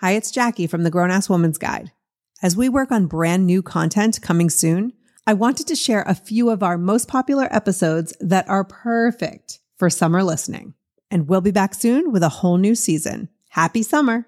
Hi, 0.00 0.10
it's 0.10 0.30
Jackie 0.30 0.66
from 0.66 0.82
the 0.82 0.90
Grown 0.90 1.10
Ass 1.10 1.30
Woman's 1.30 1.56
Guide. 1.56 1.90
As 2.42 2.54
we 2.54 2.68
work 2.68 2.92
on 2.92 3.06
brand 3.06 3.46
new 3.46 3.62
content 3.62 4.20
coming 4.20 4.50
soon, 4.50 4.92
I 5.26 5.32
wanted 5.32 5.66
to 5.68 5.74
share 5.74 6.02
a 6.02 6.14
few 6.14 6.50
of 6.50 6.62
our 6.62 6.76
most 6.76 7.08
popular 7.08 7.48
episodes 7.50 8.14
that 8.20 8.46
are 8.46 8.62
perfect 8.62 9.60
for 9.78 9.88
summer 9.88 10.22
listening. 10.22 10.74
And 11.10 11.26
we'll 11.26 11.40
be 11.40 11.50
back 11.50 11.72
soon 11.72 12.12
with 12.12 12.22
a 12.22 12.28
whole 12.28 12.58
new 12.58 12.74
season. 12.74 13.30
Happy 13.48 13.82
summer! 13.82 14.26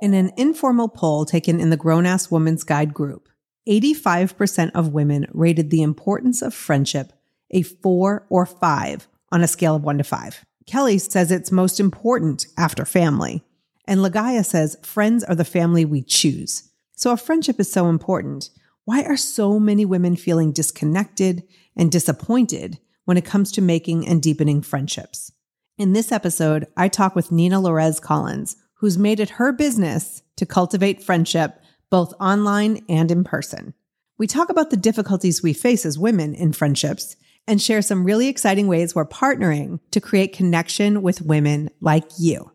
In 0.00 0.14
an 0.14 0.32
informal 0.38 0.88
poll 0.88 1.26
taken 1.26 1.60
in 1.60 1.68
the 1.68 1.76
Grown 1.76 2.06
Ass 2.06 2.30
Woman's 2.30 2.64
Guide 2.64 2.94
group, 2.94 3.28
85% 3.68 4.70
of 4.74 4.94
women 4.94 5.26
rated 5.34 5.68
the 5.68 5.82
importance 5.82 6.40
of 6.40 6.54
friendship 6.54 7.12
a 7.50 7.60
four 7.60 8.24
or 8.30 8.46
five 8.46 9.06
on 9.30 9.42
a 9.42 9.46
scale 9.46 9.76
of 9.76 9.84
one 9.84 9.98
to 9.98 10.04
five. 10.04 10.46
Kelly 10.66 10.96
says 10.96 11.30
it's 11.30 11.52
most 11.52 11.78
important 11.78 12.46
after 12.56 12.86
family. 12.86 13.44
And 13.86 14.00
Lagaya 14.00 14.44
says 14.44 14.76
friends 14.82 15.24
are 15.24 15.34
the 15.34 15.44
family 15.44 15.84
we 15.84 16.02
choose. 16.02 16.70
So 16.94 17.12
if 17.12 17.20
friendship 17.20 17.58
is 17.58 17.70
so 17.70 17.88
important, 17.88 18.50
why 18.84 19.02
are 19.02 19.16
so 19.16 19.58
many 19.58 19.84
women 19.84 20.16
feeling 20.16 20.52
disconnected 20.52 21.42
and 21.76 21.90
disappointed 21.90 22.78
when 23.04 23.16
it 23.16 23.24
comes 23.24 23.50
to 23.52 23.62
making 23.62 24.06
and 24.06 24.22
deepening 24.22 24.62
friendships? 24.62 25.32
In 25.78 25.92
this 25.92 26.12
episode, 26.12 26.66
I 26.76 26.88
talk 26.88 27.16
with 27.16 27.32
Nina 27.32 27.60
Lorez 27.60 28.00
Collins, 28.00 28.56
who's 28.74 28.98
made 28.98 29.20
it 29.20 29.30
her 29.30 29.52
business 29.52 30.22
to 30.36 30.46
cultivate 30.46 31.02
friendship 31.02 31.60
both 31.90 32.14
online 32.20 32.84
and 32.88 33.10
in 33.10 33.24
person. 33.24 33.74
We 34.18 34.26
talk 34.26 34.50
about 34.50 34.70
the 34.70 34.76
difficulties 34.76 35.42
we 35.42 35.52
face 35.52 35.84
as 35.84 35.98
women 35.98 36.34
in 36.34 36.52
friendships 36.52 37.16
and 37.48 37.60
share 37.60 37.82
some 37.82 38.04
really 38.04 38.28
exciting 38.28 38.68
ways 38.68 38.94
we're 38.94 39.04
partnering 39.04 39.80
to 39.90 40.00
create 40.00 40.32
connection 40.32 41.02
with 41.02 41.22
women 41.22 41.70
like 41.80 42.04
you. 42.18 42.51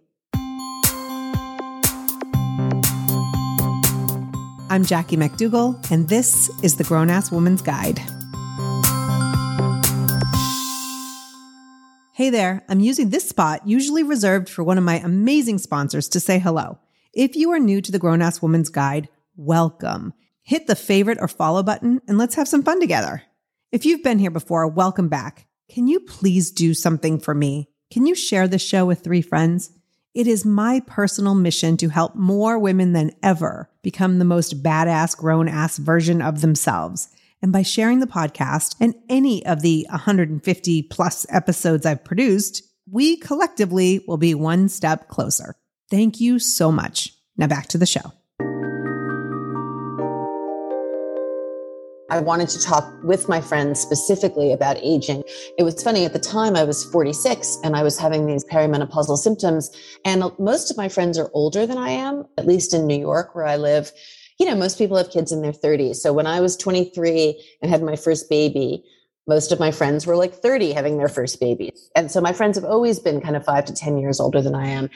I'm 4.69 4.83
Jackie 4.83 5.15
McDougall, 5.15 5.89
and 5.91 6.09
this 6.09 6.49
is 6.61 6.75
the 6.75 6.83
Grown 6.83 7.09
Ass 7.09 7.31
Woman's 7.31 7.61
Guide. 7.61 7.99
Hey 12.13 12.29
there, 12.29 12.65
I'm 12.67 12.81
using 12.81 13.09
this 13.09 13.29
spot, 13.29 13.65
usually 13.65 14.03
reserved 14.03 14.49
for 14.49 14.65
one 14.65 14.77
of 14.77 14.83
my 14.83 14.95
amazing 14.95 15.59
sponsors, 15.59 16.09
to 16.09 16.19
say 16.19 16.37
hello. 16.37 16.79
If 17.13 17.37
you 17.37 17.49
are 17.51 17.59
new 17.59 17.79
to 17.79 17.93
the 17.93 17.97
Grown 17.97 18.21
Ass 18.21 18.41
Woman's 18.41 18.67
Guide, 18.67 19.07
welcome. 19.37 20.13
Hit 20.43 20.67
the 20.67 20.75
favorite 20.75 21.19
or 21.21 21.29
follow 21.29 21.63
button 21.63 22.01
and 22.05 22.17
let's 22.17 22.35
have 22.35 22.49
some 22.49 22.63
fun 22.63 22.81
together. 22.81 23.23
If 23.71 23.85
you've 23.85 24.03
been 24.03 24.19
here 24.19 24.31
before, 24.31 24.67
welcome 24.67 25.07
back. 25.07 25.47
Can 25.71 25.87
you 25.87 26.01
please 26.01 26.51
do 26.51 26.73
something 26.73 27.21
for 27.21 27.33
me? 27.33 27.69
Can 27.89 28.05
you 28.05 28.15
share 28.15 28.49
the 28.49 28.59
show 28.59 28.85
with 28.85 29.01
three 29.01 29.21
friends? 29.21 29.71
It 30.13 30.27
is 30.27 30.45
my 30.45 30.81
personal 30.87 31.35
mission 31.35 31.77
to 31.77 31.89
help 31.89 32.15
more 32.15 32.57
women 32.57 32.93
than 32.93 33.11
ever 33.21 33.69
become 33.83 34.17
the 34.17 34.25
most 34.25 34.63
badass 34.63 35.15
grown 35.15 35.47
ass 35.47 35.77
version 35.77 36.21
of 36.21 36.41
themselves. 36.41 37.09
And 37.41 37.51
by 37.51 37.61
sharing 37.61 37.99
the 37.99 38.07
podcast 38.07 38.75
and 38.79 38.95
any 39.09 39.45
of 39.45 39.61
the 39.61 39.85
150 39.89 40.81
plus 40.83 41.25
episodes 41.29 41.85
I've 41.85 42.03
produced, 42.03 42.63
we 42.89 43.17
collectively 43.17 44.03
will 44.07 44.17
be 44.17 44.33
one 44.33 44.69
step 44.69 45.07
closer. 45.07 45.55
Thank 45.91 46.19
you 46.19 46.39
so 46.39 46.71
much. 46.71 47.13
Now 47.35 47.47
back 47.47 47.67
to 47.67 47.77
the 47.77 47.85
show. 47.85 48.11
I 52.09 52.19
wanted 52.21 52.47
to 52.49 52.61
talk 52.61 52.93
with 53.03 53.27
my 53.27 53.41
friends 53.41 53.81
specifically 53.81 54.53
about 54.53 54.77
aging. 54.77 55.23
It 55.57 55.63
was 55.63 55.83
funny 55.83 56.05
at 56.05 56.13
the 56.13 56.19
time 56.19 56.55
I 56.55 56.63
was 56.63 56.85
46 56.85 57.57
and 57.63 57.75
I 57.75 57.83
was 57.83 57.97
having 57.97 58.25
these 58.25 58.45
perimenopausal 58.45 59.17
symptoms 59.17 59.69
and 60.05 60.23
most 60.39 60.71
of 60.71 60.77
my 60.77 60.87
friends 60.87 61.17
are 61.17 61.29
older 61.33 61.65
than 61.65 61.77
I 61.77 61.89
am, 61.89 62.25
at 62.37 62.47
least 62.47 62.73
in 62.73 62.87
New 62.87 62.97
York 62.97 63.35
where 63.35 63.45
I 63.45 63.57
live. 63.57 63.91
You 64.39 64.45
know, 64.45 64.55
most 64.55 64.77
people 64.77 64.95
have 64.95 65.09
kids 65.09 65.33
in 65.33 65.41
their 65.41 65.51
30s. 65.51 65.97
So 65.97 66.13
when 66.13 66.27
I 66.27 66.39
was 66.39 66.55
23 66.55 67.43
and 67.61 67.69
had 67.69 67.83
my 67.83 67.97
first 67.97 68.29
baby, 68.29 68.85
most 69.27 69.51
of 69.51 69.59
my 69.59 69.71
friends 69.71 70.07
were 70.07 70.15
like 70.15 70.33
30 70.33 70.71
having 70.71 70.97
their 70.97 71.09
first 71.09 71.41
babies. 71.41 71.89
And 71.93 72.09
so 72.09 72.21
my 72.21 72.31
friends 72.31 72.57
have 72.57 72.63
always 72.63 72.99
been 72.99 73.19
kind 73.19 73.35
of 73.35 73.43
5 73.43 73.65
to 73.65 73.73
10 73.73 73.97
years 73.97 74.21
older 74.21 74.41
than 74.41 74.55
I 74.55 74.67
am. 74.67 74.89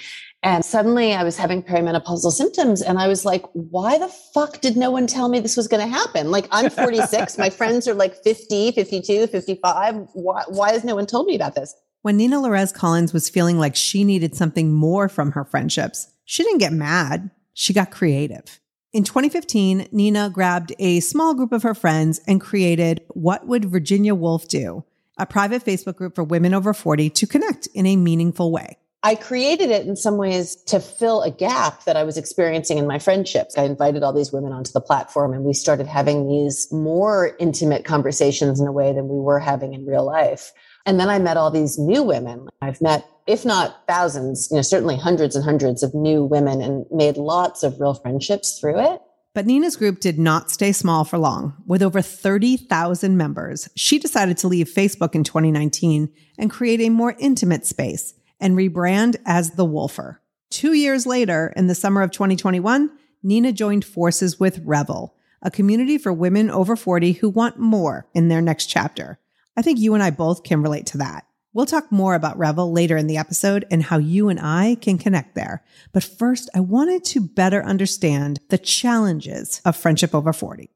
And 0.43 0.65
suddenly 0.65 1.13
I 1.13 1.23
was 1.23 1.37
having 1.37 1.61
perimenopausal 1.61 2.31
symptoms 2.31 2.81
and 2.81 2.97
I 2.97 3.07
was 3.07 3.25
like, 3.25 3.45
why 3.53 3.99
the 3.99 4.07
fuck 4.07 4.59
did 4.59 4.75
no 4.75 4.89
one 4.89 5.05
tell 5.05 5.29
me 5.29 5.39
this 5.39 5.55
was 5.55 5.67
going 5.67 5.87
to 5.87 5.91
happen? 5.91 6.31
Like 6.31 6.47
I'm 6.51 6.69
46, 6.71 7.37
my 7.37 7.51
friends 7.51 7.87
are 7.87 7.93
like 7.93 8.15
50, 8.23 8.71
52, 8.71 9.27
55. 9.27 9.95
Why, 10.13 10.43
why 10.47 10.71
has 10.71 10.83
no 10.83 10.95
one 10.95 11.05
told 11.05 11.27
me 11.27 11.35
about 11.35 11.53
this? 11.53 11.75
When 12.01 12.17
Nina 12.17 12.37
Lorez 12.37 12.73
Collins 12.73 13.13
was 13.13 13.29
feeling 13.29 13.59
like 13.59 13.75
she 13.75 14.03
needed 14.03 14.35
something 14.35 14.73
more 14.73 15.07
from 15.07 15.33
her 15.33 15.45
friendships, 15.45 16.07
she 16.25 16.43
didn't 16.43 16.57
get 16.57 16.73
mad. 16.73 17.29
She 17.53 17.73
got 17.73 17.91
creative. 17.91 18.59
In 18.93 19.03
2015, 19.03 19.89
Nina 19.91 20.31
grabbed 20.31 20.73
a 20.79 20.99
small 21.01 21.35
group 21.35 21.51
of 21.51 21.61
her 21.61 21.75
friends 21.75 22.19
and 22.27 22.41
created 22.41 23.01
What 23.09 23.45
Would 23.45 23.65
Virginia 23.65 24.15
Woolf 24.15 24.47
Do? 24.47 24.85
A 25.17 25.27
private 25.27 25.63
Facebook 25.63 25.97
group 25.97 26.15
for 26.15 26.23
women 26.23 26.55
over 26.55 26.73
40 26.73 27.11
to 27.11 27.27
connect 27.27 27.67
in 27.67 27.85
a 27.85 27.95
meaningful 27.95 28.51
way. 28.51 28.77
I 29.03 29.15
created 29.15 29.71
it 29.71 29.87
in 29.87 29.95
some 29.95 30.17
ways 30.17 30.55
to 30.65 30.79
fill 30.79 31.23
a 31.23 31.31
gap 31.31 31.85
that 31.85 31.97
I 31.97 32.03
was 32.03 32.17
experiencing 32.17 32.77
in 32.77 32.85
my 32.85 32.99
friendships. 32.99 33.57
I 33.57 33.63
invited 33.63 34.03
all 34.03 34.13
these 34.13 34.31
women 34.31 34.53
onto 34.53 34.71
the 34.71 34.81
platform 34.81 35.33
and 35.33 35.43
we 35.43 35.53
started 35.53 35.87
having 35.87 36.27
these 36.27 36.71
more 36.71 37.35
intimate 37.39 37.83
conversations 37.83 38.59
in 38.59 38.67
a 38.67 38.71
way 38.71 38.93
than 38.93 39.07
we 39.07 39.19
were 39.19 39.39
having 39.39 39.73
in 39.73 39.87
real 39.87 40.05
life. 40.05 40.51
And 40.85 40.99
then 40.99 41.09
I 41.09 41.17
met 41.17 41.35
all 41.35 41.49
these 41.49 41.79
new 41.79 42.03
women. 42.03 42.47
I've 42.61 42.79
met, 42.79 43.07
if 43.25 43.43
not 43.43 43.87
thousands, 43.87 44.49
you 44.51 44.57
know, 44.57 44.61
certainly 44.61 44.97
hundreds 44.97 45.35
and 45.35 45.43
hundreds 45.43 45.81
of 45.81 45.95
new 45.95 46.23
women 46.23 46.61
and 46.61 46.85
made 46.91 47.17
lots 47.17 47.63
of 47.63 47.79
real 47.79 47.95
friendships 47.95 48.59
through 48.59 48.79
it. 48.93 49.01
But 49.33 49.47
Nina's 49.47 49.77
group 49.77 49.99
did 49.99 50.19
not 50.19 50.51
stay 50.51 50.73
small 50.73 51.05
for 51.05 51.17
long. 51.17 51.55
With 51.65 51.81
over 51.81 52.01
30,000 52.01 53.17
members, 53.17 53.69
she 53.75 53.97
decided 53.97 54.37
to 54.39 54.47
leave 54.47 54.67
Facebook 54.67 55.15
in 55.15 55.23
2019 55.23 56.11
and 56.37 56.51
create 56.51 56.81
a 56.81 56.89
more 56.89 57.15
intimate 57.17 57.65
space 57.65 58.13
and 58.41 58.57
rebrand 58.57 59.15
as 59.25 59.51
The 59.51 59.65
Woolfer. 59.65 60.17
Two 60.49 60.73
years 60.73 61.05
later, 61.05 61.53
in 61.55 61.67
the 61.67 61.75
summer 61.75 62.01
of 62.01 62.11
2021, 62.11 62.91
Nina 63.23 63.51
joined 63.53 63.85
forces 63.85 64.39
with 64.39 64.59
Revel, 64.65 65.13
a 65.41 65.51
community 65.51 65.97
for 65.97 66.11
women 66.11 66.49
over 66.49 66.75
40 66.75 67.13
who 67.13 67.29
want 67.29 67.59
more 67.59 68.07
in 68.13 68.27
their 68.27 68.41
next 68.41 68.65
chapter. 68.65 69.19
I 69.55 69.61
think 69.61 69.79
you 69.79 69.93
and 69.93 70.03
I 70.03 70.09
both 70.09 70.43
can 70.43 70.61
relate 70.61 70.87
to 70.87 70.97
that. 70.97 71.25
We'll 71.53 71.65
talk 71.65 71.91
more 71.91 72.15
about 72.15 72.37
Revel 72.37 72.71
later 72.71 72.95
in 72.95 73.07
the 73.07 73.17
episode 73.17 73.65
and 73.69 73.83
how 73.83 73.97
you 73.97 74.29
and 74.29 74.39
I 74.39 74.77
can 74.79 74.97
connect 74.97 75.35
there. 75.35 75.63
But 75.91 76.03
first, 76.03 76.49
I 76.55 76.61
wanted 76.61 77.03
to 77.05 77.19
better 77.19 77.63
understand 77.63 78.39
the 78.49 78.57
challenges 78.57 79.61
of 79.65 79.75
friendship 79.75 80.15
over 80.15 80.31
40. 80.31 80.69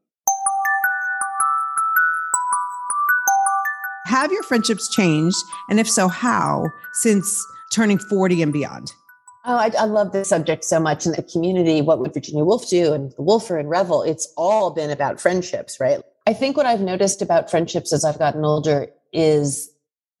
Have 4.06 4.30
your 4.30 4.42
friendships 4.42 4.88
changed? 4.94 5.36
And 5.68 5.80
if 5.80 5.90
so, 5.90 6.08
how 6.08 6.66
since 6.92 7.44
turning 7.72 7.98
40 7.98 8.42
and 8.42 8.52
beyond? 8.52 8.92
Oh, 9.48 9.56
I, 9.56 9.70
I, 9.78 9.84
love 9.84 10.10
this 10.10 10.28
subject 10.28 10.64
so 10.64 10.80
much. 10.80 11.06
In 11.06 11.12
the 11.12 11.22
community, 11.22 11.80
what 11.80 12.00
would 12.00 12.12
Virginia 12.12 12.44
Woolf 12.44 12.68
do? 12.68 12.92
And 12.92 13.12
the 13.12 13.22
Woolfer 13.22 13.60
and 13.60 13.70
Revel, 13.70 14.02
it's 14.02 14.32
all 14.36 14.70
been 14.70 14.90
about 14.90 15.20
friendships, 15.20 15.78
right? 15.78 16.00
I 16.26 16.32
think 16.32 16.56
what 16.56 16.66
I've 16.66 16.80
noticed 16.80 17.22
about 17.22 17.48
friendships 17.48 17.92
as 17.92 18.04
I've 18.04 18.18
gotten 18.18 18.44
older 18.44 18.88
is 19.12 19.70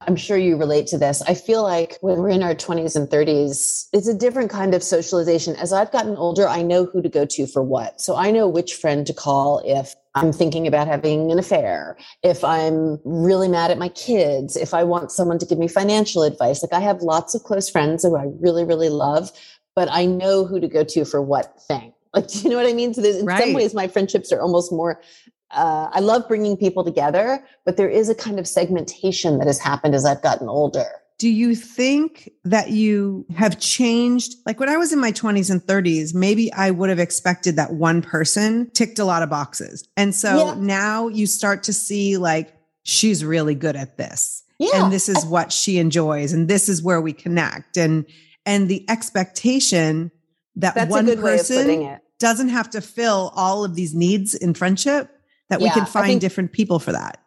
I'm 0.00 0.16
sure 0.16 0.36
you 0.36 0.56
relate 0.56 0.86
to 0.88 0.98
this. 0.98 1.22
I 1.22 1.34
feel 1.34 1.62
like 1.62 1.98
when 2.02 2.18
we're 2.18 2.28
in 2.28 2.42
our 2.42 2.54
20s 2.54 2.94
and 2.94 3.08
30s, 3.08 3.88
it's 3.92 4.06
a 4.06 4.14
different 4.14 4.50
kind 4.50 4.74
of 4.74 4.82
socialization. 4.82 5.56
As 5.56 5.72
I've 5.72 5.90
gotten 5.90 6.16
older, 6.16 6.46
I 6.46 6.62
know 6.62 6.84
who 6.84 7.02
to 7.02 7.08
go 7.08 7.24
to 7.24 7.46
for 7.46 7.62
what. 7.62 8.00
So 8.00 8.14
I 8.14 8.30
know 8.30 8.46
which 8.46 8.74
friend 8.74 9.06
to 9.06 9.14
call 9.14 9.62
if 9.64 9.94
I'm 10.16 10.32
thinking 10.32 10.66
about 10.66 10.88
having 10.88 11.30
an 11.30 11.38
affair, 11.38 11.96
if 12.22 12.42
I'm 12.42 12.98
really 13.04 13.48
mad 13.48 13.70
at 13.70 13.78
my 13.78 13.90
kids, 13.90 14.56
if 14.56 14.72
I 14.74 14.82
want 14.82 15.12
someone 15.12 15.38
to 15.38 15.46
give 15.46 15.58
me 15.58 15.68
financial 15.68 16.22
advice. 16.22 16.62
Like 16.62 16.72
I 16.72 16.80
have 16.80 17.02
lots 17.02 17.34
of 17.34 17.42
close 17.42 17.68
friends 17.68 18.02
who 18.02 18.16
I 18.16 18.24
really, 18.40 18.64
really 18.64 18.88
love, 18.88 19.30
but 19.74 19.88
I 19.92 20.06
know 20.06 20.44
who 20.44 20.58
to 20.58 20.68
go 20.68 20.84
to 20.84 21.04
for 21.04 21.22
what 21.22 21.60
thing. 21.62 21.92
Like, 22.14 22.28
do 22.28 22.38
you 22.38 22.48
know 22.48 22.56
what 22.56 22.66
I 22.66 22.72
mean? 22.72 22.94
So 22.94 23.02
there's, 23.02 23.16
in 23.16 23.26
right. 23.26 23.42
some 23.42 23.52
ways, 23.52 23.74
my 23.74 23.88
friendships 23.88 24.32
are 24.32 24.40
almost 24.40 24.72
more 24.72 25.02
uh, 25.50 25.88
I 25.92 26.00
love 26.00 26.26
bringing 26.26 26.56
people 26.56 26.84
together, 26.84 27.44
but 27.64 27.76
there 27.76 27.88
is 27.88 28.08
a 28.08 28.14
kind 28.14 28.38
of 28.38 28.48
segmentation 28.48 29.38
that 29.38 29.46
has 29.46 29.58
happened 29.58 29.94
as 29.94 30.04
I've 30.04 30.22
gotten 30.22 30.48
older. 30.48 30.86
Do 31.18 31.28
you 31.30 31.54
think 31.54 32.30
that 32.44 32.70
you 32.70 33.24
have 33.34 33.58
changed? 33.58 34.34
Like 34.44 34.60
when 34.60 34.68
I 34.68 34.76
was 34.76 34.92
in 34.92 34.98
my 34.98 35.12
20s 35.12 35.50
and 35.50 35.62
30s, 35.62 36.14
maybe 36.14 36.52
I 36.52 36.70
would 36.70 36.90
have 36.90 36.98
expected 36.98 37.56
that 37.56 37.72
one 37.72 38.02
person 38.02 38.70
ticked 38.70 38.98
a 38.98 39.04
lot 39.04 39.22
of 39.22 39.30
boxes. 39.30 39.88
And 39.96 40.14
so 40.14 40.48
yeah. 40.48 40.54
now 40.58 41.08
you 41.08 41.26
start 41.26 41.62
to 41.64 41.72
see 41.72 42.18
like, 42.18 42.54
she's 42.82 43.24
really 43.24 43.54
good 43.54 43.76
at 43.76 43.96
this. 43.96 44.42
Yeah. 44.58 44.84
And 44.84 44.92
this 44.92 45.08
is 45.08 45.24
what 45.24 45.52
she 45.52 45.78
enjoys. 45.78 46.32
And 46.32 46.48
this 46.48 46.68
is 46.68 46.82
where 46.82 47.00
we 47.00 47.12
connect. 47.12 47.78
And, 47.78 48.04
and 48.44 48.68
the 48.68 48.84
expectation 48.88 50.10
that 50.56 50.88
one 50.88 51.06
person 51.16 51.98
doesn't 52.18 52.48
have 52.48 52.70
to 52.70 52.80
fill 52.80 53.32
all 53.34 53.64
of 53.64 53.74
these 53.74 53.94
needs 53.94 54.34
in 54.34 54.54
friendship 54.54 55.10
that 55.48 55.60
yeah, 55.60 55.68
we 55.68 55.70
can 55.70 55.86
find 55.86 56.06
think, 56.06 56.20
different 56.20 56.52
people 56.52 56.78
for 56.78 56.92
that. 56.92 57.22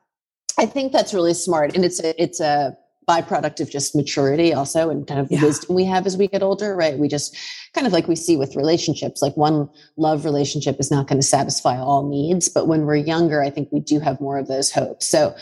I 0.57 0.65
think 0.65 0.91
that's 0.91 1.13
really 1.13 1.33
smart. 1.33 1.75
And 1.75 1.85
it's 1.85 1.99
a, 1.99 2.21
it's 2.21 2.39
a 2.39 2.77
byproduct 3.09 3.59
of 3.59 3.71
just 3.71 3.95
maturity 3.95 4.53
also 4.53 4.91
and 4.91 5.07
kind 5.07 5.19
of 5.19 5.31
yeah. 5.31 5.41
wisdom 5.41 5.75
we 5.75 5.83
have 5.83 6.05
as 6.05 6.15
we 6.15 6.27
get 6.27 6.43
older, 6.43 6.75
right? 6.75 6.99
We 6.99 7.07
just 7.07 7.35
kind 7.73 7.87
of 7.87 7.93
like 7.93 8.07
we 8.07 8.15
see 8.15 8.37
with 8.37 8.55
relationships, 8.55 9.21
like 9.21 9.35
one 9.35 9.67
love 9.97 10.25
relationship 10.25 10.79
is 10.79 10.91
not 10.91 11.07
going 11.07 11.19
to 11.19 11.25
satisfy 11.25 11.77
all 11.79 12.07
needs. 12.07 12.47
But 12.47 12.67
when 12.67 12.85
we're 12.85 12.97
younger, 12.97 13.41
I 13.41 13.49
think 13.49 13.69
we 13.71 13.79
do 13.79 13.99
have 13.99 14.21
more 14.21 14.37
of 14.37 14.47
those 14.47 14.71
hopes. 14.71 15.07
So 15.07 15.35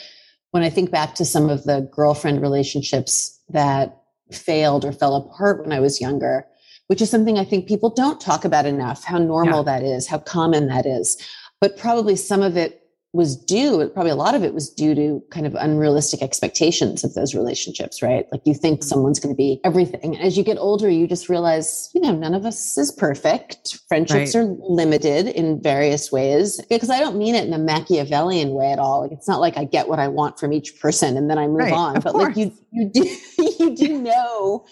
when 0.51 0.63
I 0.63 0.69
think 0.69 0.91
back 0.91 1.15
to 1.15 1.25
some 1.25 1.49
of 1.49 1.65
the 1.65 1.89
girlfriend 1.91 2.41
relationships 2.41 3.37
that 3.49 4.01
failed 4.31 4.85
or 4.85 4.93
fell 4.93 5.15
apart 5.15 5.61
when 5.61 5.73
I 5.73 5.81
was 5.81 5.99
younger, 5.99 6.47
which 6.87 7.01
is 7.01 7.09
something 7.09 7.37
I 7.37 7.43
think 7.43 7.67
people 7.67 7.89
don't 7.89 8.21
talk 8.21 8.45
about 8.45 8.65
enough, 8.65 9.03
how 9.03 9.17
normal 9.17 9.65
yeah. 9.65 9.79
that 9.79 9.83
is, 9.83 10.07
how 10.07 10.19
common 10.19 10.67
that 10.67 10.85
is. 10.85 11.17
But 11.59 11.77
probably 11.77 12.15
some 12.15 12.41
of 12.41 12.55
it 12.55 12.86
was 13.17 13.35
due, 13.35 13.89
probably 13.89 14.11
a 14.11 14.15
lot 14.15 14.35
of 14.35 14.43
it 14.43 14.53
was 14.53 14.69
due 14.69 14.93
to 14.93 15.23
kind 15.31 15.47
of 15.47 15.55
unrealistic 15.55 16.21
expectations 16.21 17.03
of 17.03 17.15
those 17.15 17.33
relationships, 17.33 18.03
right? 18.03 18.27
Like 18.31 18.41
you 18.45 18.53
think 18.53 18.79
mm-hmm. 18.79 18.87
someone's 18.87 19.19
going 19.19 19.33
to 19.33 19.37
be 19.37 19.59
everything. 19.63 20.15
As 20.19 20.37
you 20.37 20.43
get 20.43 20.59
older, 20.59 20.87
you 20.87 21.07
just 21.07 21.27
realize, 21.27 21.89
you 21.95 22.01
know, 22.01 22.15
none 22.15 22.35
of 22.35 22.45
us 22.45 22.77
is 22.77 22.91
perfect. 22.91 23.79
Friendships 23.87 24.35
right. 24.35 24.41
are 24.41 24.55
limited 24.59 25.29
in 25.29 25.59
various 25.59 26.11
ways 26.11 26.63
because 26.69 26.91
I 26.91 26.99
don't 26.99 27.17
mean 27.17 27.33
it 27.33 27.47
in 27.47 27.53
a 27.53 27.57
Machiavellian 27.57 28.51
way 28.51 28.71
at 28.71 28.77
all. 28.77 29.01
Like 29.01 29.11
it's 29.11 29.27
not 29.27 29.41
like 29.41 29.57
I 29.57 29.63
get 29.63 29.89
what 29.89 29.97
I 29.97 30.07
want 30.07 30.39
from 30.39 30.53
each 30.53 30.79
person 30.79 31.17
and 31.17 31.27
then 31.27 31.39
I 31.39 31.47
move 31.47 31.57
right, 31.57 31.73
on, 31.73 31.95
but 31.95 32.11
course. 32.11 32.27
like 32.27 32.37
you, 32.37 32.53
you 32.71 32.91
do, 32.93 33.17
you 33.59 33.75
do 33.75 33.99
know, 33.99 34.63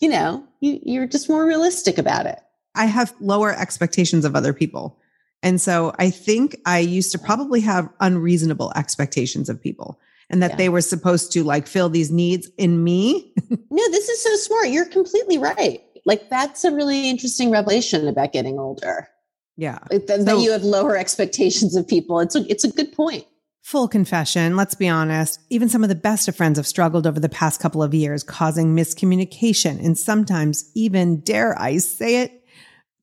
you 0.00 0.08
know, 0.08 0.42
you, 0.60 0.80
you're 0.82 1.06
just 1.06 1.28
more 1.28 1.44
realistic 1.44 1.98
about 1.98 2.24
it. 2.24 2.38
I 2.74 2.86
have 2.86 3.14
lower 3.20 3.52
expectations 3.52 4.24
of 4.24 4.34
other 4.34 4.54
people. 4.54 4.98
And 5.42 5.60
so 5.60 5.94
I 5.98 6.10
think 6.10 6.60
I 6.66 6.80
used 6.80 7.12
to 7.12 7.18
probably 7.18 7.60
have 7.60 7.88
unreasonable 8.00 8.72
expectations 8.74 9.48
of 9.48 9.62
people 9.62 10.00
and 10.30 10.42
that 10.42 10.52
yeah. 10.52 10.56
they 10.56 10.68
were 10.68 10.80
supposed 10.80 11.32
to 11.32 11.44
like 11.44 11.66
fill 11.66 11.88
these 11.88 12.10
needs 12.10 12.50
in 12.58 12.82
me. 12.82 13.32
no, 13.50 13.90
this 13.90 14.08
is 14.08 14.22
so 14.22 14.34
smart. 14.36 14.68
You're 14.68 14.86
completely 14.86 15.38
right. 15.38 15.82
Like 16.04 16.28
that's 16.28 16.64
a 16.64 16.72
really 16.72 17.08
interesting 17.08 17.50
revelation 17.50 18.08
about 18.08 18.32
getting 18.32 18.58
older. 18.58 19.08
Yeah. 19.56 19.78
Like 19.90 20.06
that, 20.06 20.20
so, 20.20 20.24
that 20.24 20.38
you 20.38 20.52
have 20.52 20.62
lower 20.62 20.96
expectations 20.96 21.76
of 21.76 21.86
people. 21.86 22.20
It's 22.20 22.36
a, 22.36 22.44
it's 22.50 22.64
a 22.64 22.70
good 22.70 22.92
point. 22.92 23.26
Full 23.62 23.88
confession, 23.88 24.56
let's 24.56 24.74
be 24.74 24.88
honest, 24.88 25.40
even 25.50 25.68
some 25.68 25.82
of 25.82 25.90
the 25.90 25.94
best 25.94 26.26
of 26.26 26.36
friends 26.36 26.58
have 26.58 26.66
struggled 26.66 27.06
over 27.06 27.20
the 27.20 27.28
past 27.28 27.60
couple 27.60 27.82
of 27.82 27.92
years, 27.92 28.22
causing 28.22 28.74
miscommunication 28.74 29.84
and 29.84 29.98
sometimes 29.98 30.70
even, 30.74 31.20
dare 31.20 31.60
I 31.60 31.76
say 31.78 32.22
it, 32.22 32.46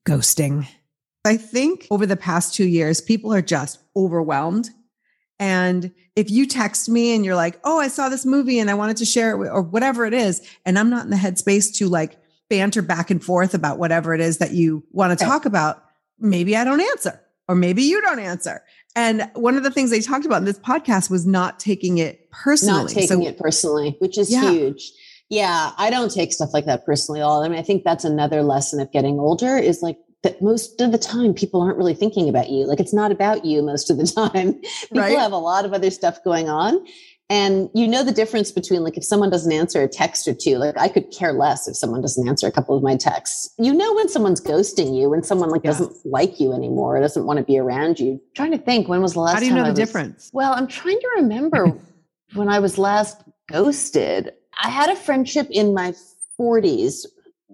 ghosting. 0.04 0.66
I 1.26 1.36
think 1.36 1.86
over 1.90 2.06
the 2.06 2.16
past 2.16 2.54
two 2.54 2.66
years, 2.66 3.00
people 3.00 3.32
are 3.32 3.42
just 3.42 3.80
overwhelmed. 3.94 4.70
And 5.38 5.92
if 6.14 6.30
you 6.30 6.46
text 6.46 6.88
me 6.88 7.14
and 7.14 7.24
you're 7.24 7.36
like, 7.36 7.60
oh, 7.64 7.78
I 7.78 7.88
saw 7.88 8.08
this 8.08 8.24
movie 8.24 8.58
and 8.58 8.70
I 8.70 8.74
wanted 8.74 8.96
to 8.98 9.04
share 9.04 9.32
it 9.32 9.36
with, 9.36 9.50
or 9.50 9.62
whatever 9.62 10.06
it 10.06 10.14
is, 10.14 10.40
and 10.64 10.78
I'm 10.78 10.88
not 10.88 11.04
in 11.04 11.10
the 11.10 11.16
headspace 11.16 11.76
to 11.76 11.88
like 11.88 12.18
banter 12.48 12.80
back 12.80 13.10
and 13.10 13.22
forth 13.22 13.54
about 13.54 13.78
whatever 13.78 14.14
it 14.14 14.20
is 14.20 14.38
that 14.38 14.52
you 14.52 14.84
want 14.92 15.18
to 15.18 15.24
talk 15.24 15.44
about, 15.44 15.82
maybe 16.18 16.56
I 16.56 16.64
don't 16.64 16.80
answer 16.80 17.20
or 17.48 17.54
maybe 17.54 17.82
you 17.82 18.00
don't 18.00 18.18
answer. 18.18 18.62
And 18.94 19.30
one 19.34 19.56
of 19.56 19.62
the 19.62 19.70
things 19.70 19.90
they 19.90 20.00
talked 20.00 20.24
about 20.24 20.38
in 20.38 20.44
this 20.44 20.58
podcast 20.58 21.10
was 21.10 21.26
not 21.26 21.60
taking 21.60 21.98
it 21.98 22.30
personally. 22.30 22.84
Not 22.84 22.90
taking 22.90 23.22
so, 23.22 23.26
it 23.26 23.38
personally, 23.38 23.96
which 23.98 24.16
is 24.16 24.30
yeah. 24.30 24.50
huge. 24.50 24.90
Yeah, 25.28 25.72
I 25.76 25.90
don't 25.90 26.10
take 26.10 26.32
stuff 26.32 26.50
like 26.54 26.66
that 26.66 26.86
personally 26.86 27.20
at 27.20 27.24
all. 27.24 27.42
I 27.42 27.48
mean, 27.48 27.58
I 27.58 27.62
think 27.62 27.84
that's 27.84 28.04
another 28.04 28.42
lesson 28.42 28.80
of 28.80 28.90
getting 28.92 29.18
older 29.18 29.58
is 29.58 29.82
like 29.82 29.98
that 30.26 30.42
most 30.42 30.80
of 30.80 30.90
the 30.90 30.98
time 30.98 31.32
people 31.32 31.62
aren't 31.62 31.78
really 31.78 31.94
thinking 31.94 32.28
about 32.28 32.50
you. 32.50 32.66
Like 32.66 32.80
it's 32.80 32.92
not 32.92 33.12
about 33.12 33.44
you 33.44 33.62
most 33.62 33.90
of 33.90 33.96
the 33.96 34.06
time. 34.32 34.54
people 34.54 34.98
right? 34.98 35.16
have 35.16 35.30
a 35.30 35.38
lot 35.38 35.64
of 35.64 35.72
other 35.72 35.90
stuff 35.90 36.22
going 36.24 36.48
on. 36.48 36.84
And 37.28 37.70
you 37.74 37.86
know 37.88 38.04
the 38.04 38.12
difference 38.12 38.50
between 38.52 38.82
like 38.82 38.96
if 38.96 39.04
someone 39.04 39.30
doesn't 39.30 39.52
answer 39.52 39.82
a 39.82 39.88
text 39.88 40.26
or 40.26 40.34
two, 40.34 40.58
like 40.58 40.76
I 40.76 40.88
could 40.88 41.12
care 41.12 41.32
less 41.32 41.68
if 41.68 41.76
someone 41.76 42.00
doesn't 42.00 42.26
answer 42.26 42.46
a 42.46 42.52
couple 42.52 42.76
of 42.76 42.82
my 42.82 42.96
texts. 42.96 43.52
You 43.58 43.72
know 43.72 43.94
when 43.94 44.08
someone's 44.08 44.40
ghosting 44.40 44.96
you, 44.96 45.10
when 45.10 45.22
someone 45.22 45.50
like 45.50 45.62
yeah. 45.64 45.70
doesn't 45.70 45.92
like 46.04 46.40
you 46.40 46.52
anymore, 46.52 47.00
doesn't 47.00 47.26
want 47.26 47.38
to 47.38 47.44
be 47.44 47.58
around 47.58 47.98
you. 48.00 48.12
I'm 48.12 48.20
trying 48.34 48.52
to 48.52 48.58
think 48.58 48.88
when 48.88 49.02
was 49.02 49.14
the 49.14 49.20
last 49.20 49.34
How 49.34 49.40
do 49.40 49.46
you 49.46 49.54
know 49.54 49.64
the 49.64 49.70
was, 49.70 49.78
difference? 49.78 50.30
Well, 50.32 50.52
I'm 50.52 50.68
trying 50.68 51.00
to 51.00 51.08
remember 51.16 51.76
when 52.34 52.48
I 52.48 52.60
was 52.60 52.78
last 52.78 53.22
ghosted. 53.48 54.32
I 54.62 54.70
had 54.70 54.90
a 54.90 54.96
friendship 54.96 55.48
in 55.50 55.74
my 55.74 55.94
40s 56.38 57.06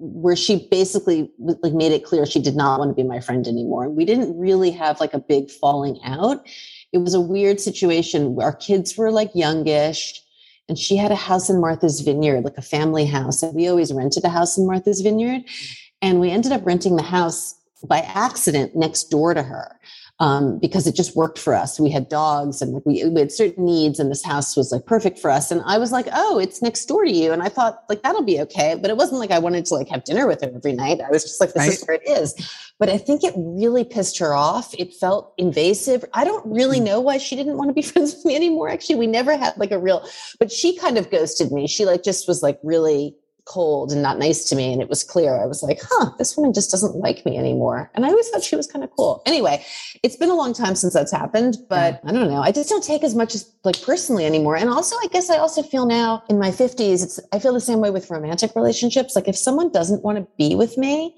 where 0.05 0.35
she 0.35 0.67
basically 0.69 1.31
like 1.39 1.73
made 1.73 1.93
it 1.93 2.05
clear 2.05 2.27
she 2.27 2.41
did 2.41 2.57
not 2.57 2.81
want 2.81 2.91
to 2.91 2.95
be 2.95 3.09
my 3.09 3.21
friend 3.21 3.47
anymore. 3.47 3.89
We 3.89 4.05
didn't 4.05 4.37
really 4.37 4.73
have 4.73 4.99
like 4.99 5.15
a 5.15 5.21
big 5.21 5.49
falling 5.49 6.01
out. 6.05 6.45
It 6.93 6.99
was 6.99 7.15
a 7.15 7.21
weird 7.21 7.61
situation. 7.61 8.37
Our 8.41 8.53
kids 8.53 8.97
were 8.97 9.13
like 9.13 9.31
youngish 9.33 10.21
and 10.69 10.77
she 10.77 10.97
had 10.97 11.13
a 11.13 11.17
house 11.17 11.49
in 11.49 11.61
Martha's 11.61 12.01
Vineyard, 12.01 12.43
like 12.43 12.59
a 12.59 12.63
family 12.63 13.07
house. 13.07 13.45
And 13.45 13.55
we 13.55 13.69
always 13.69 13.93
rented 13.93 14.25
a 14.25 14.29
house 14.29 14.59
in 14.59 14.67
Martha's 14.67 15.03
Vineyard. 15.03 15.43
Mm. 15.43 15.77
And 16.03 16.21
we 16.21 16.31
ended 16.31 16.51
up 16.51 16.67
renting 16.67 16.97
the 16.97 17.03
house 17.03 17.55
by 17.87 18.01
accident 18.01 18.75
next 18.75 19.05
door 19.05 19.35
to 19.35 19.43
her 19.43 19.79
um, 20.23 20.61
because 20.61 20.87
it 20.87 20.95
just 20.95 21.17
worked 21.17 21.37
for 21.37 21.53
us. 21.53 21.81
We 21.81 21.91
had 21.91 22.09
dogs 22.09 22.63
and 22.63 22.73
like 22.73 22.87
we, 22.87 23.05
we, 23.07 23.21
had 23.21 23.33
certain 23.33 23.65
needs, 23.65 23.99
and 23.99 24.09
this 24.09 24.25
house 24.25 24.57
was 24.57 24.71
like 24.71 24.87
perfect 24.87 25.19
for 25.19 25.29
us. 25.29 25.51
And 25.51 25.61
I 25.67 25.79
was 25.79 25.91
like, 25.91 26.07
"Oh, 26.13 26.39
it's 26.39 26.63
next 26.63 26.87
door 26.87 27.05
to 27.05 27.11
you," 27.11 27.33
and 27.33 27.43
I 27.43 27.49
thought 27.49 27.83
like 27.89 28.05
that'll 28.05 28.23
be 28.23 28.41
okay. 28.43 28.77
But 28.81 28.89
it 28.89 28.97
wasn't 28.97 29.19
like 29.19 29.33
I 29.33 29.41
wanted 29.41 29.67
to 29.67 29.75
like 29.75 29.89
have 29.89 30.05
dinner 30.05 30.29
with 30.29 30.41
her 30.43 30.53
every 30.55 30.75
night. 30.75 31.01
I 31.01 31.11
was 31.11 31.25
just 31.25 31.41
like, 31.41 31.55
"This 31.55 31.67
right. 31.67 31.73
is 31.73 31.85
where 31.85 31.97
it 31.97 32.09
is." 32.09 32.37
But 32.79 32.89
I 32.89 32.99
think 32.99 33.25
it 33.25 33.35
really 33.37 33.83
pissed 33.83 34.17
her 34.21 34.33
off. 34.33 34.73
It 34.79 34.95
felt 34.95 35.35
invasive. 35.39 36.05
I 36.15 36.23
don't 36.23 36.47
really 36.47 36.79
mm. 36.79 36.85
know 36.85 37.01
why 37.01 37.19
she 37.19 37.35
didn't 37.35 37.57
want 37.57 37.71
to 37.71 37.75
be 37.75 37.83
friends 37.91 38.15
with 38.15 38.25
me 38.25 38.37
anymore. 38.37 38.69
Actually, 38.69 38.97
we 38.97 39.09
never 39.09 39.37
had 39.37 39.57
like 39.57 39.73
a 39.73 39.79
real. 39.79 40.07
But 40.39 40.53
she 40.53 40.79
kind 40.79 40.99
of 40.99 41.11
ghosted 41.11 41.51
me. 41.51 41.67
She 41.67 41.85
like 41.85 42.05
just 42.05 42.29
was 42.29 42.45
like 42.45 42.61
really 42.63 43.17
cold 43.45 43.91
and 43.93 44.03
not 44.03 44.19
nice 44.19 44.45
to 44.45 44.57
me. 44.57 44.73
And 44.73 44.81
it 44.81 44.89
was 44.89 45.03
clear. 45.03 45.37
I 45.37 45.47
was 45.47 45.63
like, 45.63 45.81
huh, 45.83 46.11
this 46.19 46.37
woman 46.37 46.53
just 46.53 46.71
doesn't 46.71 46.97
like 46.97 47.25
me 47.27 47.37
anymore. 47.37 47.91
And 47.95 48.05
I 48.07 48.09
always 48.09 48.29
thought 48.29 48.43
she 48.43 48.57
was 48.57 48.67
kind 48.67 48.85
of 48.85 48.91
cool. 48.91 49.23
Anyway, 49.27 49.65
it's 50.03 50.17
been 50.17 50.31
a 50.31 50.35
long 50.35 50.53
time 50.53 50.75
since 50.75 50.95
that's 50.95 51.13
happened, 51.13 51.57
but 51.69 52.01
I 52.05 52.13
don't 52.13 52.31
know. 52.31 52.41
I 52.41 52.53
just 52.53 52.69
don't 52.69 52.85
take 52.85 53.03
as 53.03 53.15
much 53.15 53.35
as 53.35 53.51
like 53.65 53.81
personally 53.83 54.27
anymore. 54.27 54.57
And 54.57 54.71
also, 54.71 54.97
I 54.97 55.07
guess 55.11 55.29
I 55.29 55.39
also 55.39 55.63
feel 55.63 55.87
now 55.87 56.23
in 56.29 56.39
my 56.39 56.51
50s, 56.51 57.03
it's, 57.03 57.21
I 57.33 57.39
feel 57.39 57.53
the 57.53 57.61
same 57.61 57.81
way 57.81 57.91
with 57.91 58.11
romantic 58.11 58.55
relationships. 58.55 59.17
Like 59.17 59.29
if 59.29 59.37
someone 59.37 59.73
doesn't 59.73 60.05
want 60.05 60.19
to 60.19 60.27
be 60.39 60.55
with 60.55 60.79
me, 60.79 61.17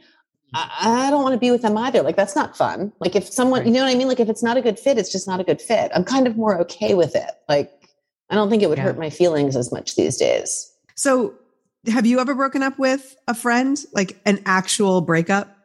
I, 0.57 1.11
don't 1.11 1.23
want 1.23 1.33
to 1.33 1.39
be 1.39 1.51
with 1.51 1.63
them 1.63 1.77
either. 1.77 2.03
Like 2.03 2.17
that's 2.17 2.37
not 2.37 2.57
fun. 2.57 2.93
Like 3.01 3.17
if 3.17 3.27
someone, 3.27 3.67
you 3.67 3.73
know 3.73 3.83
what 3.83 3.93
I 3.93 3.97
mean? 3.97 4.09
Like 4.09 4.21
if 4.21 4.29
it's 4.29 4.43
not 4.43 4.57
a 4.57 4.63
good 4.63 4.79
fit, 4.79 4.99
it's 4.99 5.11
just 5.11 5.27
not 5.27 5.41
a 5.41 5.45
good 5.45 5.61
fit. 5.61 5.91
I'm 5.95 6.05
kind 6.05 6.27
of 6.27 6.37
more 6.37 6.61
okay 6.61 6.95
with 6.95 7.17
it. 7.17 7.31
Like 7.49 7.73
I 8.31 8.37
don't 8.37 8.51
think 8.51 8.63
it 8.63 8.69
would 8.69 8.79
yeah. 8.79 8.85
hurt 8.85 8.99
my 8.99 9.11
feelings 9.11 9.57
as 9.57 9.73
much 9.73 9.97
these 9.97 10.17
days. 10.17 10.73
So 10.95 11.35
have 11.87 12.07
you 12.07 12.21
ever 12.21 12.35
broken 12.35 12.63
up 12.63 12.79
with 12.79 13.17
a 13.29 13.35
friend, 13.35 13.79
like 13.93 14.21
an 14.27 14.41
actual 14.47 15.01
breakup? 15.01 15.57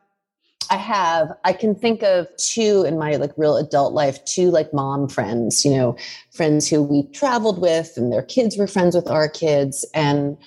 I 0.69 0.77
have. 0.77 1.31
I 1.43 1.53
can 1.53 1.73
think 1.73 2.03
of 2.03 2.27
two 2.37 2.83
in 2.87 2.99
my 2.99 3.15
like 3.15 3.31
real 3.37 3.57
adult 3.57 3.93
life, 3.93 4.23
two 4.25 4.51
like 4.51 4.71
mom 4.73 5.09
friends, 5.09 5.65
you 5.65 5.71
know, 5.71 5.97
friends 6.31 6.67
who 6.67 6.83
we 6.83 7.03
traveled 7.07 7.59
with 7.59 7.93
and 7.97 8.11
their 8.11 8.21
kids 8.21 8.55
were 8.57 8.67
friends 8.67 8.95
with 8.95 9.09
our 9.09 9.27
kids. 9.27 9.83
And 9.95 10.37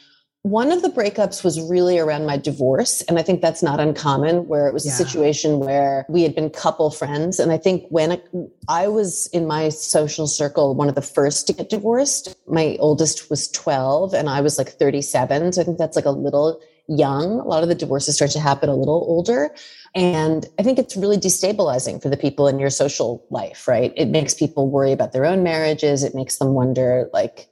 one 0.43 0.73
of 0.73 0.83
the 0.83 0.89
breakups 0.89 1.45
was 1.45 1.61
really 1.61 2.01
around 2.01 2.27
my 2.27 2.37
divorce. 2.37 3.01
And 3.03 3.17
I 3.17 3.23
think 3.23 3.41
that's 3.41 3.63
not 3.63 3.79
uncommon, 3.79 4.49
where 4.49 4.67
it 4.67 4.75
was 4.75 4.85
yeah. 4.85 4.93
a 4.93 4.95
situation 4.97 5.61
where 5.61 6.05
we 6.09 6.23
had 6.23 6.35
been 6.35 6.51
couple 6.51 6.91
friends. 6.91 7.39
And 7.39 7.53
I 7.53 7.59
think 7.59 7.85
when 7.91 8.21
I 8.69 8.89
was 8.89 9.29
in 9.29 9.47
my 9.47 9.69
social 9.69 10.27
circle, 10.27 10.75
one 10.75 10.89
of 10.89 10.97
the 10.97 11.03
first 11.03 11.47
to 11.47 11.53
get 11.53 11.71
divorced, 11.71 12.37
my 12.49 12.77
oldest 12.81 13.31
was 13.31 13.49
12 13.53 14.15
and 14.15 14.29
I 14.29 14.41
was 14.41 14.59
like 14.59 14.71
37. 14.71 15.53
So 15.53 15.61
I 15.61 15.65
think 15.65 15.79
that's 15.79 15.95
like 15.95 16.07
a 16.07 16.11
little 16.11 16.61
young. 16.89 17.39
A 17.39 17.45
lot 17.45 17.63
of 17.63 17.69
the 17.69 17.77
divorces 17.77 18.17
start 18.17 18.33
to 18.33 18.41
happen 18.41 18.69
a 18.69 18.75
little 18.75 19.05
older. 19.07 19.55
And 19.95 20.47
I 20.59 20.65
think 20.65 20.79
it's 20.79 20.97
really 20.97 21.19
destabilizing 21.19 22.03
for 22.03 22.09
the 22.09 22.17
people 22.17 22.49
in 22.49 22.59
your 22.59 22.71
social 22.71 23.25
life, 23.31 23.69
right? 23.69 23.93
It 23.97 24.09
makes 24.09 24.35
people 24.35 24.69
worry 24.69 24.91
about 24.91 25.13
their 25.13 25.25
own 25.25 25.45
marriages. 25.45 26.03
It 26.03 26.17
makes 26.17 26.39
them 26.39 26.55
wonder, 26.55 27.09
like, 27.13 27.49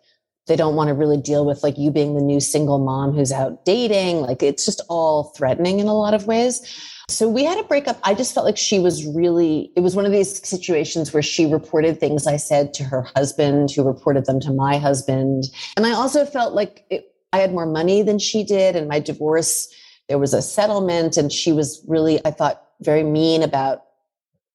they 0.50 0.56
don't 0.56 0.74
want 0.74 0.88
to 0.88 0.94
really 0.94 1.16
deal 1.16 1.46
with 1.46 1.62
like 1.62 1.78
you 1.78 1.92
being 1.92 2.16
the 2.16 2.20
new 2.20 2.40
single 2.40 2.80
mom 2.80 3.12
who's 3.12 3.30
out 3.30 3.64
dating. 3.64 4.20
Like 4.20 4.42
it's 4.42 4.64
just 4.64 4.80
all 4.88 5.32
threatening 5.36 5.78
in 5.78 5.86
a 5.86 5.94
lot 5.94 6.12
of 6.12 6.26
ways. 6.26 6.60
So 7.08 7.28
we 7.28 7.44
had 7.44 7.56
a 7.56 7.62
breakup. 7.62 8.00
I 8.02 8.14
just 8.14 8.34
felt 8.34 8.46
like 8.46 8.56
she 8.56 8.80
was 8.80 9.06
really, 9.06 9.70
it 9.76 9.80
was 9.80 9.94
one 9.94 10.06
of 10.06 10.10
these 10.10 10.44
situations 10.44 11.12
where 11.12 11.22
she 11.22 11.46
reported 11.46 12.00
things 12.00 12.26
I 12.26 12.36
said 12.36 12.74
to 12.74 12.84
her 12.84 13.02
husband, 13.14 13.70
who 13.70 13.84
reported 13.84 14.26
them 14.26 14.40
to 14.40 14.52
my 14.52 14.76
husband. 14.76 15.44
And 15.76 15.86
I 15.86 15.92
also 15.92 16.26
felt 16.26 16.52
like 16.52 16.84
it, 16.90 17.14
I 17.32 17.38
had 17.38 17.52
more 17.52 17.66
money 17.66 18.02
than 18.02 18.18
she 18.18 18.42
did. 18.42 18.74
And 18.74 18.88
my 18.88 18.98
divorce, 18.98 19.72
there 20.08 20.18
was 20.18 20.34
a 20.34 20.42
settlement. 20.42 21.16
And 21.16 21.30
she 21.30 21.52
was 21.52 21.80
really, 21.86 22.20
I 22.24 22.32
thought, 22.32 22.60
very 22.80 23.04
mean 23.04 23.44
about 23.44 23.84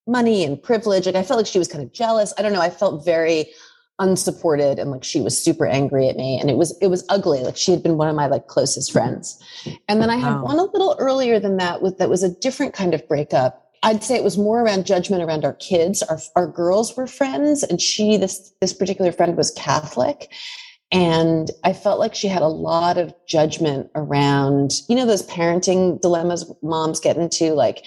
money 0.08 0.44
and 0.44 0.62
privilege. 0.62 1.06
Like 1.06 1.16
I 1.16 1.24
felt 1.24 1.38
like 1.38 1.48
she 1.48 1.60
was 1.60 1.70
kind 1.70 1.84
of 1.84 1.94
jealous. 1.94 2.34
I 2.38 2.42
don't 2.42 2.52
know. 2.52 2.62
I 2.62 2.70
felt 2.70 3.06
very 3.06 3.48
unsupported 4.00 4.78
and 4.78 4.92
like 4.92 5.04
she 5.04 5.22
was 5.22 5.42
super 5.42 5.66
angry 5.66 6.10
at 6.10 6.18
me 6.18 6.38
and 6.38 6.50
it 6.50 6.58
was 6.58 6.78
it 6.82 6.88
was 6.88 7.06
ugly 7.08 7.40
like 7.40 7.56
she 7.56 7.72
had 7.72 7.82
been 7.82 7.98
one 7.98 8.10
of 8.10 8.16
my 8.16 8.28
like 8.28 8.48
closest 8.48 8.90
mm-hmm. 8.90 9.00
friends 9.00 9.42
and 9.88 10.02
then 10.02 10.10
i 10.10 10.18
had 10.18 10.36
wow. 10.36 10.44
one 10.44 10.60
a 10.60 10.64
little 10.64 10.98
earlier 11.00 11.40
than 11.40 11.56
that 11.56 11.82
with 11.82 11.98
that 11.98 12.10
was 12.10 12.22
a 12.22 12.30
different 12.42 12.74
kind 12.74 12.94
of 12.94 13.08
breakup 13.08 13.72
i'd 13.84 14.04
say 14.04 14.16
it 14.16 14.24
was 14.24 14.38
more 14.38 14.62
around 14.62 14.86
judgment 14.86 15.24
around 15.24 15.46
our 15.46 15.54
kids 15.54 16.04
our, 16.04 16.20
our 16.36 16.46
girls 16.48 16.98
were 16.98 17.08
friends 17.08 17.64
and 17.64 17.80
she 17.80 18.18
this 18.18 18.52
this 18.60 18.74
particular 18.74 19.14
friend 19.14 19.38
was 19.38 19.52
catholic 19.52 20.30
And 20.92 21.50
I 21.64 21.74
felt 21.74 22.00
like 22.00 22.16
she 22.16 22.28
had 22.28 22.42
a 22.42 22.48
lot 22.48 22.98
of 22.98 23.14
judgment 23.28 23.90
around, 23.96 24.82
you 24.88 24.96
know, 24.96 25.06
those 25.06 25.24
parenting 25.24 26.00
dilemmas 26.00 26.50
moms 26.62 27.00
get 27.00 27.18
into, 27.18 27.54
like 27.54 27.84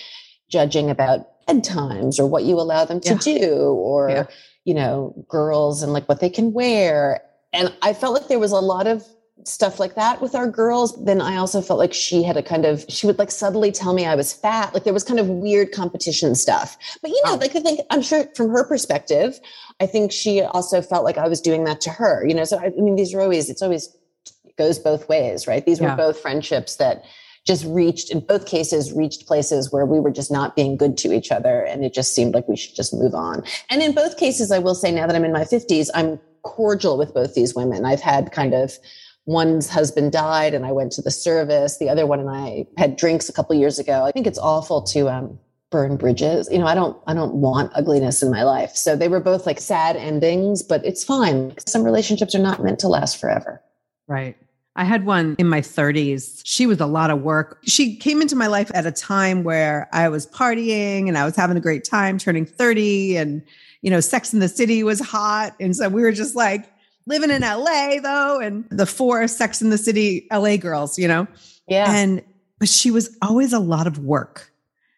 judging 0.51 0.91
about 0.91 1.27
bedtimes 1.47 2.19
or 2.19 2.27
what 2.27 2.45
you 2.45 2.57
allow 2.57 2.85
them 2.85 3.01
to 3.01 3.15
yeah. 3.15 3.39
do, 3.39 3.51
or, 3.55 4.11
yeah. 4.11 4.27
You 4.69 4.75
know, 4.75 5.15
girls 5.29 5.83
and 5.83 5.95
like 5.95 6.07
what 6.11 6.21
they 6.21 6.29
can 6.29 6.53
wear. 6.53 7.23
And 7.55 7.75
I 7.81 7.95
felt 7.95 8.13
like 8.13 8.29
there 8.29 8.39
was 8.39 8.53
a 8.53 8.61
lot 8.61 8.87
of 8.87 9.03
stuff 9.45 9.81
like 9.81 9.95
that 9.95 10.21
with 10.21 10.35
our 10.35 10.47
girls. 10.47 10.95
Then 11.07 11.23
I 11.23 11.37
also 11.37 11.63
felt 11.63 11.79
like 11.79 11.95
she 11.95 12.23
had 12.23 12.37
a 12.37 12.43
kind 12.43 12.67
of, 12.67 12.85
she 12.87 13.07
would 13.07 13.19
like 13.19 13.31
subtly 13.31 13.73
tell 13.73 13.95
me 13.95 14.05
I 14.05 14.15
was 14.15 14.35
fat. 14.35 14.75
Like 14.75 14.85
there 14.85 14.93
was 14.93 15.05
kind 15.05 15.19
of 15.19 15.27
weird 15.27 15.73
competition 15.73 16.35
stuff. 16.35 16.77
But 17.01 17.13
you 17.13 17.23
know, 17.25 17.33
oh. 17.33 17.37
like 17.37 17.57
I 17.57 17.61
think, 17.61 17.81
I'm 17.89 18.03
sure 18.03 18.29
from 18.37 18.51
her 18.51 18.63
perspective, 18.63 19.41
I 19.81 19.87
think 19.87 20.13
she 20.13 20.43
also 20.43 20.83
felt 20.83 21.03
like 21.03 21.17
I 21.17 21.29
was 21.29 21.41
doing 21.41 21.65
that 21.65 21.81
to 21.83 21.91
her, 21.91 22.27
you 22.29 22.35
know? 22.35 22.45
So 22.45 22.59
I, 22.59 22.67
I 22.67 22.81
mean, 22.83 22.97
these 22.97 23.15
are 23.15 23.23
always, 23.23 23.49
it's 23.49 23.63
always 23.63 23.97
it 24.45 24.55
goes 24.59 24.79
both 24.79 25.09
ways, 25.09 25.47
right? 25.47 25.65
These 25.65 25.81
were 25.81 25.97
both 25.97 26.21
friendships 26.21 26.77
that 26.77 27.07
just 27.49 27.65
reached, 27.67 28.11
in 28.11 28.21
both 28.21 28.47
cases, 28.47 28.93
reached 28.93 29.27
places 29.27 29.73
where 29.73 29.87
we 29.87 29.99
were 29.99 30.11
just 30.11 30.31
not 30.31 30.55
being 30.55 30.77
good 30.77 30.97
to 30.99 31.13
each 31.13 31.33
other. 31.33 31.63
And 31.63 31.85
it 31.85 31.95
just 31.95 32.15
seemed 32.15 32.35
like 32.35 32.47
we 32.47 32.57
should 32.57 32.77
just 32.77 32.95
move 32.95 33.15
on. 33.15 33.43
And 33.71 33.83
in 33.83 33.93
both 33.93 34.19
cases, 34.19 34.53
I 34.53 34.59
will 34.59 34.75
say 34.75 34.93
now 34.93 35.07
that 35.07 35.17
I'm 35.17 35.25
in 35.25 35.33
my 35.33 35.45
50s, 35.45 35.89
I'm 35.95 36.21
cordial 36.43 36.99
with 36.99 37.15
both 37.15 37.35
these 37.35 37.55
women. 37.55 37.85
I've 37.85 38.03
had 38.03 38.31
kind 38.31 38.55
of, 38.55 38.79
one's 39.25 39.69
husband 39.69 40.13
died 40.13 40.55
and 40.55 40.65
I 40.65 40.73
went 40.73 40.93
to 40.93 41.03
the 41.03 41.11
service. 41.11 41.79
The 41.79 41.89
other 41.89 42.07
one 42.07 42.21
and 42.21 42.31
I 42.31 42.67
had 42.77 42.97
drinks 42.97 43.29
a 43.29 43.33
couple 43.33 43.57
years 43.57 43.79
ago. 43.79 44.05
I 44.05 44.13
think 44.13 44.27
it's 44.27 44.39
awful 44.39 44.83
to 44.83 45.09
um, 45.09 45.39
burn 45.71 45.97
bridges. 45.97 46.49
You 46.51 46.59
know, 46.59 46.67
I 46.67 46.75
don't 46.75 46.97
I 47.07 47.15
don't 47.15 47.35
want 47.35 47.73
ugliness 47.75 48.23
in 48.23 48.31
my 48.31 48.43
life. 48.43 48.75
So 48.75 48.97
they 48.97 49.09
were 49.09 49.21
both 49.21 49.47
like 49.47 49.61
sad 49.61 49.97
endings, 49.97 50.63
but 50.63 50.85
it's 50.85 51.05
fine. 51.05 51.55
Some 51.67 51.83
relationships 51.83 52.35
are 52.35 52.41
not 52.41 52.63
meant 52.63 52.79
to 52.81 52.89
last 52.89 53.21
forever. 53.21 53.63
Right. 54.07 54.37
I 54.79 54.85
had 54.85 55.05
one 55.05 55.35
in 55.39 55.49
my 55.49 55.61
30s. 55.61 56.41
She 56.45 56.65
was 56.65 56.81
a 56.81 56.87
lot 56.87 57.11
of 57.11 57.21
work. 57.21 57.59
She 57.65 57.97
came 57.97 58.23
into 58.23 58.37
my 58.37 58.47
life 58.47 58.71
at 58.75 58.87
a 58.87 58.93
time 58.93 59.43
where 59.43 59.89
I 59.93 60.09
was 60.09 60.27
partying 60.29 61.09
and 61.09 61.19
I 61.19 61.25
was 61.25 61.35
having 61.35 61.57
a 61.57 61.61
great 61.61 61.85
time 61.85 62.17
turning 62.17 62.47
30 62.47 63.17
and 63.17 63.43
you 63.83 63.91
know, 63.91 64.01
Sex 64.01 64.33
in 64.33 64.41
the 64.41 64.49
City 64.49 64.83
was 64.83 65.01
hot 65.01 65.55
and 65.61 65.77
so 65.77 65.89
we 65.89 66.03
were 66.03 66.13
just 66.13 66.35
like 66.35 66.71
living 67.09 67.31
in 67.31 67.43
LA 67.43 68.01
though, 68.01 68.39
and 68.39 68.65
the 68.71 68.87
four 68.87 69.27
Sex 69.27 69.61
in 69.61 69.71
the 69.71 69.79
City 69.79 70.29
LA 70.31 70.57
girls, 70.57 70.99
you 70.99 71.09
know? 71.09 71.27
Yeah. 71.67 71.93
And, 71.93 72.23
but 72.59 72.69
she 72.69 72.91
was 72.91 73.17
always 73.23 73.53
a 73.53 73.59
lot 73.59 73.87
of 73.87 73.99
work. 73.99 74.53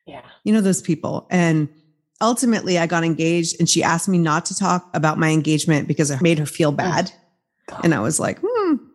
Yeah. 0.06 0.22
You 0.44 0.52
know, 0.52 0.60
those 0.60 0.82
people. 0.82 1.26
And 1.30 1.68
ultimately, 2.20 2.78
I 2.78 2.86
got 2.86 3.04
engaged 3.04 3.56
and 3.58 3.68
she 3.68 3.82
asked 3.82 4.08
me 4.08 4.18
not 4.18 4.44
to 4.46 4.54
talk 4.54 4.90
about 4.92 5.18
my 5.18 5.30
engagement 5.30 5.88
because 5.88 6.10
it 6.10 6.20
made 6.20 6.38
her 6.38 6.46
feel 6.46 6.72
bad. 6.72 7.12
Oh. 7.70 7.80
And 7.84 7.94
I 7.94 8.00
was 8.00 8.18
like, 8.18 8.38
hmm, 8.40 8.49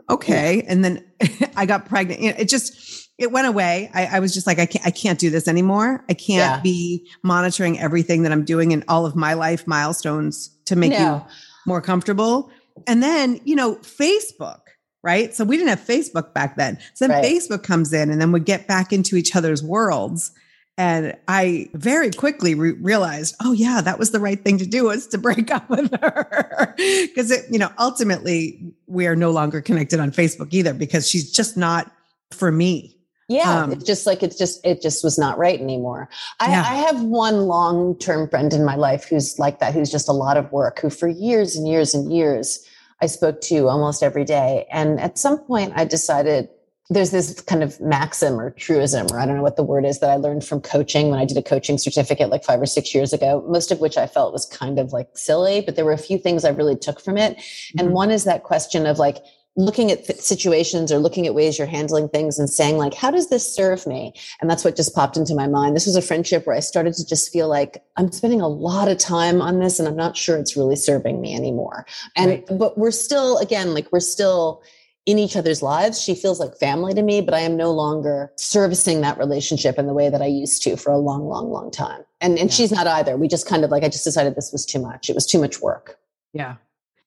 okay. 0.10 0.58
Yeah. 0.58 0.64
And 0.68 0.86
then 0.86 1.06
I 1.56 1.66
got 1.66 1.86
pregnant. 1.86 2.22
It 2.22 2.50
just, 2.50 3.10
it 3.18 3.32
went 3.32 3.48
away. 3.48 3.90
I, 3.94 4.06
I, 4.18 4.20
was 4.20 4.34
just 4.34 4.46
like, 4.46 4.60
I 4.60 4.66
can't, 4.66 4.86
I 4.86 4.92
can't 4.92 5.18
do 5.18 5.30
this 5.30 5.48
anymore. 5.48 6.04
I 6.10 6.14
can't 6.14 6.58
yeah. 6.58 6.62
be 6.62 7.10
monitoring 7.24 7.80
everything 7.80 8.24
that 8.24 8.32
I'm 8.32 8.44
doing 8.44 8.72
in 8.72 8.84
all 8.88 9.06
of 9.06 9.16
my 9.16 9.34
life 9.34 9.66
milestones 9.68 10.50
to 10.66 10.76
make 10.76 10.92
no. 10.92 10.98
you 10.98 11.22
more 11.66 11.82
comfortable. 11.82 12.50
And 12.88 13.02
then, 13.02 13.40
you 13.46 13.56
know, 13.56 13.76
Facebook, 13.76 14.60
right? 15.02 15.34
So 15.34 15.46
we 15.46 15.56
didn't 15.56 15.70
have 15.70 15.80
Facebook 15.80 16.34
back 16.34 16.58
then. 16.58 16.78
So 16.94 17.08
then 17.08 17.22
right. 17.22 17.24
Facebook 17.24 17.64
comes 17.64 17.94
in 17.94 18.12
and 18.12 18.20
then 18.20 18.32
we 18.32 18.42
get 18.42 18.68
back 18.68 18.92
into 18.92 19.16
each 19.16 19.36
other's 19.36 19.64
worlds. 19.64 20.32
And 20.78 21.16
I 21.28 21.70
very 21.74 22.12
quickly 22.12 22.54
re- 22.54 22.74
realized, 22.74 23.36
oh 23.44 23.54
yeah, 23.54 23.80
that 23.82 23.98
was 23.98 24.12
the 24.12 24.20
right 24.20 24.44
thing 24.44 24.58
to 24.58 24.66
do 24.66 24.86
was 24.86 25.08
to 25.08 25.18
break 25.18 25.50
up 25.56 25.70
with 25.70 25.92
her. 26.02 26.74
Because 26.76 27.32
it, 27.32 27.46
you 27.50 27.60
know, 27.60 27.72
ultimately 27.80 28.74
we 28.88 29.08
are 29.08 29.16
no 29.16 29.32
longer 29.32 29.62
connected 29.62 30.00
on 30.00 30.12
Facebook 30.12 30.50
either 30.52 30.74
because 30.74 31.10
she's 31.10 31.32
just 31.32 31.56
not 31.56 31.92
for 32.32 32.52
me. 32.52 32.92
Yeah, 33.28 33.64
um, 33.64 33.72
it's 33.72 33.84
just 33.84 34.06
like 34.06 34.22
it's 34.22 34.38
just 34.38 34.64
it 34.64 34.84
just 34.84 35.04
was 35.04 35.18
not 35.18 35.40
right 35.40 35.60
anymore. 35.60 36.10
I, 36.40 36.52
yeah. 36.52 36.62
I 36.62 36.76
have 36.76 37.02
one 37.02 37.48
long 37.48 37.98
term 37.98 38.30
friend 38.30 38.54
in 38.54 38.64
my 38.64 38.76
life 38.76 39.06
who's 39.06 39.40
like 39.40 39.60
that, 39.60 39.74
who's 39.74 39.90
just 39.90 40.08
a 40.08 40.12
lot 40.14 40.38
of 40.38 40.52
work, 40.52 40.80
who 40.80 40.92
for 40.92 41.08
years 41.08 41.56
and 41.56 41.68
years 41.68 41.96
and 41.96 42.14
years 42.14 42.64
I 43.02 43.08
spoke 43.08 43.42
to 43.42 43.68
almost 43.68 44.04
every 44.04 44.24
day. 44.24 44.68
And 44.72 45.00
at 45.00 45.18
some 45.18 45.40
point, 45.40 45.74
I 45.76 45.86
decided 45.86 46.50
there's 46.90 47.12
this 47.12 47.42
kind 47.42 47.64
of 47.64 47.80
maxim 47.82 48.40
or 48.40 48.52
truism, 48.52 49.08
or 49.12 49.20
I 49.20 49.26
don't 49.26 49.36
know 49.36 49.42
what 49.42 49.56
the 49.56 49.64
word 49.64 49.86
is 49.86 50.00
that 50.00 50.12
I 50.12 50.18
learned 50.18 50.46
from 50.46 50.62
coaching 50.62 51.10
when 51.10 51.20
I 51.20 51.26
did 51.26 51.38
a 51.38 51.42
coaching 51.42 51.80
certificate 51.80 52.30
like 52.30 52.44
five 52.44 52.62
or 52.62 52.68
six 52.68 52.94
years 52.94 53.12
ago, 53.12 53.44
most 53.48 53.72
of 53.72 53.80
which 53.80 53.98
I 53.98 54.06
felt 54.06 54.34
was 54.34 54.46
kind 54.46 54.78
of 54.78 54.94
like 54.94 55.10
silly, 55.16 55.62
but 55.62 55.76
there 55.76 55.86
were 55.86 55.94
a 55.94 55.98
few 55.98 56.20
things 56.20 56.46
I 56.46 56.50
really 56.50 56.76
took 56.76 57.02
from 57.02 57.18
it. 57.18 57.38
Mm-hmm. 57.38 57.80
And 57.80 57.94
one 57.94 58.12
is 58.12 58.24
that 58.26 58.44
question 58.44 58.86
of 58.86 59.00
like, 59.00 59.18
looking 59.58 59.90
at 59.90 60.06
situations 60.22 60.92
or 60.92 61.00
looking 61.00 61.26
at 61.26 61.34
ways 61.34 61.58
you're 61.58 61.66
handling 61.66 62.10
things 62.10 62.38
and 62.38 62.50
saying 62.50 62.78
like 62.78 62.94
how 62.94 63.10
does 63.10 63.30
this 63.30 63.56
serve 63.56 63.88
me 63.88 64.14
and 64.42 64.50
that's 64.50 64.66
what 64.66 64.76
just 64.76 64.94
popped 64.94 65.16
into 65.16 65.34
my 65.34 65.48
mind 65.48 65.76
this 65.76 65.86
was 65.86 65.96
a 65.96 66.02
friendship 66.02 66.46
where 66.46 66.56
i 66.56 66.60
started 66.60 66.94
to 66.94 67.06
just 67.06 67.32
feel 67.32 67.48
like 67.48 67.82
i'm 67.96 68.12
spending 68.12 68.42
a 68.42 68.50
lot 68.50 68.90
of 68.90 68.98
time 68.98 69.42
on 69.42 69.60
this 69.60 69.80
and 69.80 69.88
i'm 69.88 69.96
not 69.96 70.18
sure 70.18 70.38
it's 70.38 70.58
really 70.58 70.76
serving 70.76 71.22
me 71.22 71.34
anymore 71.34 71.86
and 72.18 72.32
right. 72.32 72.46
but 72.60 72.78
we're 72.78 72.92
still 72.92 73.38
again 73.38 73.74
like 73.74 73.90
we're 73.94 74.00
still 74.02 74.62
in 75.06 75.20
each 75.20 75.36
other's 75.36 75.62
lives 75.62 76.02
she 76.02 76.16
feels 76.16 76.40
like 76.40 76.58
family 76.58 76.94
to 76.94 77.02
me 77.02 77.22
but 77.22 77.34
i 77.34 77.40
am 77.40 77.56
no 77.56 77.72
longer 77.72 78.32
servicing 78.38 79.02
that 79.02 79.18
relationship 79.18 79.78
in 79.78 79.88
the 79.88 79.94
way 79.94 80.10
that 80.10 80.22
i 80.22 80.26
used 80.26 80.64
to 80.64 80.76
for 80.76 80.92
a 80.92 80.98
long 80.98 81.28
long 81.28 81.50
long 81.50 81.72
time 81.72 82.04
and 82.22 82.38
and 82.40 82.50
yeah. 82.50 82.56
she's 82.56 82.72
not 82.72 82.88
either 82.88 83.18
we 83.18 83.28
just 83.28 83.48
kind 83.48 83.64
of 83.64 83.72
like 83.72 83.84
i 83.84 83.90
just 83.90 84.04
decided 84.04 84.36
this 84.36 84.52
was 84.52 84.66
too 84.66 84.80
much 84.80 85.10
it 85.10 85.16
was 85.16 85.26
too 85.26 85.40
much 85.40 85.62
work 85.62 85.98
yeah 86.34 86.56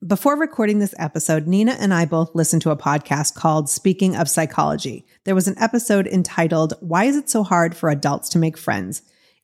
before 0.07 0.37
recording 0.37 0.79
this 0.79 0.95
episode, 0.97 1.49
Nina 1.49 1.73
and 1.73 1.93
I 1.93 2.05
both 2.05 2.33
listened 2.33 2.63
to 2.63 2.71
a 2.71 2.77
podcast 2.77 3.35
called 3.35 3.69
Speaking 3.69 4.15
of 4.15 4.29
Psychology. 4.29 5.05
There 5.25 5.35
was 5.35 5.49
an 5.49 5.59
episode 5.59 6.07
entitled, 6.07 6.75
Why 6.79 7.07
is 7.07 7.17
it 7.17 7.29
so 7.29 7.43
hard 7.43 7.77
for 7.77 7.91
adults 7.91 8.29
to 8.29 8.39
make 8.39 8.57
friends? 8.57 9.03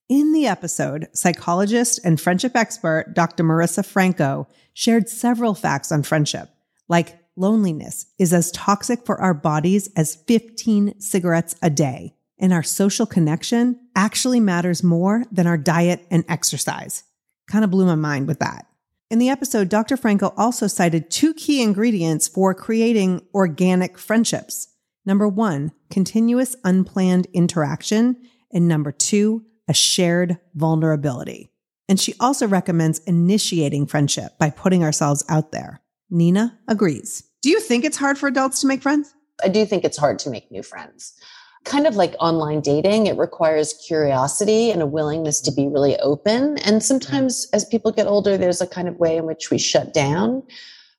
In 0.09 0.33
the 0.33 0.47
episode, 0.47 1.09
psychologist 1.13 1.99
and 2.05 2.21
friendship 2.21 2.55
expert 2.55 3.15
Dr. 3.15 3.43
Marissa 3.43 3.85
Franco 3.85 4.47
shared 4.75 5.09
several 5.09 5.55
facts 5.55 5.91
on 5.91 6.05
friendship, 6.05 6.51
like 6.87 7.19
loneliness 7.37 8.07
is 8.19 8.33
as 8.33 8.51
toxic 8.53 9.05
for 9.05 9.21
our 9.21 9.35
bodies 9.35 9.89
as 9.97 10.17
15 10.17 11.01
cigarettes 11.01 11.55
a 11.63 11.71
day, 11.71 12.15
and 12.39 12.53
our 12.53 12.63
social 12.63 13.07
connection 13.07 13.81
actually 13.95 14.41
matters 14.41 14.83
more 14.83 15.25
than 15.31 15.47
our 15.47 15.59
diet 15.59 16.07
and 16.11 16.25
exercise. 16.29 17.05
Kind 17.49 17.65
of 17.65 17.71
blew 17.71 17.87
my 17.87 17.95
mind 17.95 18.27
with 18.27 18.39
that. 18.41 18.67
In 19.11 19.19
the 19.19 19.29
episode, 19.29 19.69
Dr. 19.69 19.97
Franco 19.97 20.33
also 20.37 20.67
cited 20.67 21.11
two 21.11 21.35
key 21.35 21.63
ingredients 21.63 22.27
for 22.27 22.55
creating 22.55 23.23
organic 23.35 23.99
friendships. 23.99 24.69
Number 25.07 25.29
one, 25.29 25.73
continuous 25.91 26.57
unplanned 26.65 27.27
interaction. 27.33 28.17
And 28.53 28.67
number 28.67 28.93
two, 28.93 29.45
a 29.69 29.75
shared 29.75 30.39
vulnerability. 30.55 31.51
And 31.89 32.01
she 32.01 32.15
also 32.19 32.49
recommends 32.49 33.01
initiating 33.01 33.87
friendship 33.87 34.39
by 34.39 34.51
putting 34.51 34.83
ourselves 34.83 35.23
out 35.29 35.53
there. 35.53 35.81
Nina 36.11 36.59
agrees. 36.69 37.25
Do 37.43 37.51
you 37.51 37.61
think 37.61 37.85
it's 37.85 37.97
hard 37.97 38.19
for 38.19 38.27
adults 38.27 38.61
to 38.61 38.67
make 38.67 38.83
friends? 38.83 39.15
I 39.43 39.49
do 39.49 39.67
think 39.67 39.85
it's 39.85 39.99
hard 39.99 40.19
to 40.21 40.31
make 40.31 40.51
new 40.51 40.63
friends 40.63 41.15
kind 41.65 41.87
of 41.87 41.97
like 41.97 42.15
online 42.21 42.61
dating, 42.61 43.07
it 43.07 43.17
requires 43.17 43.75
curiosity 43.87 44.71
and 44.71 44.83
a 44.83 44.87
willingness 44.87 45.41
to 45.41 45.51
be 45.51 45.67
really 45.67 45.97
open. 45.99 46.59
And 46.59 46.83
sometimes 46.83 47.49
as 47.53 47.65
people 47.65 47.91
get 47.91 48.07
older, 48.07 48.37
there's 48.37 48.61
a 48.61 48.67
kind 48.67 48.87
of 48.87 48.99
way 48.99 49.17
in 49.17 49.25
which 49.25 49.51
we 49.51 49.59
shut 49.59 49.93
down, 49.95 50.43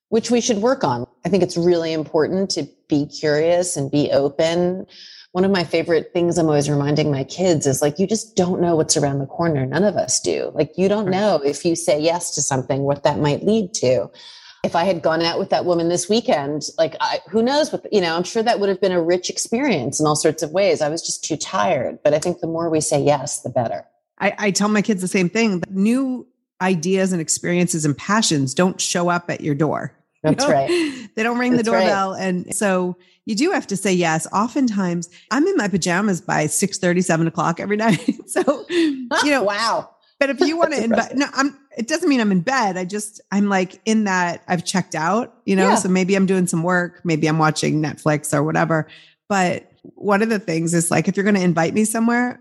which 0.09 0.31
we 0.31 0.41
should 0.41 0.57
work 0.57 0.83
on. 0.83 1.05
I 1.23 1.29
think 1.29 1.43
it's 1.43 1.57
really 1.57 1.93
important 1.93 2.49
to 2.51 2.67
be 2.89 3.05
curious 3.05 3.77
and 3.77 3.91
be 3.91 4.11
open. 4.11 4.87
One 5.33 5.45
of 5.45 5.51
my 5.51 5.63
favorite 5.63 6.11
things 6.13 6.37
I'm 6.37 6.47
always 6.47 6.69
reminding 6.69 7.11
my 7.11 7.25
kids 7.25 7.67
is 7.67 7.81
like, 7.81 7.99
you 7.99 8.07
just 8.07 8.35
don't 8.35 8.61
know 8.61 8.75
what's 8.75 8.97
around 8.97 9.19
the 9.19 9.25
corner. 9.25 9.65
None 9.65 9.83
of 9.83 9.95
us 9.95 10.19
do. 10.19 10.51
Like, 10.55 10.71
you 10.77 10.87
don't 10.87 11.09
know 11.09 11.41
if 11.43 11.63
you 11.63 11.75
say 11.75 11.99
yes 11.99 12.33
to 12.35 12.41
something, 12.41 12.83
what 12.83 13.03
that 13.03 13.19
might 13.19 13.43
lead 13.43 13.73
to 13.75 14.09
if 14.65 14.75
I 14.75 14.83
had 14.83 15.01
gone 15.03 15.21
out 15.21 15.37
with 15.37 15.51
that 15.51 15.63
woman 15.63 15.89
this 15.89 16.09
weekend, 16.09 16.69
like 16.77 16.95
I, 16.99 17.19
who 17.29 17.43
knows 17.43 17.71
what, 17.71 17.85
you 17.93 18.01
know, 18.01 18.15
I'm 18.15 18.23
sure 18.23 18.41
that 18.41 18.59
would 18.59 18.67
have 18.67 18.81
been 18.81 18.91
a 18.91 19.01
rich 19.01 19.29
experience 19.29 19.99
in 19.99 20.07
all 20.07 20.15
sorts 20.15 20.41
of 20.41 20.51
ways. 20.51 20.81
I 20.81 20.89
was 20.89 21.03
just 21.03 21.23
too 21.23 21.37
tired. 21.37 21.99
But 22.03 22.15
I 22.15 22.19
think 22.19 22.39
the 22.39 22.47
more 22.47 22.69
we 22.69 22.81
say 22.81 23.01
yes, 23.01 23.41
the 23.41 23.49
better. 23.49 23.85
I, 24.19 24.33
I 24.37 24.51
tell 24.51 24.67
my 24.67 24.81
kids 24.81 25.01
the 25.01 25.07
same 25.07 25.29
thing. 25.29 25.63
New 25.69 26.25
ideas 26.61 27.11
and 27.11 27.21
experiences 27.21 27.85
and 27.85 27.95
passions 27.95 28.55
don't 28.55 28.81
show 28.81 29.07
up 29.09 29.29
at 29.29 29.41
your 29.41 29.55
door. 29.55 29.93
That's 30.23 30.43
you 30.43 30.49
know? 30.49 30.55
right. 30.55 31.09
They 31.15 31.21
don't 31.21 31.37
ring 31.37 31.51
That's 31.51 31.65
the 31.65 31.71
doorbell. 31.71 32.13
Right. 32.13 32.23
And 32.23 32.55
so 32.55 32.97
you 33.25 33.35
do 33.35 33.51
have 33.51 33.67
to 33.67 33.77
say 33.77 33.93
yes. 33.93 34.25
Oftentimes 34.33 35.09
I'm 35.29 35.45
in 35.45 35.57
my 35.57 35.67
pajamas 35.67 36.21
by 36.21 36.47
6 36.47 36.79
30, 36.79 37.01
7 37.01 37.27
o'clock 37.27 37.59
every 37.59 37.77
night. 37.85 38.27
so, 38.27 38.65
you 38.69 39.07
know, 39.25 39.43
wow. 39.43 39.91
But 40.19 40.29
if 40.29 40.39
you 40.39 40.57
want 40.57 40.73
to 40.73 40.83
invite, 40.83 41.15
no, 41.15 41.27
I'm, 41.33 41.55
it 41.77 41.87
doesn't 41.87 42.07
mean 42.07 42.21
I'm 42.21 42.31
in 42.31 42.41
bed. 42.41 42.77
I 42.77 42.85
just, 42.85 43.21
I'm 43.31 43.49
like 43.49 43.81
in 43.85 44.05
that 44.05 44.43
I've 44.47 44.65
checked 44.65 44.95
out, 44.95 45.35
you 45.45 45.55
know, 45.55 45.69
yeah. 45.69 45.75
so 45.75 45.89
maybe 45.89 46.15
I'm 46.15 46.25
doing 46.25 46.47
some 46.47 46.63
work, 46.63 47.01
maybe 47.03 47.27
I'm 47.27 47.37
watching 47.37 47.81
Netflix 47.81 48.33
or 48.33 48.43
whatever. 48.43 48.87
But 49.27 49.71
one 49.81 50.21
of 50.21 50.29
the 50.29 50.39
things 50.39 50.73
is 50.73 50.91
like, 50.91 51.07
if 51.07 51.15
you're 51.15 51.23
going 51.23 51.35
to 51.35 51.41
invite 51.41 51.73
me 51.73 51.85
somewhere, 51.85 52.39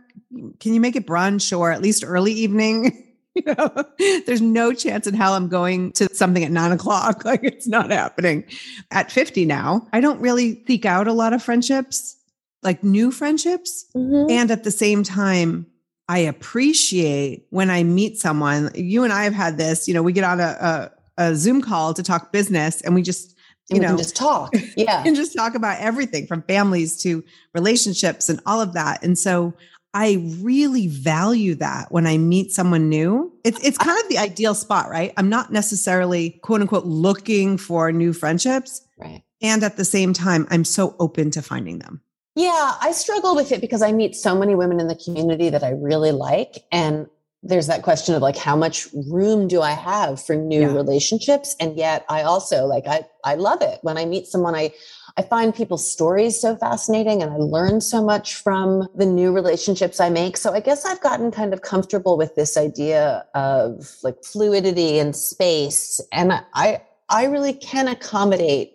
can 0.61 0.75
you 0.75 0.81
make 0.81 0.97
it 0.97 1.07
brunch 1.07 1.57
or 1.57 1.71
at 1.71 1.83
least 1.83 2.05
early 2.07 2.33
evening? 2.33 3.01
You 3.37 3.53
know, 3.59 3.85
there's 4.27 4.41
no 4.41 4.73
chance 4.73 5.09
in 5.09 5.15
hell 5.15 5.35
I'm 5.35 5.49
going 5.49 5.91
to 5.95 6.09
something 6.15 6.45
at 6.45 6.53
nine 6.53 6.71
o'clock. 6.71 7.25
Like 7.25 7.43
it's 7.43 7.67
not 7.67 7.91
happening. 7.91 8.45
At 8.93 9.11
50 9.11 9.45
now, 9.45 9.89
I 9.93 10.01
don't 10.01 10.21
really 10.21 10.63
seek 10.69 10.85
out 10.85 11.09
a 11.09 11.13
lot 11.13 11.33
of 11.33 11.43
friendships, 11.43 12.17
like 12.63 12.85
new 12.85 13.11
friendships. 13.11 13.87
Mm-hmm. 13.97 14.31
And 14.31 14.53
at 14.53 14.63
the 14.63 14.71
same 14.71 15.03
time, 15.03 15.67
I 16.09 16.19
appreciate 16.19 17.47
when 17.51 17.71
I 17.71 17.83
meet 17.83 18.19
someone. 18.19 18.71
You 18.75 19.05
and 19.05 19.13
I 19.13 19.25
have 19.25 19.33
had 19.33 19.57
this, 19.57 19.89
you 19.89 19.95
know, 19.95 20.03
we 20.03 20.13
get 20.13 20.25
on 20.25 20.41
a, 20.41 20.91
a, 21.17 21.23
a 21.31 21.37
Zoom 21.37 21.63
call 21.63 21.95
to 21.95 22.03
talk 22.03 22.33
business 22.33 22.83
and 22.83 22.95
we 22.95 23.03
just, 23.03 23.35
you 23.71 23.81
know, 23.81 23.97
just 23.97 24.15
talk. 24.15 24.53
Yeah. 24.77 25.03
and 25.07 25.17
just 25.17 25.35
talk 25.35 25.55
about 25.55 25.81
everything 25.81 26.27
from 26.27 26.43
families 26.43 27.01
to 27.03 27.25
relationships 27.55 28.29
and 28.29 28.41
all 28.45 28.61
of 28.61 28.75
that. 28.75 29.03
And 29.03 29.19
so 29.19 29.55
I 29.95 30.21
really 30.41 30.89
value 30.89 31.55
that 31.55 31.91
when 31.93 32.07
I 32.07 32.19
meet 32.19 32.51
someone 32.51 32.89
new. 32.89 33.33
It's 33.45 33.65
it's 33.65 33.79
kind 33.79 33.99
of 34.03 34.09
the 34.09 34.19
ideal 34.19 34.55
spot, 34.55 34.91
right? 34.91 35.13
I'm 35.17 35.29
not 35.29 35.53
necessarily 35.53 36.31
quote 36.43 36.61
unquote 36.61 36.85
looking 36.85 37.57
for 37.57 37.93
new 37.93 38.13
friendships. 38.13 38.85
Right. 38.99 39.23
And 39.41 39.63
at 39.63 39.77
the 39.77 39.85
same 39.85 40.13
time, 40.13 40.49
I'm 40.51 40.65
so 40.65 40.97
open 40.99 41.31
to 41.33 41.43
finding 41.43 41.79
them. 41.79 42.01
Yeah, 42.35 42.75
I 42.81 42.93
struggle 42.93 43.37
with 43.37 43.53
it 43.53 43.61
because 43.61 43.83
I 43.83 43.93
meet 43.93 44.17
so 44.17 44.37
many 44.37 44.55
women 44.55 44.81
in 44.81 44.89
the 44.89 44.97
community 44.97 45.51
that 45.51 45.63
I 45.63 45.71
really 45.71 46.11
like. 46.11 46.65
And 46.73 47.07
there's 47.45 47.67
that 47.67 47.83
question 47.83 48.15
of 48.15 48.23
like, 48.23 48.37
how 48.37 48.57
much 48.57 48.89
room 49.09 49.47
do 49.47 49.61
I 49.61 49.73
have 49.73 50.21
for 50.21 50.35
new 50.35 50.63
yeah. 50.63 50.73
relationships? 50.73 51.55
And 51.61 51.77
yet 51.77 52.05
I 52.09 52.23
also 52.23 52.67
like, 52.67 52.87
I, 52.87 53.07
I 53.23 53.35
love 53.35 53.61
it 53.63 53.79
when 53.83 53.99
I 53.99 54.07
meet 54.07 54.27
someone, 54.27 54.55
I, 54.55 54.73
I 55.17 55.23
find 55.23 55.55
people's 55.55 55.89
stories 55.89 56.41
so 56.41 56.57
fascinating 56.57 57.23
and 57.23 57.31
I 57.31 57.37
learn 57.37 57.81
so 57.81 58.03
much 58.03 58.35
from 58.35 58.89
the 58.97 59.07
new 59.07 59.31
relationships 59.31 60.01
I 60.01 60.09
make. 60.09 60.37
So 60.37 60.53
I 60.55 60.61
guess 60.61 60.85
I've 60.85 61.01
gotten 61.03 61.31
kind 61.31 61.53
of 61.53 61.63
comfortable 61.63 62.17
with 62.17 62.35
this 62.35 62.57
idea 62.57 63.25
of 63.35 63.95
like 64.03 64.25
fluidity 64.25 64.99
and 64.99 65.15
space. 65.15 66.01
And 66.11 66.33
I, 66.55 66.83
I 67.09 67.27
really 67.27 67.53
can 67.53 67.87
accommodate 67.87 68.73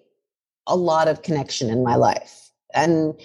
a 0.65 0.77
lot 0.77 1.07
of 1.09 1.23
connection 1.23 1.69
in 1.69 1.83
my 1.83 1.95
life. 1.95 2.48
And, 2.73 3.19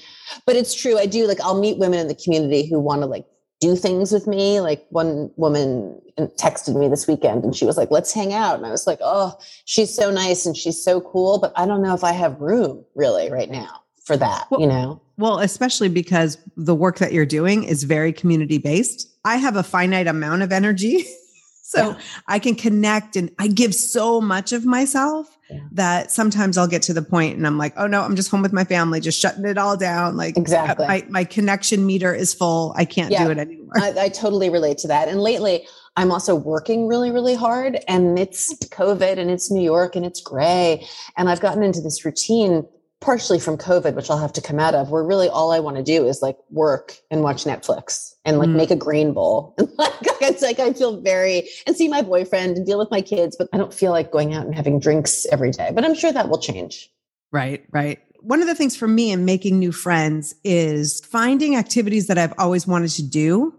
but 0.46 0.56
it's 0.56 0.74
true. 0.74 0.98
I 0.98 1.06
do 1.06 1.26
like, 1.26 1.40
I'll 1.40 1.60
meet 1.60 1.78
women 1.78 1.98
in 1.98 2.08
the 2.08 2.14
community 2.14 2.68
who 2.68 2.80
want 2.80 3.02
to 3.02 3.06
like 3.06 3.26
do 3.60 3.76
things 3.76 4.12
with 4.12 4.26
me. 4.26 4.60
Like 4.60 4.86
one 4.90 5.30
woman 5.36 6.00
texted 6.18 6.78
me 6.78 6.88
this 6.88 7.06
weekend 7.06 7.44
and 7.44 7.54
she 7.54 7.64
was 7.64 7.76
like, 7.76 7.90
let's 7.90 8.12
hang 8.12 8.32
out. 8.32 8.56
And 8.56 8.66
I 8.66 8.70
was 8.70 8.86
like, 8.86 8.98
oh, 9.02 9.38
she's 9.64 9.94
so 9.94 10.10
nice 10.10 10.46
and 10.46 10.56
she's 10.56 10.82
so 10.82 11.00
cool, 11.00 11.38
but 11.38 11.52
I 11.56 11.66
don't 11.66 11.82
know 11.82 11.94
if 11.94 12.04
I 12.04 12.12
have 12.12 12.40
room 12.40 12.84
really 12.94 13.30
right 13.30 13.50
now 13.50 13.82
for 14.04 14.16
that, 14.16 14.46
well, 14.50 14.60
you 14.60 14.66
know? 14.66 15.00
Well, 15.16 15.38
especially 15.38 15.88
because 15.88 16.38
the 16.56 16.74
work 16.74 16.98
that 16.98 17.12
you're 17.12 17.26
doing 17.26 17.64
is 17.64 17.84
very 17.84 18.12
community 18.12 18.58
based. 18.58 19.08
I 19.24 19.36
have 19.36 19.56
a 19.56 19.62
finite 19.62 20.06
amount 20.06 20.42
of 20.42 20.52
energy. 20.52 21.04
so 21.62 21.90
yeah. 21.90 21.98
I 22.28 22.38
can 22.38 22.54
connect 22.54 23.16
and 23.16 23.30
I 23.38 23.48
give 23.48 23.74
so 23.74 24.20
much 24.20 24.52
of 24.52 24.66
myself 24.66 25.33
yeah. 25.50 25.60
that 25.72 26.10
sometimes 26.10 26.58
I'll 26.58 26.68
get 26.68 26.82
to 26.82 26.94
the 26.94 27.02
point 27.02 27.36
and 27.36 27.46
I'm 27.46 27.58
like, 27.58 27.74
oh 27.76 27.86
no, 27.86 28.02
I'm 28.02 28.16
just 28.16 28.30
home 28.30 28.42
with 28.42 28.52
my 28.52 28.64
family, 28.64 29.00
just 29.00 29.20
shutting 29.20 29.44
it 29.44 29.58
all 29.58 29.76
down. 29.76 30.16
Like 30.16 30.36
exactly, 30.36 30.86
my, 30.86 31.04
my 31.08 31.24
connection 31.24 31.86
meter 31.86 32.14
is 32.14 32.34
full. 32.34 32.72
I 32.76 32.84
can't 32.84 33.10
yeah. 33.10 33.24
do 33.24 33.30
it 33.30 33.38
anymore. 33.38 33.72
I, 33.76 33.94
I 33.98 34.08
totally 34.08 34.50
relate 34.50 34.78
to 34.78 34.88
that. 34.88 35.08
And 35.08 35.20
lately, 35.20 35.66
I'm 35.96 36.10
also 36.10 36.34
working 36.34 36.88
really, 36.88 37.12
really 37.12 37.36
hard, 37.36 37.78
and 37.86 38.18
it's 38.18 38.52
COVID, 38.54 39.16
and 39.16 39.30
it's 39.30 39.50
New 39.50 39.62
York, 39.62 39.94
and 39.94 40.04
it's 40.04 40.20
gray, 40.20 40.84
and 41.16 41.28
I've 41.28 41.40
gotten 41.40 41.62
into 41.62 41.80
this 41.80 42.04
routine 42.04 42.66
partially 43.04 43.38
from 43.38 43.58
COVID, 43.58 43.94
which 43.94 44.08
I'll 44.08 44.18
have 44.18 44.32
to 44.32 44.40
come 44.40 44.58
out 44.58 44.74
of, 44.74 44.90
where 44.90 45.04
really 45.04 45.28
all 45.28 45.52
I 45.52 45.60
want 45.60 45.76
to 45.76 45.82
do 45.82 46.06
is 46.06 46.22
like 46.22 46.38
work 46.48 46.96
and 47.10 47.22
watch 47.22 47.44
Netflix 47.44 48.14
and 48.24 48.38
like 48.38 48.48
mm. 48.48 48.56
make 48.56 48.70
a 48.70 48.76
green 48.76 49.12
bowl. 49.12 49.54
And 49.64 49.70
like, 49.76 49.92
it's 50.22 50.42
like 50.42 50.58
I 50.58 50.72
feel 50.72 51.00
very 51.02 51.48
and 51.66 51.76
see 51.76 51.86
my 51.86 52.00
boyfriend 52.00 52.56
and 52.56 52.66
deal 52.66 52.78
with 52.78 52.90
my 52.90 53.02
kids, 53.02 53.36
but 53.36 53.48
I 53.52 53.58
don't 53.58 53.74
feel 53.74 53.92
like 53.92 54.10
going 54.10 54.32
out 54.32 54.46
and 54.46 54.54
having 54.54 54.80
drinks 54.80 55.26
every 55.30 55.50
day. 55.50 55.70
But 55.74 55.84
I'm 55.84 55.94
sure 55.94 56.12
that 56.12 56.30
will 56.30 56.38
change. 56.38 56.90
Right, 57.30 57.64
right. 57.72 58.00
One 58.20 58.40
of 58.40 58.46
the 58.46 58.54
things 58.54 58.74
for 58.74 58.88
me 58.88 59.10
in 59.10 59.26
making 59.26 59.58
new 59.58 59.72
friends 59.72 60.34
is 60.42 61.00
finding 61.00 61.56
activities 61.56 62.06
that 62.06 62.16
I've 62.16 62.32
always 62.38 62.66
wanted 62.66 62.90
to 62.92 63.02
do 63.02 63.54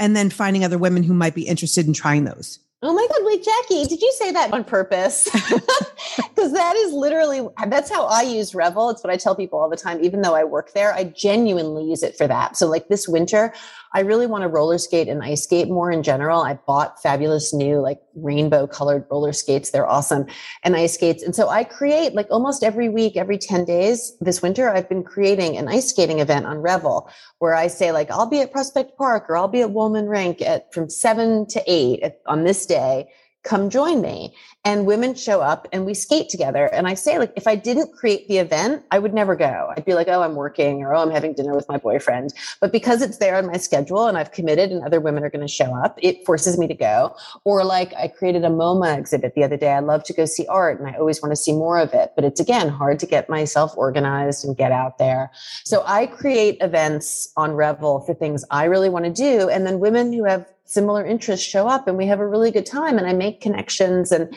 and 0.00 0.16
then 0.16 0.30
finding 0.30 0.64
other 0.64 0.78
women 0.78 1.02
who 1.02 1.12
might 1.12 1.34
be 1.34 1.42
interested 1.42 1.86
in 1.86 1.92
trying 1.92 2.24
those. 2.24 2.60
Oh 2.82 2.94
my 2.94 3.06
God, 3.10 3.26
wait, 3.26 3.44
Jackie, 3.44 3.86
did 3.86 4.00
you 4.00 4.12
say 4.16 4.32
that 4.32 4.52
on 4.54 4.64
purpose? 4.64 5.28
Because 6.36 6.52
that 6.52 6.76
is 6.76 6.92
literally, 6.92 7.46
that's 7.68 7.90
how 7.90 8.06
I 8.06 8.22
use 8.22 8.54
Revel. 8.54 8.90
It's 8.90 9.02
what 9.02 9.12
I 9.12 9.16
tell 9.16 9.34
people 9.34 9.58
all 9.58 9.70
the 9.70 9.76
time. 9.76 10.02
Even 10.04 10.20
though 10.20 10.34
I 10.34 10.44
work 10.44 10.74
there, 10.74 10.92
I 10.92 11.04
genuinely 11.04 11.84
use 11.84 12.02
it 12.02 12.16
for 12.16 12.26
that. 12.26 12.56
So, 12.56 12.68
like 12.68 12.88
this 12.88 13.08
winter, 13.08 13.52
I 13.96 14.00
really 14.00 14.26
want 14.26 14.42
to 14.42 14.48
roller 14.48 14.76
skate 14.76 15.08
and 15.08 15.22
ice 15.22 15.44
skate 15.44 15.68
more 15.68 15.90
in 15.90 16.02
general. 16.02 16.42
I 16.42 16.54
bought 16.66 17.02
fabulous 17.02 17.54
new, 17.54 17.80
like 17.80 17.98
rainbow 18.14 18.66
colored 18.66 19.06
roller 19.10 19.32
skates. 19.32 19.70
They're 19.70 19.88
awesome 19.88 20.26
and 20.62 20.76
ice 20.76 20.92
skates. 20.94 21.22
And 21.22 21.34
so 21.34 21.48
I 21.48 21.64
create 21.64 22.12
like 22.12 22.26
almost 22.30 22.62
every 22.62 22.90
week, 22.90 23.16
every 23.16 23.38
10 23.38 23.64
days 23.64 24.14
this 24.20 24.42
winter, 24.42 24.68
I've 24.68 24.88
been 24.88 25.02
creating 25.02 25.56
an 25.56 25.68
ice 25.68 25.88
skating 25.88 26.20
event 26.20 26.44
on 26.44 26.58
Revel 26.58 27.10
where 27.38 27.54
I 27.54 27.68
say 27.68 27.90
like, 27.90 28.10
I'll 28.10 28.28
be 28.28 28.42
at 28.42 28.52
Prospect 28.52 28.98
Park 28.98 29.30
or 29.30 29.36
I'll 29.38 29.48
be 29.48 29.62
at 29.62 29.70
Wollman 29.70 30.08
Rink 30.08 30.42
at 30.42 30.72
from 30.74 30.90
seven 30.90 31.46
to 31.46 31.62
eight 31.66 32.02
at, 32.02 32.20
on 32.26 32.44
this 32.44 32.66
day 32.66 33.08
come 33.46 33.70
join 33.70 34.02
me. 34.02 34.34
And 34.64 34.84
women 34.84 35.14
show 35.14 35.40
up 35.40 35.68
and 35.72 35.86
we 35.86 35.94
skate 35.94 36.28
together. 36.28 36.66
And 36.66 36.88
i 36.88 36.94
say 36.94 37.18
like 37.18 37.32
if 37.36 37.46
i 37.46 37.54
didn't 37.54 37.92
create 37.92 38.26
the 38.26 38.38
event 38.38 38.82
i 38.90 38.98
would 38.98 39.14
never 39.14 39.36
go. 39.36 39.72
I'd 39.76 39.84
be 39.84 39.94
like 39.94 40.08
oh 40.08 40.22
i'm 40.22 40.34
working 40.34 40.82
or 40.82 40.94
oh 40.94 41.02
i'm 41.02 41.10
having 41.10 41.32
dinner 41.34 41.54
with 41.54 41.68
my 41.68 41.78
boyfriend. 41.78 42.34
But 42.60 42.72
because 42.72 43.00
it's 43.00 43.18
there 43.18 43.36
on 43.36 43.46
my 43.46 43.56
schedule 43.56 44.08
and 44.08 44.18
i've 44.18 44.32
committed 44.32 44.72
and 44.72 44.82
other 44.82 45.00
women 45.00 45.22
are 45.22 45.30
going 45.30 45.46
to 45.46 45.52
show 45.52 45.74
up 45.74 45.98
it 46.02 46.26
forces 46.26 46.58
me 46.58 46.66
to 46.66 46.74
go. 46.74 47.14
Or 47.44 47.64
like 47.64 47.94
i 47.94 48.08
created 48.08 48.44
a 48.44 48.48
MoMA 48.48 48.98
exhibit 48.98 49.34
the 49.34 49.44
other 49.44 49.56
day. 49.56 49.70
I 49.70 49.80
love 49.80 50.02
to 50.04 50.12
go 50.12 50.24
see 50.24 50.46
art 50.48 50.80
and 50.80 50.88
i 50.88 50.94
always 50.94 51.22
want 51.22 51.32
to 51.32 51.36
see 51.36 51.52
more 51.52 51.78
of 51.78 51.94
it. 51.94 52.12
But 52.16 52.24
it's 52.24 52.40
again 52.40 52.68
hard 52.68 52.98
to 52.98 53.06
get 53.06 53.30
myself 53.30 53.72
organized 53.76 54.44
and 54.44 54.56
get 54.56 54.72
out 54.72 54.98
there. 54.98 55.30
So 55.64 55.84
i 55.86 56.06
create 56.06 56.58
events 56.60 57.32
on 57.36 57.52
revel 57.52 58.00
for 58.00 58.14
things 58.14 58.44
i 58.50 58.64
really 58.64 58.88
want 58.88 59.04
to 59.04 59.12
do. 59.12 59.48
And 59.48 59.64
then 59.64 59.78
women 59.78 60.12
who 60.12 60.24
have 60.24 60.44
similar 60.68 61.04
interests 61.04 61.46
show 61.46 61.66
up 61.66 61.88
and 61.88 61.96
we 61.96 62.06
have 62.06 62.20
a 62.20 62.26
really 62.26 62.50
good 62.50 62.66
time 62.66 62.98
and 62.98 63.06
I 63.06 63.12
make 63.12 63.40
connections 63.40 64.12
and 64.12 64.36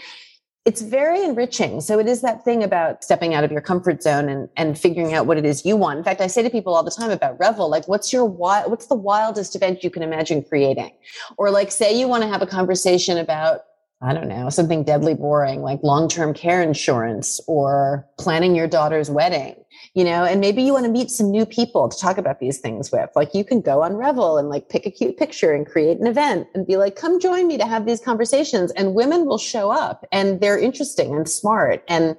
it's 0.65 0.81
very 0.81 1.23
enriching. 1.23 1.81
So 1.81 1.99
it 1.99 2.07
is 2.07 2.21
that 2.21 2.43
thing 2.43 2.63
about 2.63 3.03
stepping 3.03 3.33
out 3.33 3.43
of 3.43 3.51
your 3.51 3.61
comfort 3.61 4.03
zone 4.03 4.29
and, 4.29 4.49
and 4.55 4.77
figuring 4.77 5.13
out 5.13 5.25
what 5.25 5.37
it 5.37 5.45
is 5.45 5.65
you 5.65 5.75
want. 5.75 5.97
In 5.97 6.03
fact, 6.03 6.21
I 6.21 6.27
say 6.27 6.43
to 6.43 6.49
people 6.49 6.75
all 6.75 6.83
the 6.83 6.91
time 6.91 7.11
about 7.11 7.39
Revel, 7.39 7.69
like, 7.69 7.87
what's 7.87 8.13
your 8.13 8.25
wild, 8.25 8.69
what's 8.69 8.87
the 8.87 8.95
wildest 8.95 9.55
event 9.55 9.83
you 9.83 9.89
can 9.89 10.03
imagine 10.03 10.43
creating? 10.43 10.91
Or 11.37 11.49
like, 11.49 11.71
say 11.71 11.97
you 11.97 12.07
want 12.07 12.23
to 12.23 12.29
have 12.29 12.41
a 12.41 12.45
conversation 12.45 13.17
about 13.17 13.61
I 14.01 14.13
don't 14.13 14.29
know, 14.29 14.49
something 14.49 14.85
deadly 14.85 15.13
boring 15.13 15.61
like 15.61 15.83
long 15.83 16.07
term 16.07 16.33
care 16.33 16.61
insurance 16.61 17.41
or 17.47 18.07
planning 18.17 18.55
your 18.55 18.67
daughter's 18.67 19.09
wedding, 19.09 19.55
you 19.93 20.05
know, 20.05 20.23
and 20.23 20.39
maybe 20.39 20.61
you 20.61 20.71
want 20.71 20.85
to 20.85 20.91
meet 20.91 21.11
some 21.11 21.29
new 21.29 21.45
people 21.45 21.89
to 21.89 21.99
talk 21.99 22.17
about 22.17 22.39
these 22.39 22.59
things 22.59 22.93
with. 22.93 23.09
Like 23.13 23.33
you 23.33 23.43
can 23.43 23.59
go 23.59 23.83
on 23.83 23.95
Revel 23.95 24.37
and 24.37 24.47
like 24.47 24.69
pick 24.69 24.85
a 24.85 24.91
cute 24.91 25.17
picture 25.17 25.51
and 25.53 25.67
create 25.67 25.99
an 25.99 26.07
event 26.07 26.47
and 26.53 26.65
be 26.65 26.77
like, 26.77 26.95
come 26.95 27.19
join 27.19 27.45
me 27.45 27.57
to 27.57 27.65
have 27.65 27.85
these 27.85 27.99
conversations. 27.99 28.71
And 28.71 28.95
women 28.95 29.25
will 29.25 29.37
show 29.37 29.69
up 29.69 30.05
and 30.13 30.39
they're 30.39 30.59
interesting 30.59 31.13
and 31.13 31.27
smart. 31.27 31.83
And 31.89 32.15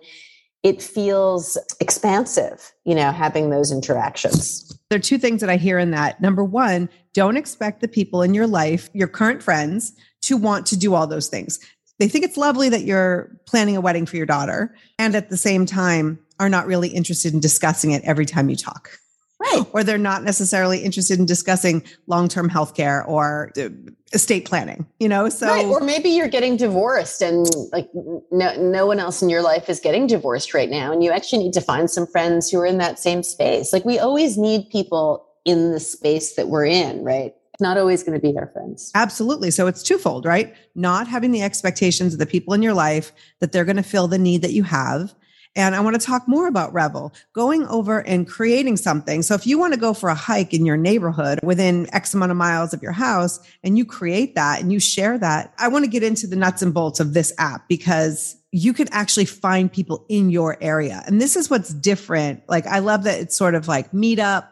it 0.62 0.82
feels 0.82 1.56
expansive, 1.80 2.72
you 2.84 2.94
know, 2.94 3.10
having 3.10 3.48
those 3.48 3.72
interactions. 3.72 4.78
There 4.90 4.98
are 4.98 5.00
two 5.00 5.16
things 5.16 5.40
that 5.40 5.48
I 5.48 5.56
hear 5.56 5.78
in 5.78 5.92
that. 5.92 6.20
Number 6.20 6.44
one, 6.44 6.90
don't 7.14 7.38
expect 7.38 7.80
the 7.80 7.88
people 7.88 8.20
in 8.20 8.34
your 8.34 8.46
life, 8.46 8.90
your 8.92 9.08
current 9.08 9.42
friends, 9.42 9.94
to 10.22 10.36
want 10.36 10.66
to 10.66 10.76
do 10.76 10.94
all 10.94 11.06
those 11.06 11.28
things. 11.28 11.58
They 11.98 12.08
think 12.08 12.24
it's 12.24 12.36
lovely 12.36 12.68
that 12.70 12.82
you're 12.82 13.30
planning 13.46 13.76
a 13.76 13.80
wedding 13.80 14.06
for 14.06 14.16
your 14.16 14.26
daughter 14.26 14.74
and 14.98 15.14
at 15.14 15.28
the 15.28 15.36
same 15.36 15.66
time 15.66 16.18
are 16.38 16.48
not 16.48 16.66
really 16.66 16.88
interested 16.88 17.34
in 17.34 17.40
discussing 17.40 17.90
it 17.90 18.02
every 18.04 18.24
time 18.24 18.48
you 18.48 18.56
talk. 18.56 18.98
Right. 19.38 19.64
Or 19.72 19.82
they're 19.82 19.98
not 19.98 20.22
necessarily 20.22 20.80
interested 20.80 21.18
in 21.18 21.24
discussing 21.24 21.82
long-term 22.06 22.50
healthcare 22.50 23.06
or 23.08 23.52
uh, 23.56 23.70
estate 24.12 24.44
planning, 24.44 24.86
you 24.98 25.08
know? 25.08 25.30
So 25.30 25.46
right. 25.46 25.64
or 25.64 25.80
maybe 25.80 26.10
you're 26.10 26.28
getting 26.28 26.56
divorced 26.56 27.22
and 27.22 27.46
like 27.72 27.88
no 27.94 28.54
no 28.58 28.86
one 28.86 28.98
else 28.98 29.22
in 29.22 29.30
your 29.30 29.42
life 29.42 29.70
is 29.70 29.80
getting 29.80 30.06
divorced 30.06 30.52
right 30.52 30.68
now 30.68 30.92
and 30.92 31.02
you 31.02 31.10
actually 31.10 31.42
need 31.42 31.54
to 31.54 31.62
find 31.62 31.90
some 31.90 32.06
friends 32.06 32.50
who 32.50 32.58
are 32.58 32.66
in 32.66 32.78
that 32.78 32.98
same 32.98 33.22
space. 33.22 33.72
Like 33.72 33.84
we 33.86 33.98
always 33.98 34.36
need 34.36 34.68
people 34.70 35.26
in 35.46 35.72
the 35.72 35.80
space 35.80 36.34
that 36.34 36.48
we're 36.48 36.66
in, 36.66 37.02
right? 37.02 37.32
Not 37.60 37.78
always 37.78 38.02
going 38.02 38.18
to 38.18 38.22
be 38.22 38.32
their 38.32 38.48
friends. 38.48 38.90
Absolutely. 38.94 39.50
So 39.50 39.66
it's 39.66 39.82
twofold, 39.82 40.24
right? 40.24 40.54
Not 40.74 41.08
having 41.08 41.32
the 41.32 41.42
expectations 41.42 42.12
of 42.12 42.18
the 42.18 42.26
people 42.26 42.54
in 42.54 42.62
your 42.62 42.74
life 42.74 43.12
that 43.40 43.52
they're 43.52 43.64
going 43.64 43.76
to 43.76 43.82
fill 43.82 44.08
the 44.08 44.18
need 44.18 44.42
that 44.42 44.52
you 44.52 44.62
have. 44.64 45.14
And 45.56 45.74
I 45.74 45.80
want 45.80 46.00
to 46.00 46.06
talk 46.06 46.28
more 46.28 46.46
about 46.46 46.72
Revel, 46.72 47.12
going 47.32 47.66
over 47.66 47.98
and 48.06 48.28
creating 48.28 48.76
something. 48.76 49.22
So 49.22 49.34
if 49.34 49.48
you 49.48 49.58
want 49.58 49.74
to 49.74 49.80
go 49.80 49.92
for 49.92 50.08
a 50.08 50.14
hike 50.14 50.54
in 50.54 50.64
your 50.64 50.76
neighborhood 50.76 51.40
within 51.42 51.92
X 51.92 52.14
amount 52.14 52.30
of 52.30 52.36
miles 52.36 52.72
of 52.72 52.82
your 52.82 52.92
house 52.92 53.40
and 53.64 53.76
you 53.76 53.84
create 53.84 54.36
that 54.36 54.60
and 54.60 54.72
you 54.72 54.78
share 54.78 55.18
that, 55.18 55.52
I 55.58 55.66
want 55.66 55.84
to 55.84 55.90
get 55.90 56.04
into 56.04 56.28
the 56.28 56.36
nuts 56.36 56.62
and 56.62 56.72
bolts 56.72 57.00
of 57.00 57.14
this 57.14 57.32
app 57.36 57.68
because 57.68 58.36
you 58.52 58.72
can 58.72 58.88
actually 58.92 59.24
find 59.24 59.72
people 59.72 60.04
in 60.08 60.30
your 60.30 60.56
area. 60.60 61.02
And 61.06 61.20
this 61.20 61.34
is 61.34 61.50
what's 61.50 61.74
different. 61.74 62.42
Like 62.48 62.66
I 62.66 62.78
love 62.78 63.04
that 63.04 63.20
it's 63.20 63.36
sort 63.36 63.56
of 63.56 63.66
like 63.66 63.90
meetup 63.90 64.48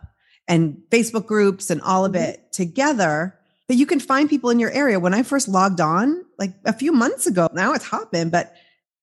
and 0.49 0.83
Facebook 0.91 1.27
groups 1.27 1.71
and 1.71 1.81
all 1.83 2.05
of 2.05 2.13
mm-hmm. 2.13 2.25
it 2.25 2.53
together. 2.53 3.35
but 3.69 3.77
you 3.77 3.85
can 3.87 4.01
find 4.01 4.31
people 4.31 4.49
in 4.49 4.59
your 4.59 4.71
area. 4.71 4.99
When 4.99 5.13
I 5.13 5.23
first 5.23 5.47
logged 5.47 5.81
on, 5.81 6.25
like 6.39 6.55
a 6.65 6.73
few 6.73 6.91
months 6.91 7.27
ago, 7.27 7.49
now 7.53 7.75
it's 7.75 7.85
hopping, 7.85 8.31
but 8.31 8.55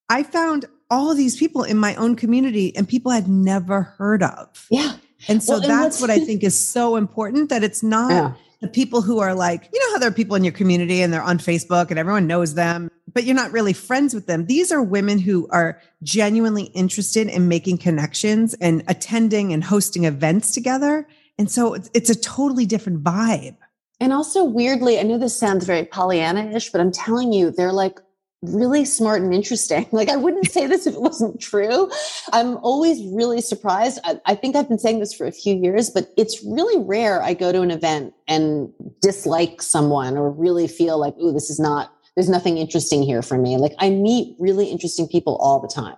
I 0.09 0.23
found 0.23 0.65
all 0.89 1.13
these 1.15 1.37
people 1.37 1.63
in 1.63 1.77
my 1.77 1.95
own 1.95 2.15
community 2.15 2.75
and 2.75 2.87
people 2.87 3.11
I'd 3.11 3.27
never 3.27 3.83
heard 3.83 4.23
of. 4.23 4.67
Yeah. 4.69 4.95
And 5.27 5.41
so 5.41 5.59
well, 5.59 5.67
that's 5.67 6.01
what 6.01 6.09
I 6.09 6.19
think 6.19 6.43
is 6.43 6.59
so 6.59 6.95
important 6.95 7.49
that 7.49 7.63
it's 7.63 7.81
not 7.81 8.11
yeah. 8.11 8.33
the 8.61 8.67
people 8.67 9.01
who 9.01 9.19
are 9.19 9.33
like, 9.33 9.69
you 9.73 9.79
know, 9.79 9.93
how 9.93 9.99
there 9.99 10.09
are 10.09 10.13
people 10.13 10.35
in 10.35 10.43
your 10.43 10.53
community 10.53 11.01
and 11.01 11.11
they're 11.11 11.21
on 11.21 11.39
Facebook 11.39 11.89
and 11.89 11.97
everyone 11.97 12.27
knows 12.27 12.53
them, 12.53 12.89
but 13.11 13.23
you're 13.23 13.35
not 13.35 13.51
really 13.51 13.73
friends 13.73 14.13
with 14.13 14.27
them. 14.27 14.45
These 14.45 14.71
are 14.71 14.83
women 14.83 15.17
who 15.17 15.47
are 15.49 15.81
genuinely 16.03 16.65
interested 16.65 17.27
in 17.27 17.47
making 17.47 17.79
connections 17.79 18.53
and 18.55 18.83
attending 18.87 19.53
and 19.53 19.63
hosting 19.63 20.03
events 20.03 20.51
together. 20.51 21.07
And 21.37 21.51
so 21.51 21.73
it's, 21.73 21.89
it's 21.93 22.09
a 22.09 22.19
totally 22.19 22.65
different 22.65 23.03
vibe. 23.03 23.57
And 23.99 24.11
also, 24.13 24.43
weirdly, 24.43 24.99
I 24.99 25.03
know 25.03 25.17
this 25.17 25.37
sounds 25.37 25.65
very 25.65 25.85
Pollyanna 25.85 26.51
ish, 26.51 26.71
but 26.71 26.81
I'm 26.81 26.91
telling 26.91 27.31
you, 27.31 27.51
they're 27.51 27.71
like 27.71 27.99
really 28.41 28.85
smart 28.85 29.21
and 29.21 29.33
interesting. 29.33 29.87
Like 29.95 30.09
I 30.09 30.17
wouldn't 30.17 30.51
say 30.51 30.67
this 30.67 30.85
if 30.85 30.95
it 30.95 31.01
wasn't 31.01 31.39
true. 31.39 31.89
I'm 32.33 32.57
always 32.57 33.01
really 33.13 33.39
surprised. 33.39 33.99
I, 34.03 34.19
I, 34.25 34.35
think 34.35 34.55
I've 34.55 34.67
been 34.67 34.79
saying 34.79 34.99
this 34.99 35.13
for 35.13 35.25
a 35.25 35.31
few 35.31 35.55
years, 35.55 35.89
but 35.89 36.09
it's 36.17 36.43
really 36.43 36.83
rare 36.83 37.23
I 37.23 37.33
go 37.33 37.53
to 37.53 37.61
an 37.61 37.71
event 37.71 38.13
and 38.27 38.69
dislike 39.01 39.61
someone 39.61 40.17
or 40.17 40.29
really 40.31 40.67
feel 40.67 40.99
like, 40.99 41.15
oh, 41.19 41.31
this 41.31 41.49
is 41.49 41.59
not, 41.59 41.93
there's 42.15 42.27
nothing 42.27 42.57
interesting 42.57 43.03
here 43.03 43.21
for 43.21 43.37
me. 43.37 43.55
Like 43.55 43.73
I 43.79 43.89
meet 43.89 44.35
really 44.37 44.65
interesting 44.65 45.07
people 45.07 45.37
all 45.37 45.61
the 45.61 45.69
time. 45.69 45.95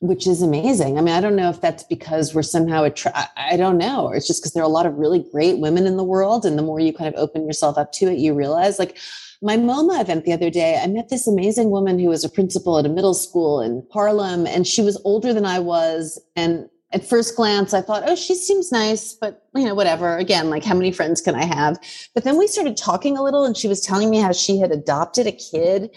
Which 0.00 0.26
is 0.26 0.42
amazing. 0.42 0.98
I 0.98 1.02
mean, 1.02 1.14
I 1.14 1.20
don't 1.20 1.36
know 1.36 1.50
if 1.50 1.60
that's 1.60 1.82
because 1.84 2.34
we're 2.34 2.42
somehow, 2.42 2.84
attra- 2.84 3.30
I 3.36 3.56
don't 3.56 3.78
know, 3.78 4.06
or 4.06 4.16
it's 4.16 4.26
just 4.26 4.40
because 4.40 4.54
there 4.54 4.62
are 4.62 4.66
a 4.66 4.68
lot 4.68 4.86
of 4.86 4.96
really 4.96 5.24
great 5.30 5.58
women 5.58 5.86
in 5.86 5.98
the 5.98 6.04
world. 6.04 6.44
And 6.44 6.58
the 6.58 6.62
more 6.62 6.80
you 6.80 6.92
kind 6.92 7.14
of 7.14 7.20
open 7.20 7.46
yourself 7.46 7.76
up 7.76 7.92
to 7.92 8.06
it, 8.06 8.18
you 8.18 8.34
realize 8.34 8.78
like, 8.78 8.98
my 9.42 9.56
MoMA 9.56 10.00
event 10.02 10.24
the 10.26 10.34
other 10.34 10.50
day, 10.50 10.78
I 10.82 10.86
met 10.86 11.08
this 11.08 11.26
amazing 11.26 11.70
woman 11.70 11.98
who 11.98 12.08
was 12.08 12.24
a 12.24 12.28
principal 12.28 12.78
at 12.78 12.84
a 12.84 12.90
middle 12.90 13.14
school 13.14 13.62
in 13.62 13.86
Harlem, 13.90 14.46
and 14.46 14.66
she 14.66 14.82
was 14.82 15.00
older 15.04 15.32
than 15.32 15.46
I 15.46 15.58
was. 15.58 16.20
And 16.36 16.68
at 16.92 17.06
first 17.08 17.36
glance, 17.36 17.72
I 17.72 17.80
thought, 17.80 18.02
oh, 18.04 18.16
she 18.16 18.34
seems 18.34 18.70
nice, 18.70 19.14
but 19.14 19.46
you 19.54 19.64
know, 19.64 19.74
whatever. 19.74 20.18
Again, 20.18 20.50
like 20.50 20.64
how 20.64 20.74
many 20.74 20.92
friends 20.92 21.22
can 21.22 21.34
I 21.34 21.44
have? 21.44 21.78
But 22.14 22.24
then 22.24 22.36
we 22.36 22.48
started 22.48 22.76
talking 22.76 23.16
a 23.16 23.22
little, 23.22 23.44
and 23.44 23.56
she 23.56 23.68
was 23.68 23.80
telling 23.80 24.10
me 24.10 24.18
how 24.18 24.32
she 24.32 24.58
had 24.58 24.72
adopted 24.72 25.26
a 25.26 25.32
kid 25.32 25.90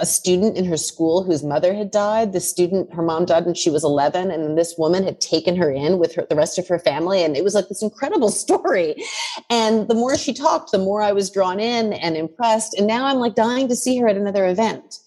a 0.00 0.06
student 0.06 0.56
in 0.56 0.64
her 0.64 0.76
school 0.76 1.22
whose 1.22 1.44
mother 1.44 1.74
had 1.74 1.90
died. 1.90 2.32
The 2.32 2.40
student, 2.40 2.92
her 2.94 3.02
mom 3.02 3.26
died 3.26 3.44
when 3.44 3.54
she 3.54 3.70
was 3.70 3.84
11, 3.84 4.30
and 4.30 4.56
this 4.56 4.74
woman 4.76 5.04
had 5.04 5.20
taken 5.20 5.54
her 5.56 5.70
in 5.70 5.98
with 5.98 6.14
her, 6.14 6.26
the 6.28 6.36
rest 6.36 6.58
of 6.58 6.66
her 6.68 6.78
family. 6.78 7.22
And 7.22 7.36
it 7.36 7.44
was 7.44 7.54
like 7.54 7.68
this 7.68 7.82
incredible 7.82 8.30
story. 8.44 8.96
And 9.50 9.88
the 9.88 9.94
more 9.94 10.16
she 10.16 10.32
talked, 10.32 10.72
the 10.72 10.78
more 10.78 11.02
I 11.02 11.12
was 11.12 11.30
drawn 11.30 11.60
in 11.60 11.92
and 11.92 12.16
impressed. 12.16 12.74
And 12.74 12.86
now 12.86 13.04
I'm 13.06 13.18
like 13.18 13.34
dying 13.34 13.68
to 13.68 13.76
see 13.76 13.98
her 13.98 14.08
at 14.08 14.16
another 14.16 14.46
event. 14.46 14.98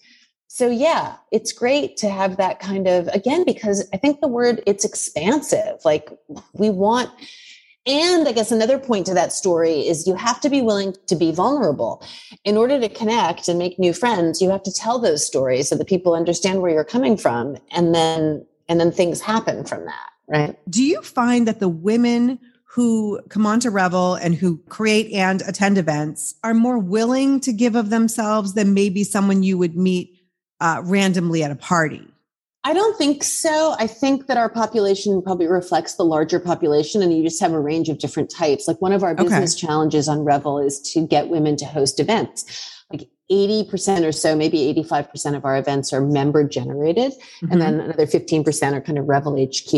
So 0.46 0.70
yeah, 0.70 1.16
it's 1.32 1.52
great 1.52 1.96
to 1.96 2.08
have 2.08 2.36
that 2.36 2.60
kind 2.60 2.86
of, 2.86 3.08
again, 3.08 3.44
because 3.44 3.88
I 3.92 3.96
think 3.96 4.20
the 4.20 4.28
word 4.28 4.62
it's 4.66 4.84
expansive. 4.84 5.78
Like 5.84 6.08
we 6.52 6.70
want, 6.70 7.10
and 7.86 8.26
I 8.26 8.32
guess 8.32 8.50
another 8.50 8.78
point 8.78 9.06
to 9.06 9.14
that 9.14 9.32
story 9.32 9.86
is 9.86 10.06
you 10.06 10.14
have 10.14 10.40
to 10.40 10.48
be 10.48 10.62
willing 10.62 10.94
to 11.06 11.16
be 11.16 11.32
vulnerable. 11.32 12.02
In 12.44 12.56
order 12.56 12.80
to 12.80 12.88
connect 12.88 13.48
and 13.48 13.58
make 13.58 13.78
new 13.78 13.92
friends, 13.92 14.40
you 14.40 14.50
have 14.50 14.62
to 14.62 14.72
tell 14.72 14.98
those 14.98 15.26
stories 15.26 15.68
so 15.68 15.76
that 15.76 15.86
people 15.86 16.14
understand 16.14 16.62
where 16.62 16.70
you're 16.70 16.84
coming 16.84 17.16
from 17.16 17.56
and 17.70 17.94
then 17.94 18.46
and 18.68 18.80
then 18.80 18.90
things 18.90 19.20
happen 19.20 19.64
from 19.64 19.84
that, 19.84 20.10
right? 20.26 20.58
Do 20.70 20.82
you 20.82 21.02
find 21.02 21.46
that 21.46 21.60
the 21.60 21.68
women 21.68 22.38
who 22.64 23.20
come 23.28 23.46
onto 23.46 23.70
Revel 23.70 24.14
and 24.14 24.34
who 24.34 24.58
create 24.68 25.12
and 25.12 25.42
attend 25.42 25.76
events 25.76 26.34
are 26.42 26.54
more 26.54 26.78
willing 26.78 27.40
to 27.40 27.52
give 27.52 27.76
of 27.76 27.90
themselves 27.90 28.54
than 28.54 28.72
maybe 28.72 29.04
someone 29.04 29.42
you 29.42 29.58
would 29.58 29.76
meet 29.76 30.18
uh, 30.60 30.80
randomly 30.82 31.44
at 31.44 31.50
a 31.50 31.56
party? 31.56 32.13
I 32.66 32.72
don't 32.72 32.96
think 32.96 33.22
so. 33.22 33.76
I 33.78 33.86
think 33.86 34.26
that 34.26 34.38
our 34.38 34.48
population 34.48 35.20
probably 35.20 35.46
reflects 35.46 35.96
the 35.96 36.04
larger 36.04 36.40
population, 36.40 37.02
and 37.02 37.14
you 37.14 37.22
just 37.22 37.40
have 37.40 37.52
a 37.52 37.60
range 37.60 37.90
of 37.90 37.98
different 37.98 38.30
types. 38.30 38.66
Like 38.66 38.80
one 38.80 38.92
of 38.92 39.02
our 39.02 39.14
business 39.14 39.54
okay. 39.54 39.66
challenges 39.66 40.08
on 40.08 40.20
Revel 40.20 40.58
is 40.58 40.80
to 40.92 41.06
get 41.06 41.28
women 41.28 41.56
to 41.56 41.66
host 41.66 42.00
events. 42.00 42.70
Like 42.90 43.08
80% 43.30 44.06
or 44.06 44.12
so, 44.12 44.34
maybe 44.34 44.72
85% 44.74 45.36
of 45.36 45.44
our 45.44 45.58
events 45.58 45.92
are 45.92 46.00
member 46.00 46.42
generated. 46.42 47.12
Mm-hmm. 47.12 47.52
And 47.52 47.60
then 47.60 47.80
another 47.80 48.06
15% 48.06 48.72
are 48.72 48.80
kind 48.80 48.98
of 48.98 49.06
Revel 49.08 49.36
HQ, 49.36 49.70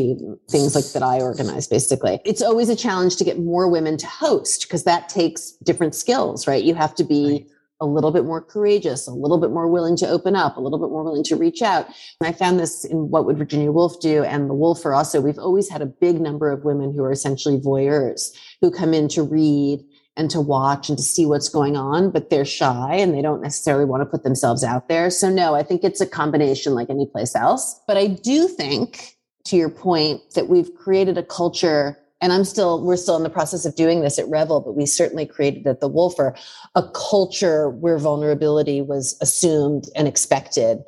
things 0.48 0.74
like 0.74 0.86
that 0.92 1.02
I 1.02 1.20
organize 1.20 1.66
basically. 1.66 2.20
It's 2.24 2.42
always 2.42 2.68
a 2.68 2.76
challenge 2.76 3.16
to 3.16 3.24
get 3.24 3.38
more 3.38 3.68
women 3.68 3.96
to 3.98 4.06
host 4.06 4.62
because 4.62 4.84
that 4.84 5.08
takes 5.08 5.52
different 5.64 5.94
skills, 5.94 6.46
right? 6.46 6.62
You 6.62 6.74
have 6.74 6.94
to 6.96 7.04
be 7.04 7.32
right 7.32 7.55
a 7.80 7.86
little 7.86 8.10
bit 8.10 8.24
more 8.24 8.40
courageous, 8.40 9.06
a 9.06 9.12
little 9.12 9.38
bit 9.38 9.50
more 9.50 9.68
willing 9.68 9.96
to 9.96 10.08
open 10.08 10.34
up, 10.34 10.56
a 10.56 10.60
little 10.60 10.78
bit 10.78 10.90
more 10.90 11.04
willing 11.04 11.24
to 11.24 11.36
reach 11.36 11.62
out. 11.62 11.86
And 12.20 12.28
I 12.28 12.32
found 12.32 12.58
this 12.58 12.84
in 12.84 13.10
What 13.10 13.26
Would 13.26 13.38
Virginia 13.38 13.70
Woolf 13.70 14.00
Do 14.00 14.24
and 14.24 14.48
The 14.48 14.54
Woolfer 14.54 14.96
also. 14.96 15.20
We've 15.20 15.38
always 15.38 15.68
had 15.68 15.82
a 15.82 15.86
big 15.86 16.20
number 16.20 16.50
of 16.50 16.64
women 16.64 16.92
who 16.92 17.02
are 17.02 17.12
essentially 17.12 17.58
voyeurs 17.58 18.32
who 18.60 18.70
come 18.70 18.94
in 18.94 19.08
to 19.08 19.22
read 19.22 19.84
and 20.16 20.30
to 20.30 20.40
watch 20.40 20.88
and 20.88 20.96
to 20.96 21.04
see 21.04 21.26
what's 21.26 21.48
going 21.48 21.76
on, 21.76 22.10
but 22.10 22.30
they're 22.30 22.46
shy 22.46 22.94
and 22.94 23.14
they 23.14 23.20
don't 23.20 23.42
necessarily 23.42 23.84
want 23.84 24.00
to 24.00 24.06
put 24.06 24.24
themselves 24.24 24.64
out 24.64 24.88
there. 24.88 25.10
So 25.10 25.28
no, 25.28 25.54
I 25.54 25.62
think 25.62 25.84
it's 25.84 26.00
a 26.00 26.06
combination 26.06 26.74
like 26.74 26.88
any 26.88 27.06
place 27.06 27.36
else. 27.36 27.78
But 27.86 27.98
I 27.98 28.06
do 28.06 28.48
think 28.48 29.16
to 29.44 29.56
your 29.56 29.68
point 29.68 30.22
that 30.34 30.48
we've 30.48 30.74
created 30.74 31.18
a 31.18 31.22
culture 31.22 31.98
and 32.20 32.32
I'm 32.32 32.44
still, 32.44 32.82
we're 32.82 32.96
still 32.96 33.16
in 33.16 33.22
the 33.22 33.30
process 33.30 33.64
of 33.64 33.74
doing 33.74 34.00
this 34.00 34.18
at 34.18 34.28
Revel, 34.28 34.60
but 34.60 34.72
we 34.72 34.86
certainly 34.86 35.26
created 35.26 35.66
at 35.66 35.80
the 35.80 35.90
Woolfer 35.90 36.38
a 36.74 36.82
culture 36.90 37.68
where 37.68 37.98
vulnerability 37.98 38.80
was 38.80 39.16
assumed 39.20 39.84
and 39.94 40.08
expected 40.08 40.78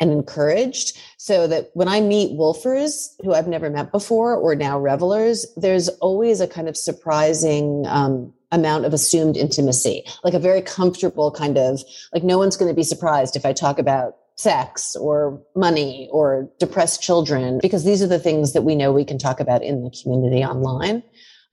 and 0.00 0.10
encouraged. 0.10 0.96
So 1.16 1.46
that 1.48 1.70
when 1.74 1.88
I 1.88 2.00
meet 2.00 2.38
woolfers 2.38 3.14
who 3.22 3.34
I've 3.34 3.48
never 3.48 3.68
met 3.68 3.90
before 3.90 4.34
or 4.34 4.54
now 4.54 4.78
revelers, 4.78 5.46
there's 5.56 5.88
always 6.00 6.40
a 6.40 6.46
kind 6.46 6.68
of 6.68 6.76
surprising 6.76 7.84
um, 7.86 8.32
amount 8.52 8.84
of 8.84 8.94
assumed 8.94 9.36
intimacy, 9.36 10.04
like 10.24 10.34
a 10.34 10.38
very 10.38 10.62
comfortable 10.62 11.30
kind 11.30 11.58
of 11.58 11.82
like 12.14 12.22
no 12.22 12.38
one's 12.38 12.56
going 12.56 12.70
to 12.70 12.76
be 12.76 12.84
surprised 12.84 13.36
if 13.36 13.44
I 13.44 13.52
talk 13.52 13.78
about 13.78 14.17
sex 14.38 14.94
or 14.96 15.42
money 15.56 16.08
or 16.12 16.48
depressed 16.58 17.02
children, 17.02 17.58
because 17.60 17.84
these 17.84 18.00
are 18.00 18.06
the 18.06 18.20
things 18.20 18.52
that 18.52 18.62
we 18.62 18.76
know 18.76 18.92
we 18.92 19.04
can 19.04 19.18
talk 19.18 19.40
about 19.40 19.62
in 19.62 19.82
the 19.82 19.90
community 20.02 20.44
online. 20.44 21.02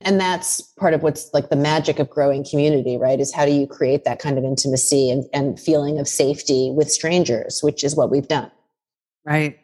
And 0.02 0.20
that's 0.20 0.60
part 0.78 0.94
of 0.94 1.02
what's 1.02 1.30
like 1.32 1.48
the 1.48 1.56
magic 1.56 1.98
of 1.98 2.08
growing 2.08 2.44
community, 2.48 2.96
right? 2.96 3.18
Is 3.18 3.34
how 3.34 3.44
do 3.44 3.52
you 3.52 3.66
create 3.66 4.04
that 4.04 4.18
kind 4.18 4.38
of 4.38 4.44
intimacy 4.44 5.10
and, 5.10 5.24
and 5.32 5.58
feeling 5.58 5.98
of 5.98 6.06
safety 6.06 6.70
with 6.74 6.90
strangers, 6.90 7.60
which 7.60 7.82
is 7.82 7.96
what 7.96 8.10
we've 8.10 8.28
done. 8.28 8.50
Right. 9.24 9.58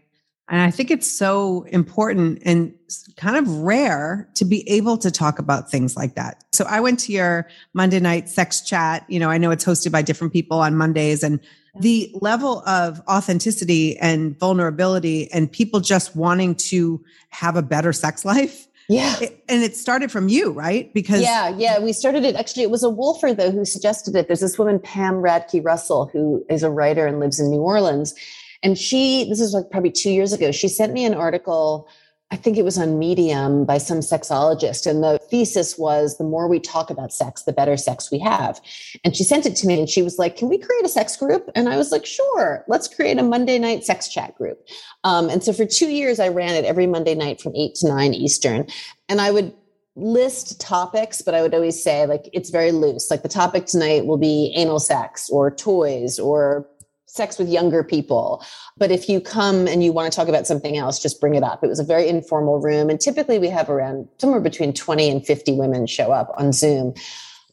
And 0.49 0.61
I 0.61 0.71
think 0.71 0.91
it's 0.91 1.11
so 1.11 1.63
important 1.69 2.43
and 2.45 2.75
kind 3.17 3.37
of 3.37 3.49
rare 3.49 4.29
to 4.35 4.45
be 4.45 4.69
able 4.69 4.99
to 4.99 5.11
talk 5.11 5.39
about 5.39 5.71
things 5.71 5.97
like 5.97 6.15
that. 6.17 6.43
So 6.53 6.65
I 6.65 6.81
went 6.81 6.99
to 7.01 7.13
your 7.13 7.47
Monday 7.73 8.01
night 8.01 8.29
sex 8.29 8.63
chat. 8.63 9.05
You 9.09 9.21
know, 9.21 9.31
I 9.31 9.39
know 9.39 9.51
it's 9.51 9.65
hosted 9.65 9.93
by 9.93 10.03
different 10.03 10.33
people 10.33 10.59
on 10.59 10.77
Mondays 10.77 11.23
and 11.23 11.41
the 11.81 12.11
level 12.21 12.63
of 12.67 13.01
authenticity 13.09 13.97
and 13.99 14.39
vulnerability 14.39 15.31
and 15.33 15.51
people 15.51 15.81
just 15.81 16.15
wanting 16.15 16.55
to 16.55 17.03
have 17.31 17.57
a 17.57 17.63
better 17.63 17.93
sex 17.93 18.25
life. 18.25 18.69
Yeah. 18.89 19.17
and 19.49 19.63
it 19.63 19.77
started 19.77 20.11
from 20.11 20.29
you, 20.29 20.51
right? 20.51 20.93
Because 20.93 21.23
Yeah, 21.23 21.49
yeah. 21.49 21.79
We 21.79 21.93
started 21.93 22.25
it 22.25 22.37
actually, 22.37 22.65
it 22.65 22.71
was 22.71 22.85
a 22.85 22.89
Woolfer 22.89 23.35
though 23.35 23.51
who 23.51 23.65
suggested 23.65 24.15
it. 24.17 24.27
There's 24.27 24.41
this 24.41 24.59
woman, 24.59 24.79
Pam 24.81 25.15
Radke 25.15 25.65
Russell, 25.65 26.11
who 26.13 26.45
is 26.51 26.63
a 26.63 26.71
writer 26.71 27.07
and 27.07 27.21
lives 27.21 27.41
in 27.41 27.51
New 27.51 27.61
Orleans. 27.61 28.15
And 28.63 28.77
she, 28.77 29.25
this 29.29 29.41
is 29.41 29.55
like 29.55 29.71
probably 29.71 29.91
two 29.91 30.11
years 30.11 30.33
ago, 30.33 30.53
she 30.53 30.69
sent 30.69 30.93
me 30.93 31.05
an 31.05 31.15
article 31.15 31.89
I 32.33 32.37
think 32.37 32.57
it 32.57 32.65
was 32.65 32.79
on 32.79 32.99
Medium 32.99 33.67
by 33.67 33.77
some 33.77 33.99
sexologist. 33.99 34.87
And 34.87 35.05
the 35.05 35.19
thesis 35.31 35.77
was 35.77 36.17
the 36.17 36.25
more 36.25 36.49
we 36.49 36.59
talk 36.59 36.89
about 36.89 37.13
sex, 37.13 37.43
the 37.43 37.53
better 37.53 37.77
sex 37.77 38.11
we 38.11 38.19
have. 38.21 38.59
And 39.05 39.15
she 39.15 39.23
sent 39.23 39.45
it 39.45 39.55
to 39.57 39.67
me 39.67 39.79
and 39.79 39.89
she 39.89 40.01
was 40.01 40.19
like, 40.19 40.37
Can 40.37 40.49
we 40.49 40.57
create 40.57 40.85
a 40.85 40.89
sex 40.89 41.15
group? 41.15 41.51
And 41.55 41.69
I 41.69 41.77
was 41.77 41.93
like, 41.93 42.07
Sure, 42.07 42.65
let's 42.69 42.89
create 42.89 43.19
a 43.19 43.23
Monday 43.23 43.59
night 43.59 43.85
sex 43.85 44.09
chat 44.09 44.35
group. 44.35 44.67
Um, 45.05 45.29
and 45.29 45.45
so 45.45 45.53
for 45.53 45.67
two 45.67 45.89
years, 45.89 46.19
I 46.19 46.29
ran 46.29 46.55
it 46.55 46.65
every 46.65 46.87
Monday 46.87 47.15
night 47.15 47.39
from 47.39 47.55
eight 47.55 47.75
to 47.77 47.89
nine 47.89 48.15
Eastern. 48.15 48.67
And 49.11 49.21
I 49.21 49.31
would 49.31 49.53
list 49.95 50.59
topics, 50.59 51.21
but 51.21 51.35
I 51.35 51.43
would 51.43 51.53
always 51.53 51.83
say, 51.83 52.07
like, 52.07 52.31
it's 52.33 52.49
very 52.49 52.73
loose. 52.73 53.11
Like, 53.11 53.23
the 53.23 53.29
topic 53.29 53.67
tonight 53.67 54.07
will 54.07 54.17
be 54.17 54.55
anal 54.57 54.81
sex 54.81 55.29
or 55.29 55.51
toys 55.51 56.19
or 56.19 56.67
sex 57.13 57.39
with 57.39 57.49
younger 57.49 57.85
people. 57.85 58.43
But 58.79 58.91
if 58.91 59.07
you 59.07 59.21
come 59.21 59.69
and 59.69 59.85
you 59.85 59.93
want 59.93 60.11
to 60.11 60.17
talk 60.17 60.29
about 60.29 60.47
something 60.47 60.79
else, 60.79 60.99
just 60.99 61.21
bring 61.21 61.35
it 61.35 61.43
up. 61.43 61.63
It 61.63 61.69
was 61.69 61.79
a 61.79 61.85
very 61.85 62.09
informal 62.09 62.59
room. 62.59 62.89
And 62.89 62.99
typically 62.99 63.39
we 63.39 63.49
have 63.49 63.69
around 63.69 64.09
somewhere 64.19 64.41
between 64.41 64.73
20 64.73 65.11
and 65.11 65.27
50 65.27 65.53
women 65.53 65.87
show 65.87 66.11
up 66.11 66.33
on 66.39 66.53
Zoom. 66.53 66.95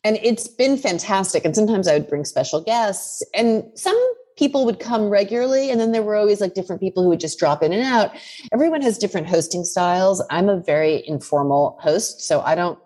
And 0.06 0.18
it's 0.24 0.48
been 0.48 0.78
fantastic. 0.78 1.44
And 1.44 1.54
sometimes 1.54 1.90
I 1.90 1.94
would 1.94 2.08
bring 2.08 2.24
special 2.24 2.62
guests 2.62 3.22
and 3.34 3.66
some 3.76 4.00
people 4.38 4.64
would 4.64 4.80
come 4.80 5.10
regularly. 5.10 5.70
And 5.70 5.82
then 5.82 5.92
there 5.92 6.04
were 6.04 6.16
always 6.16 6.40
like 6.40 6.54
different 6.54 6.82
people 6.82 7.04
who 7.04 7.10
would 7.10 7.20
just 7.20 7.38
drop 7.38 7.62
in 7.62 7.74
and 7.74 7.84
out. 7.84 8.16
Everyone 8.54 8.82
has 8.82 8.98
different 8.98 9.28
hosting 9.28 9.66
styles. 9.66 10.24
I'm 10.30 10.48
a 10.48 10.62
very 10.62 11.06
informal 11.06 11.78
host. 11.82 12.22
So 12.22 12.40
I 12.40 12.56
don't 12.56 12.80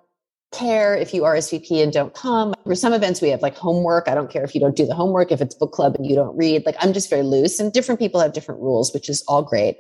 care 0.54 0.96
if 0.96 1.13
you 1.13 1.24
RSVP 1.24 1.84
and 1.84 1.92
don't 1.92 2.13
come. 2.13 2.54
For 2.63 2.76
some 2.76 2.94
events, 2.94 3.22
we 3.22 3.30
have 3.30 3.42
like 3.42 3.58
homework. 3.58 4.08
I 4.08 4.16
don't 4.16 4.30
care 4.30 4.44
if 4.44 4.54
you 4.56 4.62
don't 4.62 4.76
do 4.76 4.86
the 4.86 4.96
homework, 4.96 5.32
if 5.32 5.42
it's 5.42 5.56
book 5.56 5.72
club 5.72 5.96
and 5.96 6.06
you 6.06 6.16
don't 6.16 6.36
read. 6.38 6.66
Like 6.66 6.76
I'm 6.80 6.94
just 6.94 7.10
very 7.10 7.24
loose, 7.24 7.60
and 7.60 7.74
different 7.74 8.00
people 8.00 8.22
have 8.22 8.34
different 8.34 8.62
rules, 8.62 8.94
which 8.94 9.10
is 9.10 9.24
all 9.28 9.42
great. 9.42 9.78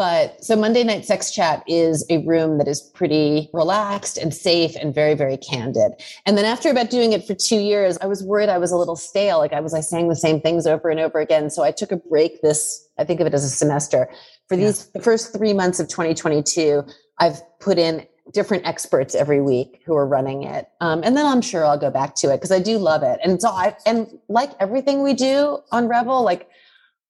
But 0.00 0.42
so 0.42 0.56
Monday 0.56 0.82
Night 0.82 1.04
Sex 1.04 1.30
Chat 1.30 1.62
is 1.66 2.06
a 2.08 2.24
room 2.24 2.56
that 2.56 2.66
is 2.66 2.80
pretty 2.80 3.50
relaxed 3.52 4.16
and 4.16 4.32
safe 4.32 4.74
and 4.76 4.94
very, 4.94 5.12
very 5.12 5.36
candid. 5.36 5.92
And 6.24 6.38
then 6.38 6.46
after 6.46 6.70
about 6.70 6.88
doing 6.88 7.12
it 7.12 7.26
for 7.26 7.34
two 7.34 7.58
years, 7.58 7.98
I 8.00 8.06
was 8.06 8.22
worried 8.22 8.48
I 8.48 8.56
was 8.56 8.72
a 8.72 8.78
little 8.78 8.96
stale. 8.96 9.36
Like 9.36 9.52
I 9.52 9.60
was, 9.60 9.74
I 9.74 9.80
saying 9.80 10.08
the 10.08 10.16
same 10.16 10.40
things 10.40 10.66
over 10.66 10.88
and 10.88 11.00
over 11.00 11.20
again. 11.20 11.50
So 11.50 11.62
I 11.62 11.70
took 11.70 11.92
a 11.92 11.98
break 11.98 12.40
this, 12.40 12.88
I 12.98 13.04
think 13.04 13.20
of 13.20 13.26
it 13.26 13.34
as 13.34 13.44
a 13.44 13.50
semester. 13.50 14.08
For 14.48 14.56
these 14.56 14.86
yeah. 14.86 15.00
the 15.00 15.04
first 15.04 15.34
three 15.36 15.52
months 15.52 15.80
of 15.80 15.88
2022, 15.88 16.82
I've 17.18 17.42
put 17.58 17.78
in 17.78 18.06
different 18.32 18.66
experts 18.66 19.14
every 19.14 19.40
week 19.40 19.82
who 19.84 19.94
are 19.94 20.06
running 20.06 20.44
it. 20.44 20.68
Um, 20.80 21.02
and 21.04 21.16
then 21.16 21.26
I'm 21.26 21.40
sure 21.40 21.64
I'll 21.64 21.78
go 21.78 21.90
back 21.90 22.14
to 22.16 22.28
it 22.32 22.36
because 22.36 22.52
I 22.52 22.60
do 22.60 22.78
love 22.78 23.02
it. 23.02 23.18
And 23.24 23.40
so 23.40 23.48
I, 23.48 23.76
and 23.86 24.06
like 24.28 24.50
everything 24.60 25.02
we 25.02 25.14
do 25.14 25.58
on 25.72 25.88
Revel, 25.88 26.22
like 26.22 26.48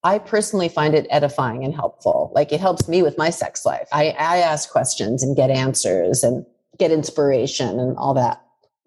I 0.02 0.18
personally 0.18 0.68
find 0.68 0.94
it 0.94 1.06
edifying 1.10 1.64
and 1.64 1.74
helpful. 1.74 2.32
Like 2.34 2.52
it 2.52 2.60
helps 2.60 2.88
me 2.88 3.02
with 3.02 3.18
my 3.18 3.30
sex 3.30 3.66
life. 3.66 3.88
I, 3.92 4.10
I 4.10 4.38
ask 4.38 4.70
questions 4.70 5.22
and 5.22 5.36
get 5.36 5.50
answers 5.50 6.22
and 6.22 6.46
get 6.78 6.90
inspiration 6.90 7.78
and 7.78 7.96
all 7.98 8.14
that. 8.14 8.42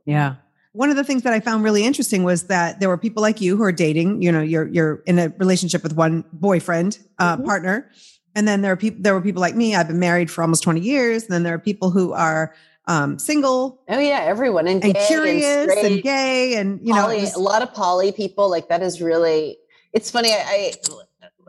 Yeah. 0.06 0.36
One 0.72 0.90
of 0.90 0.96
the 0.96 1.04
things 1.04 1.22
that 1.22 1.34
I 1.34 1.40
found 1.40 1.64
really 1.64 1.86
interesting 1.86 2.24
was 2.24 2.48
that 2.48 2.80
there 2.80 2.90
were 2.90 2.98
people 2.98 3.22
like 3.22 3.40
you 3.40 3.56
who 3.56 3.64
are 3.64 3.72
dating, 3.72 4.24
you 4.24 4.32
know, 4.32 4.42
you're 4.42 4.68
you're 4.68 5.04
in 5.06 5.20
a 5.20 5.30
relationship 5.38 5.84
with 5.84 5.94
one 5.94 6.26
boyfriend, 6.34 6.98
uh, 7.20 7.36
mm-hmm. 7.36 7.46
partner. 7.46 7.92
And 8.36 8.48
then 8.48 8.62
there 8.62 8.72
are 8.72 8.78
people 8.78 9.02
there 9.02 9.14
were 9.14 9.22
people 9.22 9.42
like 9.42 9.56
me. 9.56 9.76
I've 9.76 9.88
been 9.88 10.00
married 10.00 10.32
for 10.32 10.42
almost 10.42 10.64
20 10.64 10.80
years. 10.80 11.24
And 11.24 11.32
then 11.32 11.44
there 11.44 11.54
are 11.54 11.60
people 11.60 11.92
who 11.92 12.14
are 12.14 12.54
um, 12.88 13.18
single. 13.20 13.82
Oh 13.88 14.00
yeah, 14.00 14.22
everyone 14.22 14.68
and, 14.68 14.84
and 14.84 14.96
curious 15.08 15.72
and, 15.72 15.94
and, 15.94 16.04
gay 16.04 16.56
and 16.56 16.86
you 16.86 16.94
poly, 16.94 17.22
know 17.22 17.30
a 17.36 17.40
lot 17.40 17.62
of 17.62 17.74
poly 17.74 18.12
people. 18.12 18.50
Like 18.50 18.70
that 18.70 18.82
is 18.82 19.02
really 19.02 19.58
it's 19.94 20.10
funny. 20.10 20.32
I, 20.32 20.74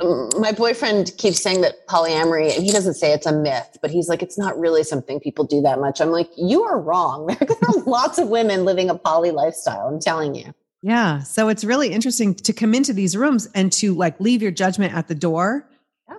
I, 0.01 0.29
my 0.39 0.53
boyfriend 0.53 1.13
keeps 1.19 1.41
saying 1.41 1.61
that 1.63 1.87
polyamory, 1.89 2.55
and 2.55 2.65
he 2.65 2.73
doesn't 2.73 2.95
say 2.95 3.13
it's 3.13 3.27
a 3.27 3.33
myth, 3.33 3.79
but 3.81 3.91
he's 3.91 4.09
like, 4.09 4.23
it's 4.23 4.37
not 4.37 4.59
really 4.59 4.83
something 4.83 5.21
people 5.21 5.45
do 5.45 5.63
that 5.63 5.79
much. 5.79 6.01
I'm 6.01 6.11
like, 6.11 6.29
you 6.37 6.63
are 6.65 6.81
wrong. 6.81 7.27
There 7.39 7.59
are 7.69 7.83
lots 7.85 8.19
of 8.19 8.29
women 8.29 8.65
living 8.65 8.91
a 8.91 8.95
poly 8.95 9.31
lifestyle. 9.31 9.87
I'm 9.87 10.01
telling 10.01 10.35
you. 10.35 10.53
Yeah. 10.83 11.21
So 11.21 11.49
it's 11.49 11.65
really 11.65 11.89
interesting 11.89 12.35
to 12.35 12.53
come 12.53 12.75
into 12.75 12.93
these 12.93 13.17
rooms 13.17 13.49
and 13.55 13.73
to 13.75 13.95
like 13.95 14.19
leave 14.21 14.43
your 14.43 14.51
judgment 14.51 14.93
at 14.93 15.09
the 15.09 15.15
door 15.15 15.67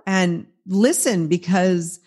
and 0.06 0.46
listen 0.66 1.28
because 1.28 2.00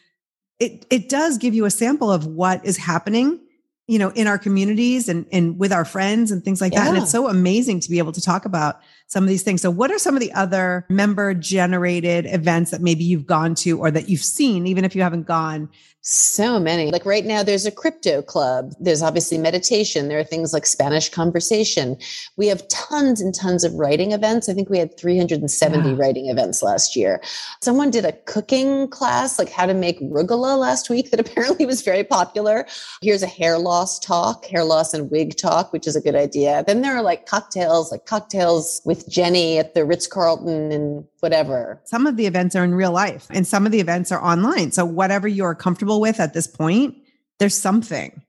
it 0.60 0.86
it 0.90 1.10
does 1.10 1.38
give 1.38 1.54
you 1.54 1.66
a 1.66 1.72
sample 1.72 2.12
of 2.12 2.26
what 2.26 2.64
is 2.66 2.78
happening 2.78 3.40
you 3.88 3.98
know 3.98 4.10
in 4.12 4.28
our 4.28 4.38
communities 4.38 5.10
and 5.10 5.26
and 5.32 5.58
with 5.58 5.72
our 5.72 5.86
friends 5.86 6.32
and 6.32 6.44
things 6.44 6.62
like 6.62 6.74
yeah. 6.74 6.86
that 6.86 6.94
and 6.94 6.98
it's 6.98 7.12
so 7.12 7.28
amazing 7.28 7.80
to 7.80 7.90
be 7.90 7.98
able 7.98 8.12
to 8.12 8.22
talk 8.22 8.46
about 8.46 8.80
some 9.10 9.24
of 9.24 9.30
these 9.30 9.44
things. 9.44 9.62
So, 9.62 9.72
what 9.72 9.92
are 9.92 10.00
some 10.00 10.16
of 10.16 10.22
the 10.22 10.32
other 10.34 10.86
member 10.88 11.34
generated 11.34 12.28
events 12.28 12.72
that 12.72 12.80
maybe 12.80 13.04
you've 13.04 13.26
gone 13.26 13.56
to 13.56 13.78
or 13.80 13.92
that 13.92 14.08
you've 14.08 14.24
seen, 14.24 14.68
even 14.68 14.86
if 14.86 14.96
you 14.96 15.02
haven't 15.02 15.26
gone? 15.26 15.70
So 16.02 16.62
many. 16.62 16.92
Like 16.92 17.06
right 17.06 17.26
now, 17.26 17.44
there's 17.44 17.66
a 17.66 17.72
crypto 17.72 18.22
club. 18.22 18.74
There's 18.80 19.02
obviously 19.02 19.38
meditation. 19.38 20.08
There 20.08 20.18
are 20.18 20.24
things 20.24 20.54
like 20.54 20.66
Spanish 20.66 21.10
conversation. 21.10 21.98
We 22.38 22.48
have 22.48 22.66
tons 22.70 23.20
and 23.20 23.36
tons 23.36 23.66
of 23.66 23.74
writing 23.74 24.14
events. 24.14 24.48
I 24.48 24.54
think 24.54 24.70
we 24.70 24.80
had 24.80 24.98
370 24.98 25.90
yeah. 25.90 25.96
writing 25.98 26.30
events 26.30 26.64
last 26.64 26.96
year. 26.96 27.22
Someone 27.62 27.92
did 27.92 28.06
a 28.06 28.14
cooking 28.14 28.88
class, 28.88 29.38
like 29.38 29.52
how 29.52 29.66
to 29.66 29.74
make 29.74 30.00
rugula 30.00 30.58
last 30.58 30.90
week, 30.90 31.12
that 31.12 31.20
apparently 31.26 31.66
was 31.66 31.82
very 31.82 32.06
popular. 32.06 32.66
Here's 33.02 33.22
a 33.22 33.28
hair 33.28 33.60
loss 33.60 34.00
talk, 34.00 34.46
hair 34.46 34.64
loss 34.64 34.94
and 34.94 35.12
wig 35.12 35.36
talk, 35.36 35.74
which 35.74 35.86
is 35.86 35.98
a 35.98 36.02
good 36.02 36.16
idea. 36.16 36.64
Then 36.66 36.82
there 36.82 36.96
are 36.96 37.04
like 37.04 37.26
cocktails, 37.26 37.92
like 37.92 38.06
cocktails 38.06 38.82
with 38.86 38.99
with 39.00 39.10
Jenny 39.10 39.58
at 39.58 39.74
the 39.74 39.86
Ritz 39.86 40.08
Carlton 40.08 40.72
and 40.72 41.06
whatever. 41.20 41.80
Some 41.86 42.08
of 42.08 42.18
the 42.18 42.26
events 42.26 42.56
are 42.56 42.64
in 42.64 42.76
real 42.76 42.92
life 42.92 43.28
and 43.30 43.48
some 43.48 43.66
of 43.66 43.72
the 43.72 43.80
events 43.80 44.12
are 44.12 44.24
online. 44.24 44.72
So, 44.72 44.86
whatever 44.86 45.28
you're 45.28 45.56
comfortable 45.56 46.02
with 46.02 46.20
at 46.20 46.34
this 46.34 46.48
point, 46.48 46.96
there's 47.40 47.56
something. 47.56 48.22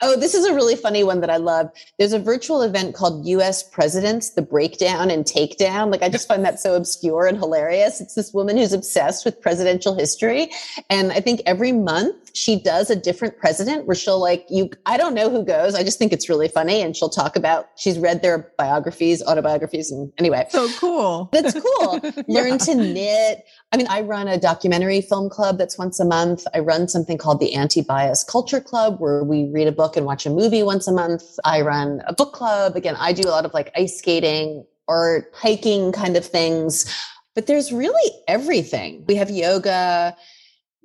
Oh, 0.00 0.18
this 0.18 0.34
is 0.34 0.44
a 0.44 0.54
really 0.54 0.74
funny 0.74 1.04
one 1.04 1.20
that 1.20 1.30
I 1.30 1.36
love. 1.36 1.70
There's 1.98 2.12
a 2.12 2.18
virtual 2.18 2.62
event 2.62 2.96
called 2.96 3.24
US 3.26 3.62
Presidents, 3.62 4.30
the 4.30 4.42
Breakdown 4.42 5.10
and 5.10 5.24
Takedown. 5.24 5.92
Like, 5.92 6.02
I 6.02 6.08
just 6.08 6.26
find 6.26 6.44
that 6.44 6.58
so 6.58 6.74
obscure 6.74 7.26
and 7.26 7.38
hilarious. 7.38 8.00
It's 8.00 8.14
this 8.14 8.32
woman 8.32 8.56
who's 8.56 8.72
obsessed 8.72 9.24
with 9.24 9.40
presidential 9.40 9.94
history. 9.94 10.50
And 10.90 11.12
I 11.12 11.20
think 11.20 11.40
every 11.46 11.70
month 11.70 12.25
she 12.36 12.60
does 12.60 12.90
a 12.90 12.96
different 12.96 13.38
president 13.38 13.86
where 13.86 13.94
she'll 13.94 14.20
like, 14.20 14.46
you, 14.50 14.70
I 14.84 14.98
don't 14.98 15.14
know 15.14 15.30
who 15.30 15.42
goes. 15.42 15.74
I 15.74 15.82
just 15.82 15.98
think 15.98 16.12
it's 16.12 16.28
really 16.28 16.48
funny. 16.48 16.82
And 16.82 16.94
she'll 16.94 17.08
talk 17.08 17.34
about, 17.34 17.68
she's 17.76 17.98
read 17.98 18.20
their 18.20 18.52
biographies, 18.58 19.22
autobiographies. 19.22 19.90
And 19.90 20.12
anyway. 20.18 20.46
So 20.50 20.68
cool. 20.78 21.30
That's 21.32 21.54
cool. 21.54 22.00
yeah. 22.02 22.22
Learn 22.28 22.58
to 22.58 22.74
knit. 22.74 23.44
I 23.72 23.78
mean, 23.78 23.86
I 23.88 24.02
run 24.02 24.28
a 24.28 24.38
documentary 24.38 25.00
film 25.00 25.30
club 25.30 25.56
that's 25.56 25.78
once 25.78 25.98
a 25.98 26.04
month. 26.04 26.46
I 26.54 26.58
run 26.58 26.88
something 26.88 27.16
called 27.16 27.40
the 27.40 27.54
Anti 27.54 27.80
Bias 27.80 28.22
Culture 28.22 28.60
Club 28.60 29.00
where 29.00 29.24
we 29.24 29.46
read 29.46 29.66
a 29.66 29.72
book 29.72 29.96
and 29.96 30.04
watch 30.04 30.26
a 30.26 30.30
movie 30.30 30.62
once 30.62 30.86
a 30.86 30.92
month. 30.92 31.22
I 31.44 31.62
run 31.62 32.02
a 32.06 32.12
book 32.12 32.34
club. 32.34 32.76
Again, 32.76 32.96
I 32.98 33.14
do 33.14 33.26
a 33.26 33.30
lot 33.30 33.46
of 33.46 33.54
like 33.54 33.72
ice 33.74 33.98
skating 33.98 34.66
or 34.86 35.26
hiking 35.32 35.90
kind 35.92 36.16
of 36.16 36.24
things. 36.24 36.84
But 37.34 37.46
there's 37.46 37.72
really 37.72 38.12
everything. 38.28 39.04
We 39.06 39.14
have 39.16 39.30
yoga 39.30 40.16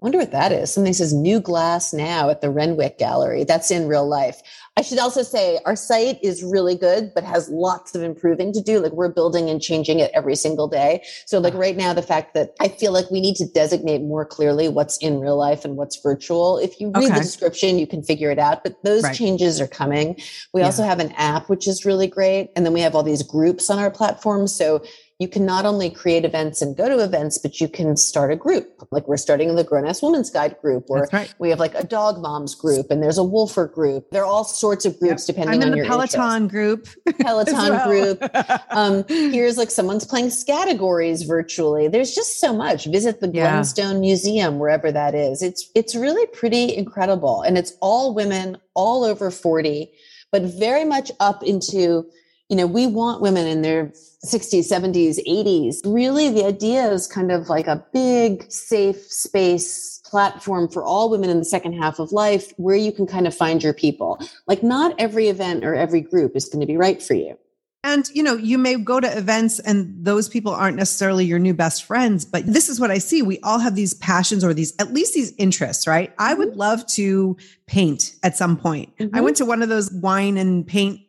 wonder 0.02 0.18
what 0.18 0.32
that 0.32 0.52
is. 0.52 0.74
Something 0.74 0.94
says 0.94 1.14
new 1.14 1.40
glass 1.40 1.94
now 1.94 2.30
at 2.30 2.42
the 2.42 2.50
Renwick 2.50 2.98
Gallery. 2.98 3.44
That's 3.44 3.70
in 3.70 3.88
real 3.88 4.08
life. 4.08 4.42
I 4.78 4.82
should 4.82 5.00
also 5.00 5.22
say 5.22 5.60
our 5.66 5.76
site 5.76 6.18
is 6.24 6.44
really 6.44 6.76
good, 6.76 7.12
but 7.14 7.24
has 7.24 7.50
lots 7.50 7.94
of 7.94 8.02
improving 8.02 8.52
to 8.54 8.62
do. 8.62 8.80
Like 8.80 8.94
we're 8.94 9.10
building 9.10 9.50
and 9.50 9.62
changing 9.62 10.00
it 10.00 10.10
every 10.14 10.36
single 10.36 10.68
day. 10.68 11.04
So 11.26 11.40
like 11.40 11.54
right 11.54 11.76
now, 11.76 11.94
the 11.94 12.02
fact 12.02 12.34
that 12.34 12.56
I 12.60 12.70
feel 12.70 12.94
like 12.94 13.12
we 13.12 13.22
need 13.22 13.36
to 13.36 13.48
designate 13.48 14.02
more 14.02 14.26
clearly 14.26 14.70
what's 14.70 14.98
in 14.98 15.20
real 15.20 15.38
life 15.38 15.66
and 15.66 15.76
what's 15.76 16.02
virtual. 16.02 16.58
If 16.58 16.80
you 16.80 16.88
read 16.88 17.06
okay. 17.06 17.14
the 17.14 17.20
description, 17.20 17.78
you 17.78 17.86
can 17.86 18.02
figure 18.02 18.32
it 18.32 18.40
out, 18.40 18.64
but 18.64 18.82
those 18.84 19.04
right. 19.04 19.16
changes 19.16 19.60
are 19.60 19.68
coming. 19.68 20.20
We 20.54 20.62
yeah. 20.62 20.68
also 20.68 20.84
have 20.84 21.00
an 21.00 21.12
app, 21.12 21.50
which 21.50 21.68
is 21.68 21.86
really 21.86 22.08
great. 22.08 22.50
And 22.56 22.66
then 22.66 22.74
we 22.74 22.82
have 22.82 22.96
all 22.96 23.04
these 23.04 23.24
groups 23.24 23.70
on 23.70 23.78
our 23.78 23.92
platform. 23.92 24.48
So 24.48 24.84
you 25.22 25.28
can 25.28 25.46
not 25.46 25.68
only 25.68 25.92
create 25.92 26.26
events 26.26 26.64
and 26.64 26.76
go 26.76 26.90
to 26.90 27.04
events, 27.04 27.38
but 27.38 27.62
you 27.62 27.68
can 27.68 27.96
start 27.96 28.32
a 28.32 28.36
group. 28.36 28.88
Like 28.90 29.08
we're 29.08 29.18
starting 29.18 29.54
the 29.54 29.64
Grown 29.64 29.86
Ass 29.86 30.02
Woman's 30.02 30.32
Guide 30.32 30.60
group, 30.60 30.86
or 30.90 31.08
right. 31.14 31.32
we 31.38 31.52
have 31.52 31.60
like 31.60 31.76
a 31.76 31.84
dog 31.86 32.20
moms 32.20 32.56
group, 32.56 32.90
and 32.90 33.04
there's 33.04 33.20
a 33.20 33.22
woolfer 33.22 33.72
group. 33.72 34.10
There 34.10 34.24
are 34.24 34.26
all 34.26 34.44
sorts 34.44 34.84
of 34.84 34.98
groups 34.98 35.28
yep. 35.28 35.36
depending 35.36 35.62
I'm 35.62 35.72
on 35.74 35.78
your 35.78 35.86
Peloton 35.86 36.44
interest. 36.44 36.52
group. 36.52 36.88
Peloton 37.20 37.54
well. 37.56 37.88
group. 37.88 38.32
Um, 38.72 39.04
here's 39.08 39.58
like 39.58 39.70
someone's 39.70 40.06
playing 40.06 40.32
categories 40.48 41.24
virtually. 41.24 41.88
There's 41.88 42.16
just 42.16 42.40
so 42.40 42.54
much. 42.54 42.86
Visit 42.86 43.20
the 43.20 43.28
Glenstone 43.28 43.96
yeah. 43.96 44.00
Museum, 44.00 44.60
wherever 44.60 44.92
that 44.92 45.14
is. 45.14 45.44
It's 45.44 45.70
it's 45.76 45.94
really 45.94 46.26
pretty 46.28 46.76
incredible, 46.76 47.42
and 47.42 47.58
it's 47.58 47.74
all 47.82 48.14
women, 48.16 48.58
all 48.74 49.04
over 49.04 49.30
forty, 49.30 49.92
but 50.32 50.42
very 50.44 50.86
much 50.86 51.12
up 51.20 51.44
into 51.44 52.10
you 52.52 52.58
know, 52.58 52.68
we 52.68 52.86
want 52.86 53.22
women 53.22 53.48
in 53.48 53.62
their 53.62 53.94
60s, 54.26 54.70
70s, 54.70 55.26
80s. 55.26 55.78
Really, 55.86 56.30
the 56.30 56.46
idea 56.46 56.92
is 56.92 57.08
kind 57.08 57.32
of 57.32 57.48
like 57.48 57.66
a 57.66 57.82
big, 57.94 58.52
safe 58.52 59.10
space 59.10 60.02
platform 60.04 60.68
for 60.68 60.84
all 60.84 61.10
women 61.10 61.30
in 61.30 61.40
the 61.40 61.46
second 61.46 61.82
half 61.82 61.98
of 61.98 62.12
life 62.12 62.52
where 62.58 62.76
you 62.76 62.92
can 62.92 63.08
kind 63.08 63.26
of 63.26 63.34
find 63.34 63.64
your 63.64 63.74
people. 63.74 64.20
Like, 64.48 64.64
not 64.64 64.94
every 65.00 65.30
event 65.30 65.64
or 65.64 65.76
every 65.76 66.02
group 66.02 66.36
is 66.36 66.50
going 66.50 66.60
to 66.60 66.68
be 66.68 66.76
right 66.76 67.02
for 67.02 67.14
you. 67.14 67.38
And, 67.86 68.08
you 68.14 68.22
know, 68.22 68.36
you 68.36 68.58
may 68.58 68.76
go 68.76 69.00
to 69.00 69.18
events 69.18 69.60
and 69.60 70.06
those 70.06 70.28
people 70.28 70.52
aren't 70.52 70.76
necessarily 70.76 71.24
your 71.24 71.40
new 71.40 71.54
best 71.54 71.86
friends, 71.86 72.26
but 72.26 72.46
this 72.46 72.68
is 72.68 72.82
what 72.82 72.92
I 72.92 72.98
see. 72.98 73.22
We 73.22 73.40
all 73.40 73.60
have 73.60 73.76
these 73.76 73.94
passions 73.94 74.44
or 74.44 74.54
these, 74.54 74.76
at 74.78 74.94
least 74.94 75.14
these 75.14 75.34
interests, 75.38 75.88
right? 75.88 76.14
I 76.20 76.34
would 76.34 76.50
mm-hmm. 76.50 76.60
love 76.60 76.86
to 76.88 77.38
paint 77.66 78.14
at 78.24 78.36
some 78.36 78.58
point. 78.58 78.96
Mm-hmm. 78.98 79.16
I 79.16 79.22
went 79.22 79.38
to 79.38 79.46
one 79.46 79.64
of 79.64 79.70
those 79.70 79.90
wine 79.90 80.36
and 80.36 80.68
paint 80.68 81.00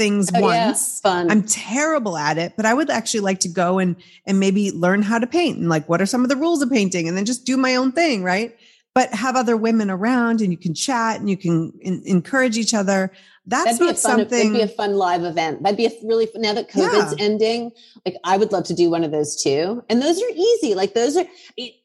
things 0.00 0.30
oh, 0.34 0.40
once. 0.40 1.00
Yeah, 1.04 1.10
fun. 1.10 1.30
I'm 1.30 1.42
terrible 1.42 2.16
at 2.16 2.38
it, 2.38 2.54
but 2.56 2.64
I 2.64 2.72
would 2.72 2.88
actually 2.88 3.20
like 3.20 3.40
to 3.40 3.48
go 3.48 3.78
and 3.78 3.96
and 4.24 4.40
maybe 4.40 4.70
learn 4.72 5.02
how 5.02 5.18
to 5.18 5.26
paint 5.26 5.58
and 5.58 5.68
like 5.68 5.86
what 5.90 6.00
are 6.00 6.06
some 6.06 6.22
of 6.22 6.30
the 6.30 6.36
rules 6.36 6.62
of 6.62 6.70
painting 6.70 7.06
and 7.06 7.16
then 7.16 7.26
just 7.26 7.44
do 7.44 7.58
my 7.58 7.76
own 7.76 7.92
thing, 7.92 8.24
right? 8.24 8.56
But 8.94 9.12
have 9.12 9.36
other 9.36 9.58
women 9.58 9.90
around 9.90 10.40
and 10.40 10.50
you 10.50 10.56
can 10.56 10.72
chat 10.74 11.20
and 11.20 11.28
you 11.28 11.36
can 11.36 11.72
in, 11.82 12.02
encourage 12.06 12.56
each 12.56 12.72
other. 12.72 13.12
That's 13.46 13.78
that'd 13.78 13.80
not 13.80 13.98
fun, 13.98 14.18
something. 14.18 14.52
That'd 14.52 14.68
be 14.68 14.72
a 14.72 14.74
fun 14.74 14.94
live 14.94 15.22
event. 15.24 15.62
That'd 15.62 15.76
be 15.76 15.86
a 15.86 15.92
really 16.02 16.28
now 16.34 16.54
that 16.54 16.70
COVID's 16.70 17.14
yeah. 17.18 17.24
ending. 17.24 17.72
Like 18.06 18.16
I 18.24 18.38
would 18.38 18.52
love 18.52 18.64
to 18.64 18.74
do 18.74 18.88
one 18.88 19.04
of 19.04 19.10
those 19.10 19.40
too. 19.40 19.84
And 19.90 20.00
those 20.00 20.20
are 20.20 20.30
easy. 20.34 20.74
Like 20.74 20.94
those 20.94 21.18
are. 21.18 21.26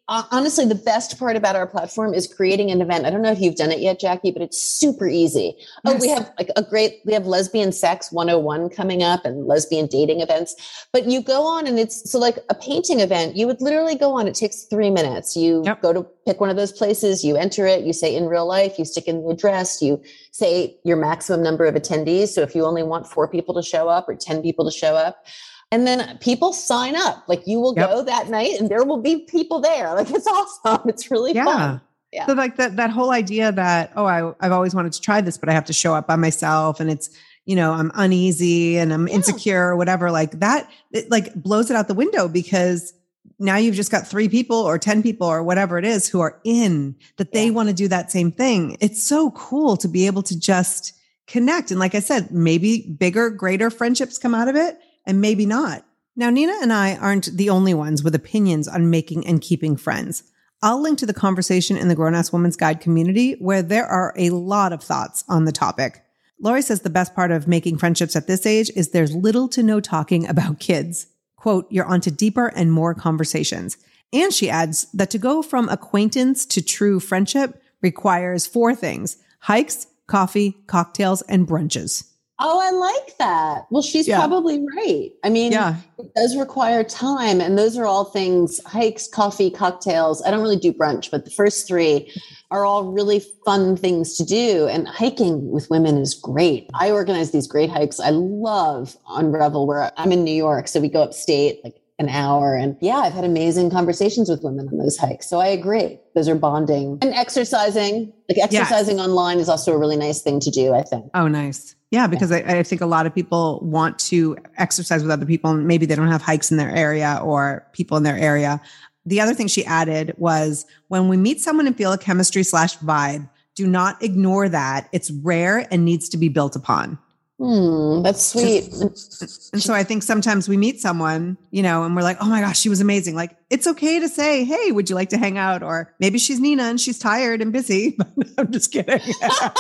Uh, 0.08 0.22
honestly, 0.30 0.66
the 0.66 0.76
best 0.76 1.18
part 1.18 1.36
about 1.36 1.56
our 1.56 1.66
platform 1.66 2.14
is 2.14 2.32
creating 2.32 2.70
an 2.70 2.80
event. 2.80 3.06
I 3.06 3.10
don't 3.10 3.24
know 3.24 3.32
if 3.32 3.42
you've 3.42 3.56
done 3.56 3.72
it 3.72 3.80
yet, 3.80 4.00
Jackie, 4.00 4.30
but 4.30 4.44
it's 4.44 4.62
super 4.62 5.08
easy. 5.08 5.56
Yes. 5.58 5.76
Oh, 5.84 5.98
we 6.00 6.08
have 6.10 6.32
like 6.38 6.52
a 6.56 6.62
great, 6.62 7.02
we 7.06 7.14
have 7.14 7.26
lesbian 7.26 7.72
sex 7.72 8.12
101 8.12 8.70
coming 8.70 9.02
up 9.02 9.26
and 9.26 9.48
lesbian 9.48 9.88
dating 9.88 10.22
events. 10.22 10.88
But 10.94 11.06
you 11.06 11.24
go 11.24 11.44
on 11.44 11.66
and 11.66 11.80
it's 11.80 12.12
so 12.12 12.20
like 12.20 12.38
a 12.50 12.56
painting 12.56 13.00
event, 13.00 13.36
you 13.36 13.48
would 13.48 13.62
literally 13.62 13.96
go 13.96 14.12
on, 14.12 14.28
it 14.28 14.36
takes 14.36 14.66
three 14.66 14.92
minutes. 14.92 15.36
You 15.36 15.64
yep. 15.66 15.82
go 15.82 15.92
to 15.92 16.04
pick 16.28 16.40
one 16.40 16.52
of 16.52 16.56
those 16.56 16.72
places, 16.72 17.24
you 17.24 17.36
enter 17.36 17.66
it, 17.66 17.84
you 17.84 17.92
say 17.92 18.16
in 18.16 18.28
real 18.28 18.46
life, 18.46 18.78
you 18.78 18.86
stick 18.86 19.08
in 19.08 19.24
the 19.24 19.30
address, 19.30 19.82
you 19.82 20.00
say 20.32 20.78
your 20.84 20.98
maximum 20.98 21.42
number 21.42 21.66
of 21.66 21.74
attendees. 21.74 22.28
So 22.28 22.44
if 22.44 22.54
you 22.54 22.64
only 22.66 22.84
want 22.84 23.08
four 23.08 23.28
people 23.28 23.56
to 23.56 23.64
show 23.64 23.90
up 23.90 24.08
or 24.08 24.14
10 24.14 24.44
people 24.44 24.66
to 24.66 24.72
show 24.72 24.96
up, 24.96 25.26
and 25.72 25.86
then 25.86 26.18
people 26.20 26.54
sign 26.54 26.96
up. 26.96 27.24
Like 27.28 27.46
you 27.46 27.60
will 27.60 27.74
yep. 27.76 27.90
go 27.90 28.04
that 28.04 28.30
night 28.30 28.60
and 28.60 28.70
there 28.70 28.84
will 28.84 29.02
be 29.02 29.20
people 29.20 29.60
there. 29.60 29.94
Like 29.94 30.10
it's 30.10 30.28
awesome. 30.66 30.88
It's 30.88 31.10
really 31.10 31.34
yeah. 31.34 31.46
fun. 31.46 31.82
Yeah. 32.12 32.28
So 32.28 32.34
like 32.34 32.56
that 32.58 32.78
that 32.78 32.92
whole 32.92 33.12
idea 33.12 33.52
that, 33.52 33.92
oh, 33.96 34.06
I, 34.06 34.34
I've 34.40 34.52
always 34.52 34.74
wanted 34.74 34.94
to 34.94 35.02
try 35.02 35.22
this, 35.22 35.38
but 35.38 35.50
I 35.50 35.54
have 35.54 35.66
to 35.66 35.74
show 35.74 35.94
up 35.94 36.08
by 36.08 36.16
myself 36.16 36.80
and 36.80 36.90
it's, 36.90 37.10
you 37.46 37.56
know, 37.56 37.74
I'm 37.74 37.92
uneasy 37.96 38.78
and 38.78 38.94
I'm 38.94 39.08
yeah. 39.08 39.16
insecure 39.16 39.68
or 39.68 39.76
whatever, 39.76 40.12
like 40.12 40.40
that, 40.40 40.70
it 40.92 41.12
like 41.12 41.34
blows 41.36 41.70
it 41.70 41.76
out 41.76 41.88
the 41.88 41.94
window 41.94 42.28
because 42.28 42.94
now 43.38 43.58
you've 43.58 43.76
just 43.76 43.92
got 43.92 44.08
three 44.08 44.30
people 44.30 44.56
or 44.56 44.78
10 44.80 45.04
people 45.04 45.28
or 45.28 45.44
whatever 45.44 45.78
it 45.78 45.84
is 45.84 46.08
who 46.08 46.22
are 46.22 46.40
in 46.46 46.96
that 47.18 47.34
they 47.34 47.48
yeah. 47.48 47.52
want 47.52 47.68
to 47.68 47.76
do 47.76 47.88
that 47.90 48.12
same 48.12 48.32
thing. 48.32 48.78
It's 48.80 49.04
so 49.04 49.32
cool 49.32 49.76
to 49.78 49.88
be 49.88 50.06
able 50.06 50.24
to 50.24 50.40
just 50.40 50.94
connect. 51.28 51.70
And 51.72 51.80
like 51.80 51.96
I 51.96 52.00
said, 52.00 52.32
maybe 52.32 52.96
bigger, 52.98 53.30
greater 53.30 53.70
friendships 53.70 54.18
come 54.18 54.34
out 54.34 54.48
of 54.48 54.56
it 54.56 54.78
and 55.06 55.22
maybe 55.22 55.46
not. 55.46 55.86
Now, 56.16 56.30
Nina 56.30 56.58
and 56.62 56.72
I 56.72 56.96
aren't 56.96 57.36
the 57.36 57.50
only 57.50 57.74
ones 57.74 58.04
with 58.04 58.16
opinions 58.16 58.68
on 58.68 58.90
making 58.90 59.28
and 59.28 59.42
keeping 59.42 59.76
friends. 59.76 60.24
I'll 60.62 60.82
link 60.82 60.98
to 61.00 61.06
the 61.06 61.14
conversation 61.14 61.78
in 61.78 61.90
the 61.90 61.96
Grown 61.96 62.16
Ass 62.16 62.32
Woman's 62.32 62.56
Guide 62.56 62.80
community 62.80 63.34
where 63.34 63.62
there 63.62 63.86
are 63.86 64.14
a 64.18 64.30
lot 64.30 64.74
of 64.74 64.82
thoughts 64.82 65.24
on 65.28 65.46
the 65.46 65.52
topic. 65.52 66.04
Lori 66.40 66.62
says 66.62 66.82
the 66.82 66.90
best 66.90 67.14
part 67.14 67.32
of 67.32 67.48
making 67.48 67.78
friendships 67.78 68.16
at 68.16 68.28
this 68.28 68.46
age 68.46 68.72
is 68.76 68.90
there's 68.90 69.16
little 69.16 69.48
to 69.50 69.62
no 69.62 69.80
talking 69.80 70.28
about 70.28 70.60
kids. 70.60 71.08
Quote, 71.36 71.68
you're 71.70 71.86
onto 71.86 72.12
deeper 72.12 72.48
and 72.48 72.72
more 72.72 72.94
conversations. 72.94 73.78
And 74.12 74.34
she 74.34 74.50
adds 74.50 74.88
that 74.94 75.10
to 75.12 75.18
go 75.18 75.42
from 75.42 75.70
acquaintance 75.70 76.46
to 76.48 76.62
true 76.62 77.00
friendship 77.00 77.62
requires 77.82 78.48
four 78.48 78.74
things 78.74 79.18
hikes, 79.42 79.88
coffee, 80.08 80.58
cocktails, 80.66 81.22
and 81.24 81.48
brunches. 81.48 82.12
Oh, 82.38 82.60
I 82.60 82.72
like 82.72 83.18
that. 83.18 83.66
Well, 83.70 83.82
she's 83.82 84.08
yeah. 84.08 84.18
probably 84.18 84.66
right. 84.76 85.12
I 85.24 85.30
mean, 85.30 85.54
yeah. 85.54 85.78
it 85.98 86.14
does 86.16 86.36
require 86.36 86.84
time. 86.84 87.40
And 87.40 87.58
those 87.58 87.78
are 87.78 87.86
all 87.86 88.04
things 88.04 88.60
hikes, 88.66 89.08
coffee, 89.08 89.50
cocktails. 89.50 90.22
I 90.22 90.32
don't 90.32 90.42
really 90.42 90.60
do 90.60 90.74
brunch, 90.74 91.12
but 91.12 91.24
the 91.24 91.32
first 91.32 91.66
three 91.66 92.12
are 92.52 92.66
all 92.66 92.92
really 92.92 93.24
fun 93.46 93.78
things 93.78 94.18
to 94.18 94.26
do. 94.26 94.68
And 94.68 94.86
hiking 94.86 95.50
with 95.50 95.70
women 95.70 95.98
is 95.98 96.14
great. 96.14 96.70
I 96.74 96.92
organize 96.92 97.32
these 97.32 97.48
great 97.48 97.70
hikes. 97.70 98.02
I 98.02 98.10
love 98.10 98.98
on 99.06 99.32
Revel, 99.32 99.66
where 99.66 99.92
I'm 99.98 100.12
in 100.12 100.26
New 100.26 100.36
York. 100.36 100.68
So 100.68 100.82
we 100.82 100.90
go 100.90 101.04
upstate, 101.04 101.64
like 101.64 101.82
an 101.98 102.10
hour. 102.10 102.56
And 102.56 102.76
yeah, 102.82 102.98
I've 102.98 103.14
had 103.14 103.24
amazing 103.24 103.70
conversations 103.70 104.30
with 104.30 104.44
women 104.44 104.68
on 104.68 104.78
those 104.78 104.98
hikes. 104.98 105.30
So 105.30 105.40
I 105.40 105.48
agree. 105.48 105.98
Those 106.14 106.28
are 106.28 106.36
bonding 106.36 106.98
and 107.02 107.14
exercising. 107.14 108.12
Like 108.28 108.38
exercising 108.38 108.98
yes. 108.98 109.08
online 109.08 109.40
is 109.40 109.48
also 109.48 109.74
a 109.74 109.78
really 109.78 109.96
nice 109.96 110.22
thing 110.22 110.40
to 110.42 110.52
do, 110.52 110.74
I 110.74 110.84
think. 110.84 111.10
Oh, 111.14 111.28
nice. 111.28 111.76
Yeah, 111.92 112.08
because 112.08 112.32
yeah. 112.32 112.44
I, 112.48 112.58
I, 112.58 112.64
think 112.64 112.82
a 112.82 112.86
lot 112.86 113.06
of 113.06 113.16
people 113.16 113.62
want 113.64 113.98
to 114.00 114.36
exercise 114.58 115.04
with 115.04 115.12
other 115.12 115.26
people 115.26 115.52
and 115.52 115.66
maybe 115.68 115.86
they 115.86 115.96
don't 115.96 116.12
have 116.12 116.22
hikes 116.22 116.52
in 116.52 116.58
their 116.58 116.76
area 116.76 117.22
or 117.24 117.66
people 117.72 117.96
in 117.96 118.04
their 118.04 118.18
area. 118.18 118.60
The 119.06 119.22
other 119.22 119.34
thing 119.34 119.48
she 119.48 119.64
added 119.64 120.14
was 120.18 120.66
when 120.90 121.08
we 121.08 121.16
meet 121.16 121.40
someone 121.40 121.68
and 121.68 121.78
feel 121.78 121.94
a 121.94 121.98
chemistry 121.98 122.44
slash 122.44 122.78
vibe, 122.80 123.30
do 123.54 123.68
not 123.68 124.04
ignore 124.04 124.50
that. 124.50 124.90
It's 124.92 125.12
rare 125.12 125.66
and 125.72 125.86
needs 125.86 126.10
to 126.10 126.18
be 126.18 126.28
built 126.28 126.58
upon. 126.58 126.98
Hmm, 127.38 128.02
that's 128.02 128.26
sweet. 128.28 128.72
and 128.74 129.62
so 129.62 129.74
I 129.74 129.84
think 129.84 130.04
sometimes 130.04 130.48
we 130.48 130.56
meet 130.56 130.80
someone, 130.80 131.38
you 131.52 131.64
know, 131.64 131.84
and 131.84 131.94
we're 131.94 132.02
like, 132.02 132.16
oh 132.22 132.30
my 132.30 132.40
gosh, 132.40 132.58
she 132.58 132.70
was 132.70 132.80
amazing. 132.80 133.14
Like, 133.14 133.36
it's 133.50 133.68
okay 133.68 134.00
to 134.00 134.08
say, 134.08 134.46
hey, 134.46 134.72
would 134.72 134.90
you 134.90 134.96
like 134.96 135.10
to 135.10 135.18
hang 135.18 135.38
out? 135.38 135.62
Or 135.62 135.94
maybe 136.00 136.18
she's 136.18 136.40
Nina 136.40 136.64
and 136.64 136.80
she's 136.80 136.98
tired 136.98 137.42
and 137.42 137.52
busy. 137.52 137.98
I'm 138.38 138.54
just 138.54 138.72
kidding. 138.72 139.02
but 139.22 139.58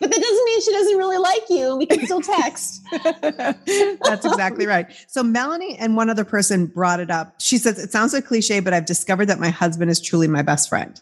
doesn't 0.00 0.44
mean 0.44 0.62
she 0.62 0.72
doesn't 0.72 0.96
really 0.96 1.18
like 1.18 1.42
you. 1.50 1.76
We 1.76 1.84
can 1.84 2.06
still 2.06 2.22
text. 2.22 2.82
that's 3.04 4.24
exactly 4.24 4.66
right. 4.66 4.86
So 5.08 5.22
Melanie 5.22 5.76
and 5.76 5.94
one 5.94 6.08
other 6.08 6.24
person 6.24 6.66
brought 6.66 7.00
it 7.00 7.10
up. 7.10 7.34
She 7.38 7.58
says, 7.58 7.78
it 7.78 7.92
sounds 7.92 8.14
like 8.14 8.24
cliche, 8.24 8.60
but 8.60 8.72
I've 8.72 8.86
discovered 8.86 9.26
that 9.26 9.38
my 9.38 9.50
husband 9.50 9.90
is 9.90 10.00
truly 10.00 10.26
my 10.26 10.40
best 10.40 10.70
friend. 10.70 10.98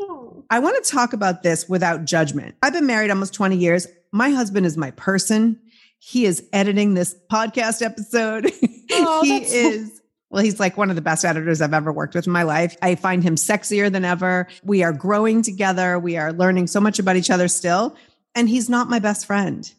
Oh. 0.00 0.42
I 0.48 0.60
want 0.60 0.82
to 0.82 0.90
talk 0.90 1.12
about 1.12 1.42
this 1.42 1.68
without 1.68 2.06
judgment. 2.06 2.54
I've 2.62 2.72
been 2.72 2.86
married 2.86 3.10
almost 3.10 3.34
20 3.34 3.56
years 3.56 3.86
my 4.12 4.30
husband 4.30 4.66
is 4.66 4.76
my 4.76 4.90
person. 4.92 5.60
He 5.98 6.24
is 6.24 6.44
editing 6.52 6.94
this 6.94 7.14
podcast 7.30 7.82
episode. 7.82 8.52
Oh, 8.90 9.22
he 9.22 9.36
is 9.44 10.00
well, 10.30 10.42
he's 10.42 10.58
like 10.58 10.78
one 10.78 10.88
of 10.88 10.96
the 10.96 11.02
best 11.02 11.26
editors 11.26 11.60
I've 11.60 11.74
ever 11.74 11.92
worked 11.92 12.14
with 12.14 12.26
in 12.26 12.32
my 12.32 12.42
life. 12.42 12.74
I 12.80 12.94
find 12.94 13.22
him 13.22 13.34
sexier 13.34 13.92
than 13.92 14.02
ever. 14.02 14.48
We 14.64 14.82
are 14.82 14.94
growing 14.94 15.42
together. 15.42 15.98
We 15.98 16.16
are 16.16 16.32
learning 16.32 16.68
so 16.68 16.80
much 16.80 16.98
about 16.98 17.16
each 17.16 17.28
other 17.28 17.48
still. 17.48 17.94
And 18.34 18.48
he's 18.48 18.70
not 18.70 18.88
my 18.88 18.98
best 18.98 19.26
friend. 19.26 19.70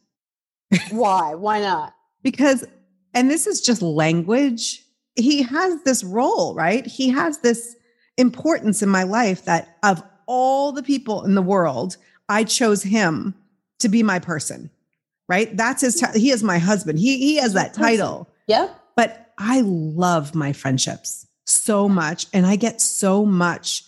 Why? 0.91 1.33
Why 1.33 1.59
not? 1.59 1.95
because, 2.23 2.65
and 3.13 3.29
this 3.29 3.47
is 3.47 3.61
just 3.61 3.81
language. 3.81 4.83
He 5.15 5.41
has 5.43 5.83
this 5.83 6.03
role, 6.03 6.53
right? 6.55 6.85
He 6.85 7.09
has 7.09 7.39
this 7.39 7.75
importance 8.17 8.81
in 8.81 8.89
my 8.89 9.03
life 9.03 9.45
that 9.45 9.77
of 9.83 10.03
all 10.25 10.71
the 10.71 10.83
people 10.83 11.25
in 11.25 11.35
the 11.35 11.41
world, 11.41 11.97
I 12.27 12.43
chose 12.43 12.83
him 12.83 13.33
to 13.79 13.89
be 13.89 14.03
my 14.03 14.19
person, 14.19 14.69
right? 15.27 15.55
That's 15.55 15.81
his, 15.81 15.95
t- 15.95 16.19
he 16.19 16.31
is 16.31 16.43
my 16.43 16.57
husband. 16.57 16.99
He, 16.99 17.17
he 17.17 17.35
has 17.37 17.53
that 17.53 17.73
title. 17.73 18.29
Yeah. 18.47 18.69
But 18.95 19.31
I 19.37 19.61
love 19.61 20.35
my 20.35 20.53
friendships 20.53 21.25
so 21.45 21.89
much. 21.89 22.27
And 22.33 22.45
I 22.45 22.55
get 22.55 22.81
so 22.81 23.25
much 23.25 23.83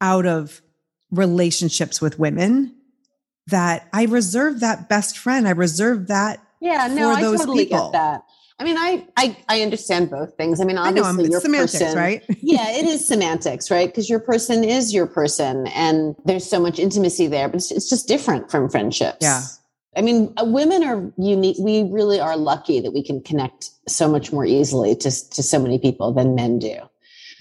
out 0.00 0.26
of 0.26 0.62
relationships 1.10 2.00
with 2.00 2.18
women 2.18 2.74
that 3.48 3.88
I 3.92 4.04
reserve 4.04 4.60
that 4.60 4.88
best 4.88 5.18
friend. 5.18 5.46
I 5.46 5.52
reserve 5.52 6.08
that. 6.08 6.40
Yeah, 6.60 6.86
no, 6.86 7.10
I 7.10 7.20
totally 7.20 7.64
people. 7.64 7.90
get 7.90 7.92
that. 7.92 8.22
I 8.58 8.64
mean, 8.64 8.76
I, 8.78 9.06
I 9.16 9.36
I 9.48 9.62
understand 9.62 10.10
both 10.10 10.36
things. 10.36 10.60
I 10.60 10.64
mean, 10.64 10.78
obviously, 10.78 11.26
I 11.26 11.28
your 11.28 11.40
semantics, 11.40 11.78
person, 11.78 11.98
right? 11.98 12.22
yeah, 12.42 12.70
it 12.70 12.84
is 12.84 13.06
semantics, 13.06 13.70
right? 13.70 13.88
Because 13.88 14.08
your 14.08 14.20
person 14.20 14.62
is 14.62 14.94
your 14.94 15.06
person, 15.06 15.66
and 15.68 16.14
there's 16.24 16.48
so 16.48 16.60
much 16.60 16.78
intimacy 16.78 17.26
there, 17.26 17.48
but 17.48 17.56
it's, 17.56 17.70
it's 17.70 17.88
just 17.88 18.06
different 18.06 18.50
from 18.50 18.68
friendships. 18.68 19.18
Yeah. 19.20 19.42
I 19.96 20.00
mean, 20.00 20.32
uh, 20.40 20.44
women 20.44 20.84
are 20.84 21.12
unique. 21.18 21.56
We 21.58 21.82
really 21.82 22.18
are 22.18 22.36
lucky 22.36 22.80
that 22.80 22.92
we 22.92 23.02
can 23.02 23.20
connect 23.22 23.70
so 23.88 24.08
much 24.08 24.32
more 24.32 24.46
easily 24.46 24.94
to 24.96 25.10
to 25.30 25.42
so 25.42 25.58
many 25.58 25.78
people 25.78 26.12
than 26.12 26.34
men 26.34 26.58
do. 26.58 26.76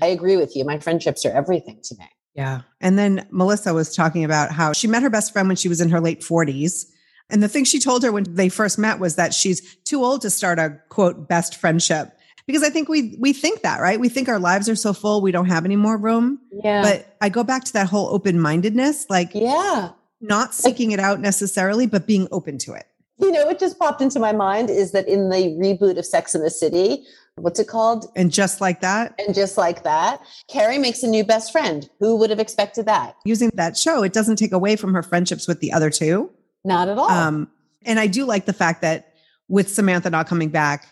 I 0.01 0.07
agree 0.07 0.37
with 0.37 0.55
you. 0.55 0.65
My 0.65 0.79
friendships 0.79 1.25
are 1.25 1.31
everything 1.31 1.79
to 1.83 1.95
me. 1.97 2.05
Yeah. 2.33 2.61
And 2.79 2.97
then 2.97 3.27
Melissa 3.29 3.73
was 3.73 3.95
talking 3.95 4.23
about 4.23 4.51
how 4.51 4.73
she 4.73 4.87
met 4.87 5.03
her 5.03 5.09
best 5.09 5.33
friend 5.33 5.47
when 5.47 5.57
she 5.57 5.69
was 5.69 5.81
in 5.81 5.89
her 5.89 5.99
late 5.99 6.21
40s 6.21 6.85
and 7.31 7.41
the 7.41 7.47
thing 7.47 7.63
she 7.63 7.79
told 7.79 8.03
her 8.03 8.11
when 8.11 8.25
they 8.27 8.49
first 8.49 8.77
met 8.77 8.99
was 8.99 9.15
that 9.15 9.33
she's 9.33 9.75
too 9.77 10.03
old 10.03 10.21
to 10.21 10.29
start 10.29 10.59
a 10.59 10.77
quote 10.89 11.27
best 11.27 11.55
friendship. 11.55 12.17
Because 12.47 12.63
I 12.63 12.69
think 12.69 12.89
we 12.89 13.15
we 13.19 13.33
think 13.33 13.61
that, 13.61 13.79
right? 13.79 13.99
We 13.99 14.09
think 14.09 14.27
our 14.27 14.39
lives 14.39 14.67
are 14.67 14.75
so 14.75 14.93
full, 14.93 15.21
we 15.21 15.31
don't 15.31 15.45
have 15.45 15.63
any 15.63 15.75
more 15.75 15.97
room. 15.97 16.39
Yeah. 16.51 16.81
But 16.81 17.15
I 17.21 17.29
go 17.29 17.43
back 17.43 17.63
to 17.65 17.73
that 17.73 17.87
whole 17.87 18.07
open-mindedness, 18.09 19.09
like 19.09 19.31
yeah, 19.33 19.91
not 20.19 20.53
seeking 20.53 20.89
like, 20.89 20.99
it 20.99 20.99
out 20.99 21.19
necessarily, 21.19 21.87
but 21.87 22.07
being 22.07 22.27
open 22.31 22.57
to 22.59 22.73
it. 22.73 22.87
You 23.19 23.31
know, 23.31 23.45
what 23.45 23.59
just 23.59 23.77
popped 23.77 24.01
into 24.01 24.19
my 24.19 24.31
mind 24.31 24.69
is 24.71 24.91
that 24.91 25.07
in 25.07 25.29
the 25.29 25.55
reboot 25.61 25.97
of 25.97 26.05
Sex 26.05 26.33
in 26.33 26.41
the 26.41 26.49
City, 26.49 27.05
what's 27.35 27.59
it 27.59 27.67
called? 27.67 28.07
And 28.15 28.31
just 28.31 28.59
like 28.59 28.81
that. 28.81 29.13
And 29.19 29.35
just 29.35 29.57
like 29.57 29.83
that, 29.83 30.19
Carrie 30.49 30.79
makes 30.79 31.03
a 31.03 31.07
new 31.07 31.23
best 31.23 31.51
friend. 31.51 31.87
Who 31.99 32.15
would 32.17 32.31
have 32.31 32.39
expected 32.39 32.87
that? 32.87 33.15
Using 33.23 33.51
that 33.53 33.77
show, 33.77 34.01
it 34.01 34.11
doesn't 34.11 34.37
take 34.37 34.51
away 34.51 34.75
from 34.75 34.95
her 34.95 35.03
friendships 35.03 35.47
with 35.47 35.59
the 35.59 35.71
other 35.71 35.91
two. 35.91 36.31
Not 36.63 36.89
at 36.89 36.97
all. 36.97 37.09
Um, 37.09 37.49
and 37.85 37.99
I 37.99 38.07
do 38.07 38.25
like 38.25 38.45
the 38.45 38.53
fact 38.53 38.81
that 38.81 39.13
with 39.47 39.69
Samantha 39.69 40.09
not 40.09 40.27
coming 40.27 40.49
back, 40.49 40.87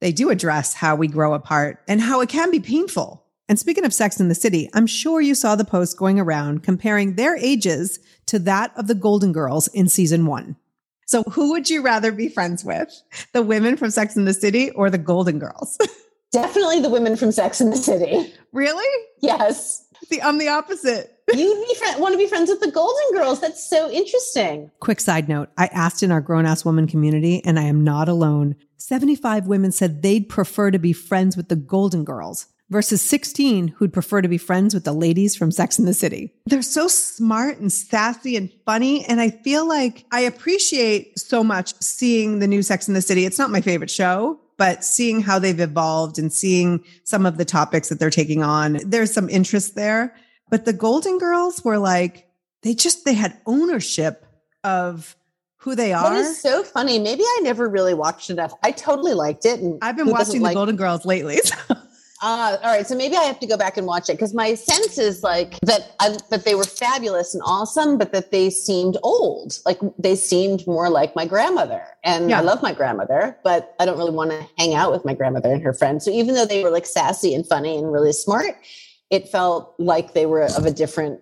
they 0.00 0.12
do 0.12 0.30
address 0.30 0.74
how 0.74 0.96
we 0.96 1.06
grow 1.06 1.32
apart 1.34 1.78
and 1.86 2.00
how 2.00 2.20
it 2.20 2.28
can 2.28 2.50
be 2.50 2.60
painful. 2.60 3.24
And 3.48 3.58
speaking 3.58 3.84
of 3.84 3.94
Sex 3.94 4.18
in 4.18 4.28
the 4.28 4.34
City, 4.34 4.68
I'm 4.74 4.86
sure 4.86 5.20
you 5.20 5.34
saw 5.34 5.56
the 5.56 5.64
post 5.64 5.96
going 5.96 6.18
around 6.18 6.62
comparing 6.62 7.14
their 7.14 7.36
ages 7.36 8.00
to 8.26 8.38
that 8.40 8.72
of 8.76 8.86
the 8.86 8.94
Golden 8.94 9.32
Girls 9.32 9.68
in 9.68 9.88
season 9.88 10.26
one. 10.26 10.56
So 11.06 11.22
who 11.24 11.50
would 11.50 11.68
you 11.68 11.82
rather 11.82 12.12
be 12.12 12.28
friends 12.28 12.64
with? 12.64 13.02
The 13.32 13.42
women 13.42 13.76
from 13.76 13.90
Sex 13.90 14.16
in 14.16 14.24
the 14.24 14.34
City 14.34 14.70
or 14.70 14.88
the 14.88 14.98
Golden 14.98 15.38
Girls? 15.38 15.78
Definitely 16.32 16.80
the 16.80 16.88
women 16.88 17.16
from 17.16 17.30
Sex 17.32 17.60
in 17.60 17.70
the 17.70 17.76
City. 17.76 18.32
Really? 18.52 19.04
Yes. 19.20 19.86
See, 20.04 20.20
I'm 20.20 20.38
the 20.38 20.48
opposite. 20.48 21.11
You 21.32 21.64
be 21.68 21.74
friend, 21.74 22.00
want 22.00 22.12
to 22.12 22.18
be 22.18 22.26
friends 22.26 22.50
with 22.50 22.60
the 22.60 22.70
Golden 22.70 23.12
Girls. 23.12 23.40
That's 23.40 23.68
so 23.68 23.90
interesting. 23.90 24.70
Quick 24.80 25.00
side 25.00 25.28
note 25.28 25.50
I 25.56 25.66
asked 25.66 26.02
in 26.02 26.12
our 26.12 26.20
grown 26.20 26.46
ass 26.46 26.64
woman 26.64 26.86
community, 26.86 27.44
and 27.44 27.58
I 27.58 27.64
am 27.64 27.84
not 27.84 28.08
alone. 28.08 28.56
75 28.78 29.46
women 29.46 29.72
said 29.72 30.02
they'd 30.02 30.28
prefer 30.28 30.70
to 30.70 30.78
be 30.78 30.92
friends 30.92 31.36
with 31.36 31.48
the 31.48 31.56
Golden 31.56 32.04
Girls 32.04 32.48
versus 32.72 33.02
16 33.02 33.68
who'd 33.68 33.92
prefer 33.92 34.22
to 34.22 34.28
be 34.28 34.38
friends 34.38 34.72
with 34.74 34.84
the 34.84 34.92
ladies 34.92 35.36
from 35.36 35.52
Sex 35.52 35.78
in 35.78 35.84
the 35.84 35.94
City. 35.94 36.32
They're 36.46 36.62
so 36.62 36.88
smart 36.88 37.58
and 37.58 37.70
sassy 37.70 38.34
and 38.34 38.50
funny. 38.64 39.04
And 39.04 39.20
I 39.20 39.30
feel 39.30 39.68
like 39.68 40.06
I 40.10 40.20
appreciate 40.20 41.18
so 41.18 41.44
much 41.44 41.74
seeing 41.80 42.38
the 42.38 42.48
new 42.48 42.62
Sex 42.62 42.88
in 42.88 42.94
the 42.94 43.02
City. 43.02 43.26
It's 43.26 43.38
not 43.38 43.50
my 43.50 43.60
favorite 43.60 43.90
show, 43.90 44.40
but 44.56 44.84
seeing 44.84 45.20
how 45.20 45.38
they've 45.38 45.60
evolved 45.60 46.18
and 46.18 46.32
seeing 46.32 46.82
some 47.04 47.26
of 47.26 47.36
the 47.36 47.44
topics 47.44 47.90
that 47.90 47.98
they're 47.98 48.10
taking 48.10 48.42
on, 48.42 48.78
there's 48.86 49.12
some 49.12 49.28
interest 49.28 49.74
there. 49.74 50.14
But 50.52 50.66
the 50.66 50.74
Golden 50.74 51.16
Girls 51.16 51.64
were 51.64 51.78
like, 51.78 52.28
they 52.60 52.74
just, 52.74 53.06
they 53.06 53.14
had 53.14 53.38
ownership 53.46 54.26
of 54.62 55.16
who 55.56 55.74
they 55.74 55.94
are. 55.94 56.10
That 56.10 56.18
is 56.18 56.42
so 56.42 56.62
funny. 56.62 56.98
Maybe 56.98 57.22
I 57.22 57.40
never 57.42 57.70
really 57.70 57.94
watched 57.94 58.28
enough. 58.28 58.52
I 58.62 58.70
totally 58.70 59.14
liked 59.14 59.46
it. 59.46 59.60
And 59.60 59.78
I've 59.80 59.96
been 59.96 60.10
watching 60.10 60.40
the 60.40 60.48
like- 60.48 60.54
Golden 60.54 60.76
Girls 60.76 61.06
lately. 61.06 61.40
So. 61.68 61.76
Uh, 62.24 62.56
all 62.62 62.70
right, 62.70 62.86
so 62.86 62.94
maybe 62.94 63.16
I 63.16 63.22
have 63.24 63.40
to 63.40 63.48
go 63.48 63.56
back 63.56 63.76
and 63.76 63.84
watch 63.84 64.08
it 64.08 64.12
because 64.12 64.32
my 64.32 64.54
sense 64.54 64.96
is 64.96 65.24
like 65.24 65.58
that 65.62 65.96
I, 65.98 66.16
that 66.30 66.44
they 66.44 66.54
were 66.54 66.62
fabulous 66.62 67.34
and 67.34 67.42
awesome, 67.44 67.98
but 67.98 68.12
that 68.12 68.30
they 68.30 68.48
seemed 68.48 68.96
old. 69.02 69.58
Like 69.66 69.80
they 69.98 70.14
seemed 70.14 70.64
more 70.64 70.88
like 70.88 71.16
my 71.16 71.26
grandmother, 71.26 71.82
and 72.04 72.30
yeah. 72.30 72.38
I 72.38 72.42
love 72.42 72.62
my 72.62 72.72
grandmother, 72.72 73.36
but 73.42 73.74
I 73.80 73.86
don't 73.86 73.98
really 73.98 74.12
want 74.12 74.30
to 74.30 74.46
hang 74.56 74.72
out 74.72 74.92
with 74.92 75.04
my 75.04 75.14
grandmother 75.14 75.50
and 75.50 75.60
her 75.64 75.72
friends. 75.72 76.04
So 76.04 76.12
even 76.12 76.36
though 76.36 76.46
they 76.46 76.62
were 76.62 76.70
like 76.70 76.86
sassy 76.86 77.34
and 77.34 77.44
funny 77.44 77.76
and 77.76 77.92
really 77.92 78.12
smart, 78.12 78.54
it 79.12 79.28
felt 79.28 79.74
like 79.78 80.14
they 80.14 80.26
were 80.26 80.42
of 80.42 80.66
a 80.66 80.72
different 80.72 81.20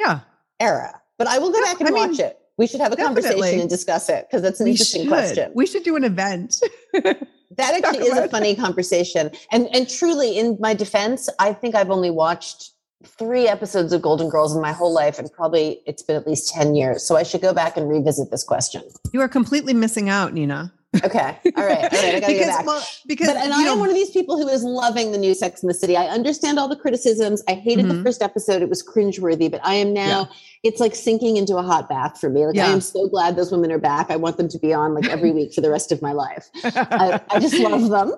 yeah 0.00 0.20
era. 0.58 1.00
But 1.18 1.28
I 1.28 1.38
will 1.38 1.52
go 1.52 1.60
yeah, 1.60 1.72
back 1.72 1.80
and 1.80 1.88
I 1.90 1.92
watch 1.92 2.10
mean, 2.12 2.20
it. 2.20 2.38
We 2.58 2.66
should 2.66 2.80
have 2.80 2.92
a 2.92 2.96
definitely. 2.96 3.22
conversation 3.22 3.60
and 3.60 3.70
discuss 3.70 4.08
it 4.08 4.26
because 4.28 4.42
that's 4.42 4.58
an 4.60 4.64
we 4.64 4.70
interesting 4.72 5.02
should. 5.02 5.08
question. 5.08 5.52
We 5.54 5.66
should 5.66 5.84
do 5.84 5.94
an 5.94 6.04
event. 6.04 6.56
that 6.92 7.18
actually 7.58 8.06
is 8.06 8.18
a 8.18 8.28
funny 8.28 8.56
conversation. 8.56 9.30
And 9.52 9.68
and 9.72 9.88
truly, 9.88 10.38
in 10.38 10.56
my 10.58 10.74
defense, 10.74 11.28
I 11.38 11.52
think 11.52 11.74
I've 11.74 11.90
only 11.90 12.10
watched 12.10 12.72
three 13.04 13.46
episodes 13.46 13.92
of 13.92 14.00
Golden 14.00 14.30
Girls 14.30 14.56
in 14.56 14.62
my 14.62 14.72
whole 14.72 14.92
life, 14.92 15.18
and 15.18 15.30
probably 15.30 15.82
it's 15.86 16.02
been 16.02 16.16
at 16.16 16.26
least 16.26 16.52
10 16.54 16.74
years. 16.74 17.02
So 17.06 17.16
I 17.16 17.22
should 17.22 17.42
go 17.42 17.52
back 17.52 17.76
and 17.76 17.88
revisit 17.88 18.30
this 18.30 18.42
question. 18.42 18.82
You 19.12 19.20
are 19.20 19.28
completely 19.28 19.74
missing 19.74 20.08
out, 20.08 20.32
Nina. 20.32 20.72
Okay. 21.04 21.38
All 21.56 21.64
right. 21.64 21.78
All 21.78 21.90
right. 21.90 21.92
I 21.92 22.20
gotta 22.20 22.32
because, 22.32 22.46
back. 22.46 22.66
Well, 22.66 22.86
because 23.06 23.28
but, 23.28 23.36
and 23.36 23.52
I 23.52 23.62
know, 23.64 23.72
am 23.72 23.78
one 23.78 23.88
of 23.88 23.94
these 23.94 24.10
people 24.10 24.36
who 24.36 24.48
is 24.48 24.62
loving 24.62 25.12
the 25.12 25.18
new 25.18 25.34
Sex 25.34 25.62
in 25.62 25.68
the 25.68 25.74
City. 25.74 25.96
I 25.96 26.06
understand 26.06 26.58
all 26.58 26.68
the 26.68 26.76
criticisms. 26.76 27.42
I 27.48 27.54
hated 27.54 27.86
mm-hmm. 27.86 27.98
the 27.98 28.02
first 28.02 28.22
episode. 28.22 28.62
It 28.62 28.68
was 28.68 28.82
cringeworthy, 28.82 29.50
but 29.50 29.60
I 29.64 29.74
am 29.74 29.92
now, 29.92 30.20
yeah. 30.20 30.36
it's 30.70 30.80
like 30.80 30.94
sinking 30.94 31.36
into 31.36 31.56
a 31.56 31.62
hot 31.62 31.88
bath 31.88 32.20
for 32.20 32.30
me. 32.30 32.46
Like 32.46 32.56
yeah. 32.56 32.68
I 32.68 32.70
am 32.70 32.80
so 32.80 33.08
glad 33.08 33.36
those 33.36 33.52
women 33.52 33.72
are 33.72 33.78
back. 33.78 34.10
I 34.10 34.16
want 34.16 34.36
them 34.36 34.48
to 34.48 34.58
be 34.58 34.72
on 34.72 34.94
like 34.94 35.08
every 35.08 35.32
week 35.32 35.52
for 35.52 35.60
the 35.60 35.70
rest 35.70 35.92
of 35.92 36.02
my 36.02 36.12
life. 36.12 36.48
I, 36.64 37.20
I, 37.30 37.40
just 37.40 37.58
love 37.58 37.88
them. 37.88 38.14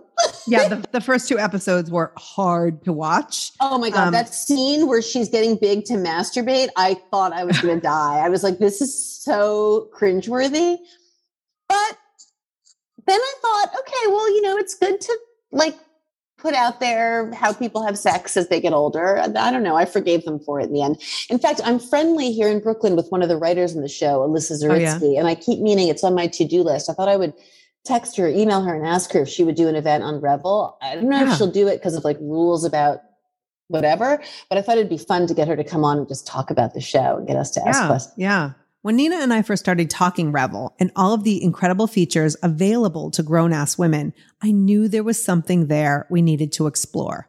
yeah. 0.47 0.69
The, 0.69 0.85
the, 0.93 1.01
first 1.01 1.29
two 1.29 1.39
episodes 1.39 1.91
were 1.91 2.13
hard 2.17 2.85
to 2.85 2.93
watch. 2.93 3.53
Oh 3.61 3.79
my 3.79 3.91
God. 3.91 4.09
Um, 4.09 4.13
that 4.13 4.35
scene 4.35 4.87
where 4.87 5.03
she's 5.03 5.29
getting 5.29 5.57
big 5.57 5.85
to 5.87 5.95
masturbate, 5.95 6.69
I 6.77 6.95
thought 7.11 7.33
I 7.33 7.45
was 7.45 7.61
going 7.61 7.77
to 7.77 7.81
die. 7.81 8.19
I 8.19 8.29
was 8.29 8.43
like, 8.43 8.59
this 8.59 8.81
is 8.81 9.19
so 9.29 9.89
cringeworthy. 9.95 10.79
But 11.69 11.99
then 13.09 13.21
I 13.21 13.35
thought, 13.41 13.81
okay, 13.81 14.07
well, 14.07 14.29
you 14.35 14.43
know, 14.43 14.57
it's 14.57 14.75
good 14.75 15.01
to 15.01 15.19
like 15.53 15.77
put 16.39 16.55
out 16.55 16.79
there 16.79 17.33
how 17.35 17.53
people 17.53 17.85
have 17.85 17.99
sex 17.99 18.37
as 18.37 18.49
they 18.49 18.61
get 18.61 18.73
older. 18.73 19.19
I 19.19 19.51
don't 19.51 19.63
know. 19.63 19.77
I 19.77 19.85
forgave 19.85 20.25
them 20.25 20.39
for 20.39 20.61
it 20.61 20.65
in 20.65 20.73
the 20.73 20.83
end. 20.83 21.03
In 21.29 21.39
fact, 21.39 21.61
I'm 21.65 21.79
friendly 21.79 22.33
here 22.33 22.49
in 22.49 22.61
Brooklyn 22.61 22.95
with 22.97 23.09
one 23.11 23.23
of 23.23 23.29
the 23.29 23.37
writers 23.37 23.75
in 23.75 23.83
the 23.83 23.89
show, 23.89 24.23
Elisa 24.23 24.55
Zuritsky, 24.55 25.03
oh, 25.03 25.13
yeah? 25.13 25.19
and 25.19 25.29
I 25.29 25.35
keep 25.35 25.59
meaning 25.59 25.89
it's 25.89 26.05
on 26.05 26.15
my 26.15 26.29
to-do 26.29 26.63
list. 26.63 26.89
I 26.89 26.95
thought 26.95 27.09
I 27.09 27.17
would 27.17 27.35
text 27.85 28.17
her, 28.17 28.29
email 28.29 28.63
her, 28.63 28.75
and 28.75 28.87
ask 28.87 29.13
her 29.13 29.23
if 29.23 29.29
she 29.29 29.43
would 29.43 29.57
do 29.57 29.69
an 29.69 29.75
event 29.75 30.05
on 30.05 30.21
Revel. 30.21 30.79
I 30.81 30.95
don't 30.95 31.09
know 31.09 31.19
yeah. 31.19 31.33
if 31.33 31.39
she'll 31.39 31.51
do 31.51 31.67
it 31.67 31.79
because 31.79 31.97
of 31.97 32.05
like 32.05 32.19
rules 32.21 32.65
about 32.65 33.01
whatever, 33.67 34.23
but 34.49 34.59
I 34.59 34.63
thought 34.63 34.79
it'd 34.79 34.89
be 34.89 34.99
fun 34.99 35.27
to 35.27 35.35
get 35.35 35.49
her 35.49 35.57
to 35.57 35.65
come 35.65 35.85
on 35.85 35.99
and 35.99 36.09
just 36.09 36.27
talk 36.27 36.51
about 36.51 36.75
the 36.75 36.81
show 36.81 37.17
and 37.17 37.27
get 37.27 37.37
us 37.37 37.51
to 37.53 37.67
ask 37.67 37.81
yeah, 37.81 37.87
questions. 37.87 38.15
Yeah. 38.17 38.51
When 38.83 38.95
Nina 38.95 39.17
and 39.17 39.33
I 39.33 39.43
first 39.43 39.65
started 39.65 39.91
talking 39.91 40.31
Revel 40.31 40.77
and 40.79 40.93
all 40.95 41.13
of 41.13 41.25
the 41.25 41.43
incredible 41.43 41.89
features 41.89 42.37
available 42.45 43.11
to 43.11 43.25
grown 43.25 43.53
ass 43.53 43.77
women, 43.77 44.15
I 44.41 44.53
knew 44.53 44.87
there 44.87 45.03
was 45.03 45.23
something 45.23 45.67
there 45.67 46.07
we 46.11 46.23
needed 46.23 46.53
to 46.53 46.69
explore. 46.69 47.29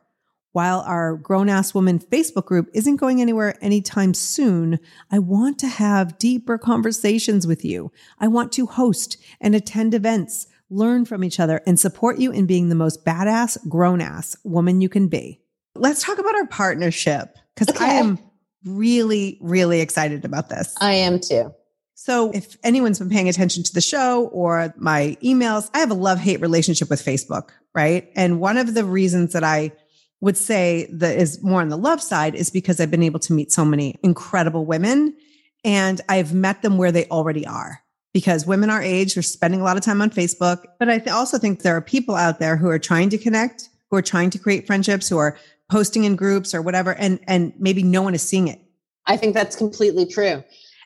While 0.51 0.81
our 0.81 1.15
grown 1.15 1.49
ass 1.49 1.73
woman 1.73 1.97
Facebook 1.97 2.45
group 2.45 2.69
isn't 2.75 2.97
going 2.97 3.19
anywhere 3.19 3.55
anytime 3.61 4.13
soon, 4.13 4.77
I 5.11 5.17
want 5.17 5.57
to 5.59 5.67
have 5.67 6.19
deeper 6.19 6.59
conversations 6.59 7.47
with 7.47 7.65
you. 7.65 7.91
I 8.19 8.27
want 8.27 8.51
to 8.53 8.67
host 8.67 9.17
and 9.41 9.55
attend 9.55 9.95
events, 9.95 10.45
learn 10.69 11.03
from 11.05 11.23
each 11.23 11.39
other, 11.39 11.61
and 11.65 11.79
support 11.79 12.19
you 12.19 12.31
in 12.31 12.45
being 12.45 12.69
the 12.69 12.75
most 12.75 13.03
badass 13.03 13.57
grown 13.67 14.01
ass 14.01 14.37
woman 14.43 14.81
you 14.81 14.89
can 14.89 15.07
be. 15.07 15.41
Let's 15.73 16.03
talk 16.03 16.19
about 16.19 16.35
our 16.35 16.47
partnership 16.47 17.37
because 17.55 17.75
okay. 17.75 17.85
I 17.85 17.93
am 17.93 18.19
really, 18.65 19.37
really 19.41 19.81
excited 19.81 20.25
about 20.25 20.49
this. 20.49 20.75
I 20.79 20.93
am 20.93 21.19
too. 21.19 21.53
So, 21.95 22.31
if 22.31 22.55
anyone's 22.63 22.97
been 22.97 23.09
paying 23.09 23.27
attention 23.27 23.61
to 23.63 23.73
the 23.73 23.81
show 23.81 24.27
or 24.27 24.73
my 24.77 25.17
emails, 25.21 25.69
I 25.73 25.79
have 25.79 25.91
a 25.91 25.95
love 25.95 26.17
hate 26.17 26.39
relationship 26.39 26.89
with 26.89 27.03
Facebook, 27.03 27.49
right? 27.75 28.09
And 28.15 28.39
one 28.39 28.57
of 28.57 28.73
the 28.73 28.85
reasons 28.85 29.33
that 29.33 29.43
I 29.43 29.73
would 30.21 30.37
say 30.37 30.87
that 30.91 31.17
is 31.17 31.43
more 31.43 31.61
on 31.61 31.69
the 31.69 31.77
love 31.77 32.01
side 32.01 32.35
is 32.35 32.49
because 32.49 32.79
I've 32.79 32.91
been 32.91 33.03
able 33.03 33.19
to 33.19 33.33
meet 33.33 33.51
so 33.51 33.65
many 33.65 33.95
incredible 34.03 34.65
women 34.65 35.15
and 35.63 36.01
I've 36.09 36.33
met 36.33 36.61
them 36.61 36.77
where 36.77 36.91
they 36.91 37.05
already 37.07 37.45
are. 37.45 37.81
Because 38.11 38.47
women 38.47 38.69
our 38.69 38.81
age 38.81 39.15
are 39.17 39.21
spending 39.21 39.61
a 39.61 39.63
lot 39.63 39.77
of 39.77 39.83
time 39.83 40.01
on 40.01 40.09
Facebook. 40.09 40.63
But 40.79 40.89
I 40.89 40.99
also 41.11 41.37
think 41.37 41.61
there 41.61 41.75
are 41.75 41.81
people 41.81 42.15
out 42.15 42.39
there 42.39 42.57
who 42.57 42.67
are 42.69 42.79
trying 42.79 43.09
to 43.09 43.19
connect, 43.19 43.69
who 43.91 43.97
are 43.97 44.01
trying 44.01 44.31
to 44.31 44.39
create 44.39 44.65
friendships, 44.65 45.07
who 45.07 45.17
are 45.17 45.37
posting 45.69 46.03
in 46.03 46.15
groups 46.15 46.53
or 46.53 46.61
whatever 46.61 46.93
and 46.93 47.19
and 47.27 47.53
maybe 47.57 47.83
no 47.83 48.01
one 48.01 48.13
is 48.13 48.21
seeing 48.21 48.47
it. 48.47 48.59
I 49.05 49.17
think 49.17 49.33
that's 49.33 49.55
completely 49.55 50.05
true. 50.05 50.43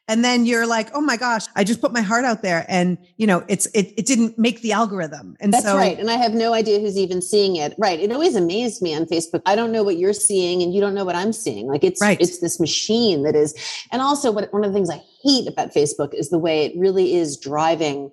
And 0.09 0.23
then 0.23 0.45
you're 0.45 0.67
like 0.67 0.89
oh 0.93 0.99
my 0.99 1.15
gosh 1.15 1.45
i 1.55 1.63
just 1.63 1.79
put 1.79 1.93
my 1.93 2.01
heart 2.01 2.25
out 2.25 2.41
there 2.41 2.65
and 2.67 2.97
you 3.15 3.25
know 3.25 3.45
it's 3.47 3.67
it, 3.67 3.93
it 3.97 4.05
didn't 4.05 4.37
make 4.37 4.61
the 4.61 4.73
algorithm. 4.73 5.37
And 5.39 5.53
that's 5.53 5.63
so, 5.63 5.77
right 5.77 5.97
and 5.97 6.11
i 6.11 6.15
have 6.15 6.33
no 6.33 6.53
idea 6.53 6.79
who's 6.79 6.97
even 6.97 7.21
seeing 7.21 7.55
it. 7.55 7.73
Right 7.77 7.99
it 7.99 8.11
always 8.11 8.35
amazed 8.35 8.81
me 8.81 8.93
on 8.93 9.05
facebook. 9.05 9.41
I 9.45 9.55
don't 9.55 9.71
know 9.71 9.83
what 9.83 9.97
you're 9.97 10.13
seeing 10.13 10.61
and 10.61 10.73
you 10.73 10.81
don't 10.81 10.93
know 10.93 11.05
what 11.05 11.15
i'm 11.15 11.31
seeing. 11.31 11.67
Like 11.67 11.83
it's 11.85 12.01
right. 12.01 12.19
it's 12.19 12.39
this 12.39 12.59
machine 12.59 13.23
that 13.23 13.35
is 13.35 13.55
and 13.91 14.01
also 14.01 14.31
what 14.31 14.51
one 14.51 14.65
of 14.65 14.71
the 14.71 14.75
things 14.75 14.89
i 14.89 15.01
hate 15.23 15.47
about 15.47 15.73
facebook 15.73 16.13
is 16.13 16.29
the 16.29 16.39
way 16.39 16.65
it 16.65 16.73
really 16.77 17.15
is 17.15 17.37
driving 17.37 18.11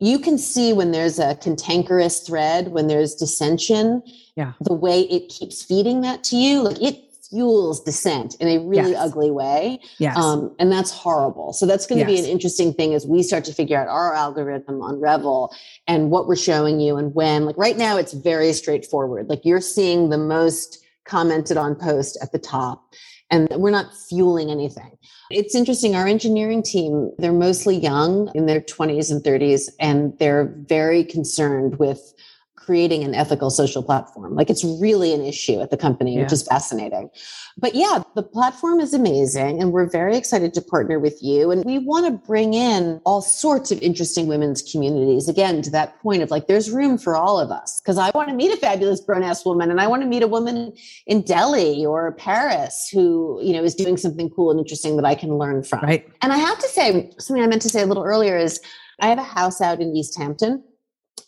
you 0.00 0.18
can 0.18 0.38
see 0.38 0.72
when 0.72 0.90
there's 0.90 1.18
a 1.18 1.36
cantankerous 1.36 2.20
thread, 2.20 2.68
when 2.68 2.88
there's 2.88 3.14
dissension, 3.14 4.02
yeah. 4.36 4.52
the 4.60 4.74
way 4.74 5.02
it 5.02 5.28
keeps 5.28 5.62
feeding 5.62 6.00
that 6.02 6.24
to 6.24 6.36
you, 6.36 6.62
like 6.62 6.80
it 6.82 7.00
fuels 7.30 7.82
dissent 7.82 8.36
in 8.36 8.48
a 8.48 8.58
really 8.58 8.92
yes. 8.92 9.00
ugly 9.00 9.30
way. 9.30 9.80
Yes. 9.98 10.16
Um, 10.16 10.54
and 10.58 10.70
that's 10.70 10.90
horrible. 10.90 11.52
So 11.52 11.66
that's 11.66 11.86
going 11.86 12.04
to 12.04 12.10
yes. 12.10 12.20
be 12.20 12.24
an 12.24 12.30
interesting 12.30 12.72
thing 12.72 12.94
as 12.94 13.06
we 13.06 13.22
start 13.22 13.44
to 13.46 13.52
figure 13.52 13.78
out 13.78 13.88
our 13.88 14.14
algorithm 14.14 14.82
on 14.82 15.00
Revel 15.00 15.54
and 15.86 16.10
what 16.10 16.28
we're 16.28 16.36
showing 16.36 16.80
you 16.80 16.96
and 16.96 17.14
when. 17.14 17.44
Like 17.44 17.56
right 17.58 17.76
now, 17.76 17.96
it's 17.96 18.12
very 18.12 18.52
straightforward. 18.52 19.28
Like 19.28 19.40
you're 19.44 19.60
seeing 19.60 20.10
the 20.10 20.18
most 20.18 20.83
commented 21.04 21.56
on 21.56 21.74
post 21.74 22.18
at 22.22 22.32
the 22.32 22.38
top 22.38 22.94
and 23.30 23.48
we're 23.56 23.70
not 23.70 23.94
fueling 23.94 24.50
anything. 24.50 24.96
It's 25.30 25.54
interesting. 25.54 25.96
Our 25.96 26.06
engineering 26.06 26.62
team, 26.62 27.10
they're 27.18 27.32
mostly 27.32 27.76
young 27.76 28.30
in 28.34 28.46
their 28.46 28.60
20s 28.60 29.10
and 29.10 29.22
30s, 29.22 29.70
and 29.80 30.16
they're 30.18 30.54
very 30.68 31.04
concerned 31.04 31.78
with 31.78 32.14
creating 32.64 33.04
an 33.04 33.14
ethical 33.14 33.50
social 33.50 33.82
platform. 33.82 34.34
Like 34.34 34.50
it's 34.50 34.64
really 34.64 35.12
an 35.12 35.22
issue 35.22 35.60
at 35.60 35.70
the 35.70 35.76
company, 35.76 36.14
yeah. 36.14 36.22
which 36.22 36.32
is 36.32 36.42
fascinating. 36.42 37.10
But 37.56 37.74
yeah, 37.74 38.02
the 38.14 38.22
platform 38.22 38.80
is 38.80 38.94
amazing 38.94 39.60
and 39.60 39.72
we're 39.72 39.88
very 39.88 40.16
excited 40.16 40.54
to 40.54 40.62
partner 40.62 40.98
with 40.98 41.22
you. 41.22 41.50
And 41.50 41.64
we 41.64 41.78
want 41.78 42.06
to 42.06 42.26
bring 42.26 42.54
in 42.54 43.00
all 43.04 43.20
sorts 43.20 43.70
of 43.70 43.80
interesting 43.82 44.26
women's 44.26 44.62
communities. 44.62 45.28
Again, 45.28 45.62
to 45.62 45.70
that 45.70 46.00
point 46.00 46.22
of 46.22 46.30
like, 46.30 46.46
there's 46.46 46.70
room 46.70 46.98
for 46.98 47.16
all 47.16 47.38
of 47.38 47.50
us. 47.50 47.80
Cause 47.84 47.98
I 47.98 48.10
want 48.14 48.28
to 48.28 48.34
meet 48.34 48.52
a 48.52 48.56
fabulous 48.56 49.00
grown 49.00 49.22
ass 49.22 49.44
woman 49.44 49.70
and 49.70 49.80
I 49.80 49.86
want 49.86 50.02
to 50.02 50.08
meet 50.08 50.22
a 50.22 50.28
woman 50.28 50.72
in 51.06 51.22
Delhi 51.22 51.84
or 51.84 52.12
Paris 52.12 52.88
who, 52.92 53.40
you 53.42 53.52
know, 53.52 53.62
is 53.62 53.74
doing 53.74 53.96
something 53.96 54.30
cool 54.30 54.50
and 54.50 54.58
interesting 54.58 54.96
that 54.96 55.04
I 55.04 55.14
can 55.14 55.36
learn 55.38 55.62
from. 55.62 55.80
Right. 55.80 56.08
And 56.22 56.32
I 56.32 56.38
have 56.38 56.58
to 56.58 56.68
say, 56.68 57.10
something 57.18 57.42
I 57.42 57.46
meant 57.46 57.62
to 57.62 57.68
say 57.68 57.82
a 57.82 57.86
little 57.86 58.04
earlier 58.04 58.36
is 58.36 58.60
I 59.00 59.08
have 59.08 59.18
a 59.18 59.22
house 59.22 59.60
out 59.60 59.80
in 59.80 59.94
East 59.94 60.16
Hampton 60.18 60.62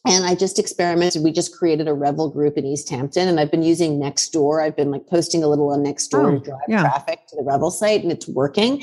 and 0.06 0.24
I 0.24 0.34
just 0.34 0.58
experimented. 0.58 1.24
We 1.24 1.32
just 1.32 1.56
created 1.56 1.88
a 1.88 1.94
Revel 1.94 2.30
group 2.30 2.56
in 2.56 2.64
East 2.64 2.88
Hampton, 2.88 3.28
and 3.28 3.40
I've 3.40 3.50
been 3.50 3.62
using 3.62 3.98
Nextdoor. 3.98 4.62
I've 4.62 4.76
been 4.76 4.90
like 4.90 5.06
posting 5.08 5.42
a 5.42 5.48
little 5.48 5.70
on 5.70 5.84
Nextdoor 5.84 6.26
oh, 6.26 6.38
to 6.38 6.44
drive 6.44 6.60
yeah. 6.68 6.80
traffic 6.82 7.26
to 7.28 7.36
the 7.36 7.42
Revel 7.42 7.70
site, 7.70 8.02
and 8.02 8.12
it's 8.12 8.28
working. 8.28 8.82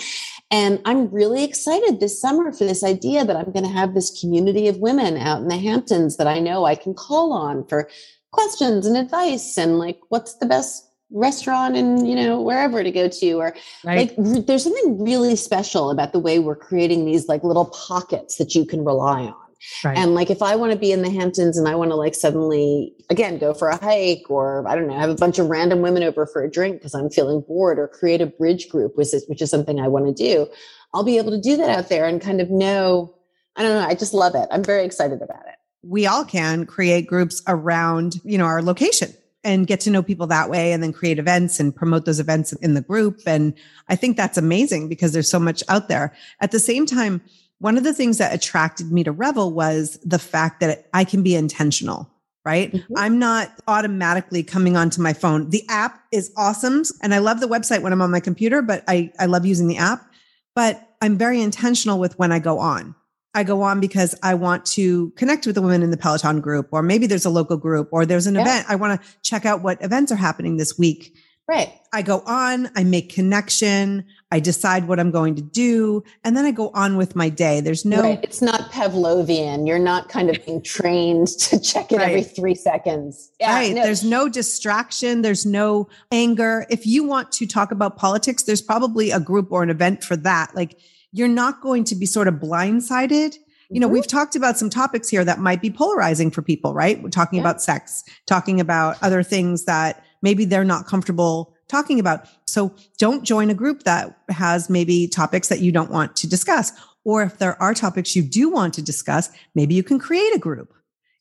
And 0.51 0.81
I'm 0.85 1.09
really 1.09 1.43
excited 1.43 1.99
this 1.99 2.19
summer 2.19 2.51
for 2.51 2.65
this 2.65 2.83
idea 2.83 3.25
that 3.25 3.35
I'm 3.35 3.51
going 3.51 3.65
to 3.65 3.71
have 3.71 3.93
this 3.93 4.19
community 4.19 4.67
of 4.67 4.77
women 4.77 5.17
out 5.17 5.41
in 5.41 5.47
the 5.47 5.57
Hamptons 5.57 6.17
that 6.17 6.27
I 6.27 6.39
know 6.39 6.65
I 6.65 6.75
can 6.75 6.93
call 6.93 7.31
on 7.31 7.65
for 7.67 7.89
questions 8.31 8.85
and 8.85 8.97
advice 8.97 9.57
and 9.57 9.77
like 9.77 9.99
what's 10.09 10.35
the 10.35 10.45
best 10.45 10.89
restaurant 11.11 11.75
and 11.75 12.07
you 12.09 12.15
know 12.15 12.41
wherever 12.41 12.83
to 12.83 12.89
go 12.89 13.07
to 13.07 13.33
or 13.33 13.55
right. 13.83 14.17
like 14.17 14.45
there's 14.47 14.63
something 14.63 14.99
really 14.99 15.35
special 15.35 15.91
about 15.91 16.11
the 16.11 16.19
way 16.19 16.39
we're 16.39 16.55
creating 16.55 17.05
these 17.05 17.27
like 17.27 17.43
little 17.43 17.65
pockets 17.65 18.37
that 18.37 18.55
you 18.55 18.65
can 18.65 18.83
rely 18.83 19.21
on 19.21 19.42
Right. 19.83 19.97
And 19.97 20.15
like 20.15 20.29
if 20.29 20.41
I 20.41 20.55
want 20.55 20.71
to 20.71 20.77
be 20.77 20.91
in 20.91 21.01
the 21.01 21.09
Hamptons 21.09 21.57
and 21.57 21.67
I 21.67 21.75
want 21.75 21.91
to 21.91 21.95
like 21.95 22.15
suddenly 22.15 22.93
again 23.09 23.37
go 23.37 23.53
for 23.53 23.69
a 23.69 23.77
hike 23.77 24.29
or 24.29 24.67
I 24.67 24.75
don't 24.75 24.87
know, 24.87 24.97
have 24.97 25.09
a 25.09 25.15
bunch 25.15 25.39
of 25.39 25.47
random 25.47 25.81
women 25.81 26.03
over 26.03 26.25
for 26.25 26.43
a 26.43 26.49
drink 26.49 26.77
because 26.77 26.93
I'm 26.93 27.09
feeling 27.09 27.41
bored 27.47 27.79
or 27.79 27.87
create 27.87 28.21
a 28.21 28.25
bridge 28.25 28.69
group, 28.69 28.95
which 28.95 29.13
is 29.13 29.25
which 29.27 29.41
is 29.41 29.49
something 29.49 29.79
I 29.79 29.87
want 29.87 30.05
to 30.05 30.13
do, 30.13 30.47
I'll 30.93 31.03
be 31.03 31.17
able 31.17 31.31
to 31.31 31.41
do 31.41 31.57
that 31.57 31.69
out 31.69 31.89
there 31.89 32.05
and 32.05 32.21
kind 32.21 32.41
of 32.41 32.49
know. 32.49 33.15
I 33.55 33.61
don't 33.61 33.73
know. 33.73 33.87
I 33.87 33.93
just 33.93 34.13
love 34.13 34.35
it. 34.35 34.47
I'm 34.51 34.63
very 34.63 34.83
excited 34.83 35.21
about 35.21 35.45
it. 35.47 35.55
We 35.83 36.07
all 36.07 36.25
can 36.25 36.65
create 36.65 37.07
groups 37.07 37.43
around, 37.47 38.15
you 38.23 38.37
know, 38.37 38.45
our 38.45 38.63
location 38.63 39.13
and 39.43 39.67
get 39.67 39.81
to 39.81 39.91
know 39.91 40.01
people 40.01 40.27
that 40.27 40.49
way 40.49 40.71
and 40.71 40.81
then 40.81 40.93
create 40.93 41.19
events 41.19 41.59
and 41.59 41.75
promote 41.75 42.05
those 42.05 42.19
events 42.19 42.53
in 42.53 42.73
the 42.73 42.81
group. 42.81 43.19
And 43.25 43.53
I 43.89 43.95
think 43.95 44.15
that's 44.15 44.37
amazing 44.37 44.87
because 44.87 45.11
there's 45.11 45.29
so 45.29 45.39
much 45.39 45.63
out 45.67 45.89
there. 45.89 46.15
At 46.39 46.51
the 46.51 46.59
same 46.59 46.85
time, 46.85 47.21
one 47.63 47.77
of 47.77 47.85
the 47.85 47.93
things 47.93 48.17
that 48.17 48.33
attracted 48.33 48.91
me 48.91 49.05
to 49.05 49.11
Revel 49.13 49.53
was 49.53 49.97
the 50.03 50.19
fact 50.19 50.59
that 50.59 50.89
I 50.93 51.05
can 51.05 51.23
be 51.23 51.33
intentional 51.33 52.09
right? 52.45 52.73
Mm-hmm. 52.73 52.93
I'm 52.97 53.19
not 53.19 53.53
automatically 53.69 54.43
coming 54.43 54.75
onto 54.75 55.01
my 55.01 55.13
phone. 55.13 55.49
The 55.49 55.63
app 55.69 56.03
is 56.11 56.29
awesome. 56.35 56.83
And 57.01 57.13
I 57.13 57.19
love 57.19 57.39
the 57.39 57.47
website 57.47 57.81
when 57.81 57.93
I'm 57.93 58.01
on 58.01 58.11
my 58.11 58.19
computer, 58.19 58.61
but 58.61 58.83
I, 58.85 59.13
I 59.17 59.27
love 59.27 59.45
using 59.45 59.67
the 59.67 59.77
app. 59.77 60.05
But 60.53 60.95
I'm 61.01 61.17
very 61.17 61.41
intentional 61.41 61.99
with 61.99 62.19
when 62.19 62.33
I 62.33 62.39
go 62.39 62.59
on. 62.59 62.95
I 63.33 63.43
go 63.43 63.61
on 63.61 63.79
because 63.79 64.13
I 64.21 64.33
want 64.33 64.65
to 64.65 65.11
connect 65.11 65.45
with 65.45 65.55
the 65.55 65.61
women 65.61 65.83
in 65.83 65.91
the 65.91 65.95
Peloton 65.95 66.41
group, 66.41 66.67
or 66.73 66.83
maybe 66.83 67.07
there's 67.07 67.23
a 67.23 67.29
local 67.29 67.55
group, 67.55 67.87
or 67.93 68.05
there's 68.05 68.27
an 68.27 68.35
yeah. 68.35 68.41
event. 68.41 68.65
I 68.67 68.75
want 68.75 69.01
to 69.01 69.07
check 69.21 69.45
out 69.45 69.61
what 69.61 69.81
events 69.81 70.11
are 70.11 70.17
happening 70.17 70.57
this 70.57 70.77
week. 70.77 71.15
Right. 71.47 71.73
I 71.91 72.01
go 72.01 72.21
on, 72.25 72.69
I 72.75 72.83
make 72.83 73.13
connection, 73.13 74.05
I 74.33 74.39
decide 74.39 74.87
what 74.87 74.99
I'm 74.99 75.11
going 75.11 75.35
to 75.35 75.43
do, 75.43 76.03
and 76.23 76.35
then 76.35 76.43
I 76.43 76.49
go 76.49 76.71
on 76.73 76.97
with 76.97 77.15
my 77.15 77.29
day. 77.29 77.61
There's 77.61 77.85
no, 77.85 78.01
right. 78.01 78.19
it's 78.23 78.41
not 78.41 78.71
Pavlovian. 78.71 79.67
You're 79.67 79.77
not 79.77 80.09
kind 80.09 80.27
of 80.27 80.43
being 80.43 80.59
trained 80.75 81.27
to 81.27 81.59
check 81.59 81.91
it 81.91 81.97
right. 81.97 82.07
every 82.07 82.23
three 82.23 82.55
seconds. 82.55 83.29
Yeah, 83.39 83.53
right. 83.53 83.75
No. 83.75 83.83
There's 83.83 84.03
no 84.03 84.27
distraction. 84.27 85.21
There's 85.21 85.45
no 85.45 85.87
anger. 86.11 86.65
If 86.71 86.87
you 86.87 87.03
want 87.03 87.31
to 87.33 87.45
talk 87.45 87.71
about 87.71 87.95
politics, 87.95 88.41
there's 88.41 88.59
probably 88.59 89.11
a 89.11 89.19
group 89.19 89.51
or 89.51 89.61
an 89.61 89.69
event 89.69 90.03
for 90.03 90.15
that. 90.15 90.55
Like 90.55 90.79
you're 91.11 91.27
not 91.27 91.61
going 91.61 91.83
to 91.83 91.95
be 91.95 92.07
sort 92.07 92.27
of 92.27 92.33
blindsided. 92.33 93.35
You 93.69 93.79
know, 93.79 93.85
mm-hmm. 93.85 93.93
we've 93.93 94.07
talked 94.07 94.35
about 94.35 94.57
some 94.57 94.71
topics 94.71 95.09
here 95.09 95.23
that 95.23 95.37
might 95.37 95.61
be 95.61 95.69
polarizing 95.69 96.31
for 96.31 96.41
people, 96.41 96.73
right? 96.73 96.99
We're 97.03 97.09
talking 97.09 97.37
yeah. 97.37 97.43
about 97.43 97.61
sex, 97.61 98.03
talking 98.25 98.59
about 98.59 98.97
other 99.03 99.21
things 99.21 99.65
that 99.65 100.03
maybe 100.23 100.43
they're 100.43 100.63
not 100.63 100.87
comfortable 100.87 101.53
talking 101.67 101.99
about. 101.99 102.27
So 102.53 102.71
don't 102.99 103.23
join 103.23 103.49
a 103.49 103.55
group 103.55 103.81
that 103.83 104.15
has 104.29 104.69
maybe 104.69 105.07
topics 105.07 105.47
that 105.47 105.59
you 105.59 105.71
don't 105.71 105.89
want 105.89 106.15
to 106.17 106.29
discuss. 106.29 106.71
Or 107.03 107.23
if 107.23 107.39
there 107.39 107.59
are 107.59 107.73
topics 107.73 108.15
you 108.15 108.21
do 108.21 108.47
want 108.47 108.75
to 108.75 108.81
discuss, 108.83 109.31
maybe 109.55 109.73
you 109.73 109.81
can 109.81 109.97
create 109.97 110.35
a 110.35 110.37
group, 110.37 110.71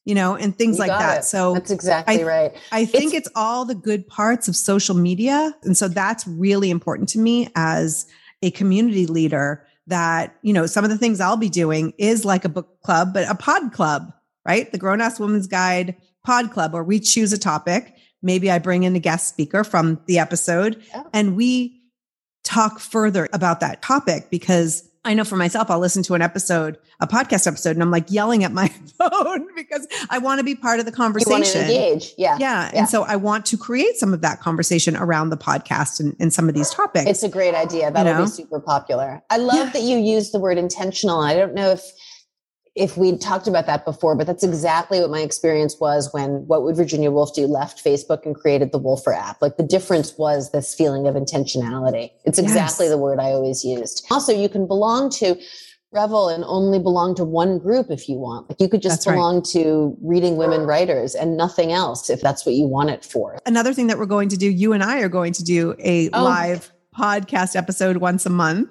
you 0.04 0.14
know, 0.14 0.34
and 0.34 0.56
things 0.56 0.76
you 0.76 0.80
like 0.80 0.90
that. 0.90 1.20
It. 1.20 1.24
So 1.24 1.54
that's 1.54 1.70
exactly 1.70 2.22
I, 2.22 2.26
right. 2.26 2.56
I 2.70 2.84
think 2.84 3.14
it's, 3.14 3.26
it's 3.26 3.34
all 3.34 3.64
the 3.64 3.74
good 3.74 4.06
parts 4.06 4.46
of 4.46 4.54
social 4.54 4.94
media. 4.94 5.56
And 5.62 5.74
so 5.74 5.88
that's 5.88 6.26
really 6.26 6.70
important 6.70 7.08
to 7.10 7.18
me 7.18 7.48
as 7.56 8.06
a 8.42 8.50
community 8.50 9.06
leader 9.06 9.66
that, 9.86 10.36
you 10.42 10.52
know, 10.52 10.66
some 10.66 10.84
of 10.84 10.90
the 10.90 10.98
things 10.98 11.18
I'll 11.18 11.38
be 11.38 11.48
doing 11.48 11.94
is 11.96 12.26
like 12.26 12.44
a 12.44 12.50
book 12.50 12.82
club, 12.82 13.14
but 13.14 13.26
a 13.26 13.34
pod 13.34 13.72
club, 13.72 14.12
right? 14.46 14.70
The 14.70 14.76
Grown 14.76 15.00
Ass 15.00 15.18
Woman's 15.18 15.46
Guide 15.46 15.96
pod 16.26 16.50
club, 16.50 16.74
where 16.74 16.84
we 16.84 17.00
choose 17.00 17.32
a 17.32 17.38
topic. 17.38 17.96
Maybe 18.22 18.50
I 18.50 18.58
bring 18.58 18.84
in 18.84 18.94
a 18.96 19.00
guest 19.00 19.28
speaker 19.28 19.64
from 19.64 20.00
the 20.06 20.18
episode 20.18 20.82
yeah. 20.88 21.04
and 21.12 21.36
we 21.36 21.80
talk 22.44 22.80
further 22.80 23.28
about 23.32 23.60
that 23.60 23.82
topic 23.82 24.30
because 24.30 24.88
I 25.04 25.14
know 25.14 25.24
for 25.24 25.36
myself, 25.36 25.68
I'll 25.68 25.80
listen 25.80 26.04
to 26.04 26.14
an 26.14 26.22
episode, 26.22 26.78
a 27.00 27.08
podcast 27.08 27.48
episode, 27.48 27.70
and 27.70 27.82
I'm 27.82 27.90
like 27.90 28.08
yelling 28.08 28.44
at 28.44 28.52
my 28.52 28.68
phone 28.98 29.48
because 29.56 29.86
I 30.10 30.18
want 30.18 30.38
to 30.38 30.44
be 30.44 30.54
part 30.54 30.78
of 30.78 30.86
the 30.86 30.92
conversation. 30.92 31.62
engage. 31.62 32.14
Yeah. 32.16 32.36
yeah. 32.38 32.70
yeah. 32.72 32.80
And 32.80 32.88
so 32.88 33.02
I 33.02 33.16
want 33.16 33.44
to 33.46 33.56
create 33.56 33.96
some 33.96 34.14
of 34.14 34.20
that 34.20 34.40
conversation 34.40 34.96
around 34.96 35.30
the 35.30 35.36
podcast 35.36 35.98
and, 35.98 36.14
and 36.20 36.32
some 36.32 36.48
of 36.48 36.54
these 36.54 36.70
topics. 36.70 37.06
It's 37.06 37.24
a 37.24 37.28
great 37.28 37.54
idea. 37.54 37.90
That'll 37.90 38.12
you 38.12 38.18
know? 38.18 38.24
be 38.24 38.30
super 38.30 38.60
popular. 38.60 39.22
I 39.28 39.38
love 39.38 39.56
yeah. 39.56 39.70
that 39.70 39.82
you 39.82 39.98
use 39.98 40.30
the 40.30 40.38
word 40.38 40.56
intentional. 40.56 41.20
I 41.20 41.34
don't 41.34 41.54
know 41.54 41.70
if 41.70 41.82
if 42.74 42.96
we'd 42.96 43.20
talked 43.20 43.46
about 43.46 43.66
that 43.66 43.84
before, 43.84 44.16
but 44.16 44.26
that's 44.26 44.42
exactly 44.42 45.00
what 45.00 45.10
my 45.10 45.20
experience 45.20 45.78
was 45.78 46.10
when 46.12 46.46
What 46.46 46.62
Would 46.62 46.76
Virginia 46.76 47.10
Woolf 47.10 47.34
Do 47.34 47.46
left 47.46 47.84
Facebook 47.84 48.24
and 48.24 48.34
created 48.34 48.72
the 48.72 48.80
Woolfer 48.80 49.14
app. 49.14 49.42
Like 49.42 49.58
the 49.58 49.62
difference 49.62 50.16
was 50.16 50.52
this 50.52 50.74
feeling 50.74 51.06
of 51.06 51.14
intentionality. 51.14 52.10
It's 52.24 52.38
exactly 52.38 52.86
yes. 52.86 52.92
the 52.92 52.98
word 52.98 53.18
I 53.18 53.32
always 53.32 53.62
used. 53.62 54.06
Also, 54.10 54.32
you 54.32 54.48
can 54.48 54.66
belong 54.66 55.10
to 55.10 55.38
Revel 55.92 56.30
and 56.30 56.42
only 56.44 56.78
belong 56.78 57.14
to 57.16 57.24
one 57.24 57.58
group 57.58 57.90
if 57.90 58.08
you 58.08 58.16
want. 58.16 58.48
Like 58.48 58.58
you 58.58 58.68
could 58.68 58.80
just 58.80 59.04
that's 59.04 59.14
belong 59.14 59.36
right. 59.36 59.44
to 59.52 59.94
reading 60.00 60.36
women 60.36 60.62
writers 60.62 61.14
and 61.14 61.36
nothing 61.36 61.70
else 61.70 62.08
if 62.08 62.22
that's 62.22 62.46
what 62.46 62.54
you 62.54 62.66
want 62.66 62.88
it 62.88 63.04
for. 63.04 63.38
Another 63.44 63.74
thing 63.74 63.88
that 63.88 63.98
we're 63.98 64.06
going 64.06 64.30
to 64.30 64.38
do, 64.38 64.48
you 64.48 64.72
and 64.72 64.82
I 64.82 65.00
are 65.00 65.10
going 65.10 65.34
to 65.34 65.44
do 65.44 65.74
a 65.78 66.08
oh. 66.14 66.24
live 66.24 66.72
podcast 66.96 67.56
episode 67.56 67.98
once 67.98 68.24
a 68.24 68.30
month 68.30 68.70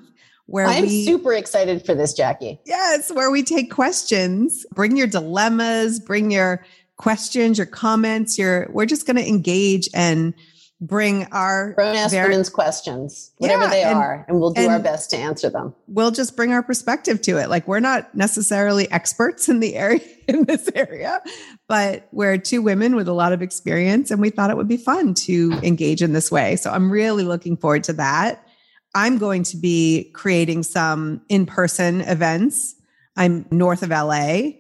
where 0.52 0.68
I'm 0.68 0.84
we, 0.84 1.06
super 1.06 1.34
excited 1.34 1.86
for 1.86 1.96
this, 1.96 2.14
Jackie. 2.14 2.60
Yes, 2.66 3.12
where 3.12 3.32
we 3.32 3.42
take 3.42 3.72
questions. 3.72 4.66
Bring 4.74 4.98
your 4.98 5.08
dilemmas, 5.08 6.00
bring 6.00 6.30
your 6.30 6.66
questions, 6.98 7.58
your 7.58 7.68
comments, 7.68 8.38
your 8.38 8.68
we're 8.72 8.86
just 8.86 9.08
going 9.08 9.16
to 9.16 9.28
engage 9.28 9.90
and 9.94 10.34
bring 10.82 11.26
our 11.26 11.74
grown 11.74 11.96
ass 11.96 12.12
women's 12.12 12.50
questions, 12.50 13.32
whatever 13.38 13.64
yeah, 13.64 13.70
they 13.70 13.84
and, 13.84 13.98
are, 13.98 14.26
and 14.28 14.40
we'll 14.40 14.52
do 14.52 14.62
and 14.62 14.72
our 14.72 14.80
best 14.80 15.12
to 15.12 15.18
answer 15.18 15.50
them. 15.50 15.74
We'll 15.88 16.12
just 16.12 16.36
bring 16.36 16.52
our 16.52 16.64
perspective 16.64 17.22
to 17.24 17.38
it. 17.38 17.50
Like 17.50 17.68
we're 17.68 17.80
not 17.80 18.14
necessarily 18.16 18.92
experts 18.92 19.48
in 19.48 19.62
the 19.62 19.76
area 19.76 20.02
in 20.28 20.44
this 20.46 20.70
area, 20.76 21.22
but 21.68 22.08
we're 22.12 22.38
two 22.38 22.62
women 22.62 22.96
with 22.96 23.08
a 23.08 23.14
lot 23.14 23.32
of 23.32 23.42
experience 23.42 24.12
and 24.12 24.20
we 24.20 24.32
thought 24.32 24.50
it 24.50 24.58
would 24.58 24.68
be 24.68 24.78
fun 24.78 25.14
to 25.14 25.54
engage 25.64 26.02
in 26.02 26.14
this 26.14 26.32
way. 26.32 26.56
So 26.56 26.72
I'm 26.72 26.92
really 26.92 27.24
looking 27.24 27.56
forward 27.56 27.84
to 27.86 27.94
that. 27.94 28.46
I'm 28.94 29.18
going 29.18 29.44
to 29.44 29.58
be 29.58 30.12
creating 30.14 30.64
some 30.64 31.22
in 31.30 31.46
person 31.46 32.02
events. 32.02 32.76
I'm 33.16 33.46
north 33.52 33.84
of 33.84 33.90
LA. 33.90 34.52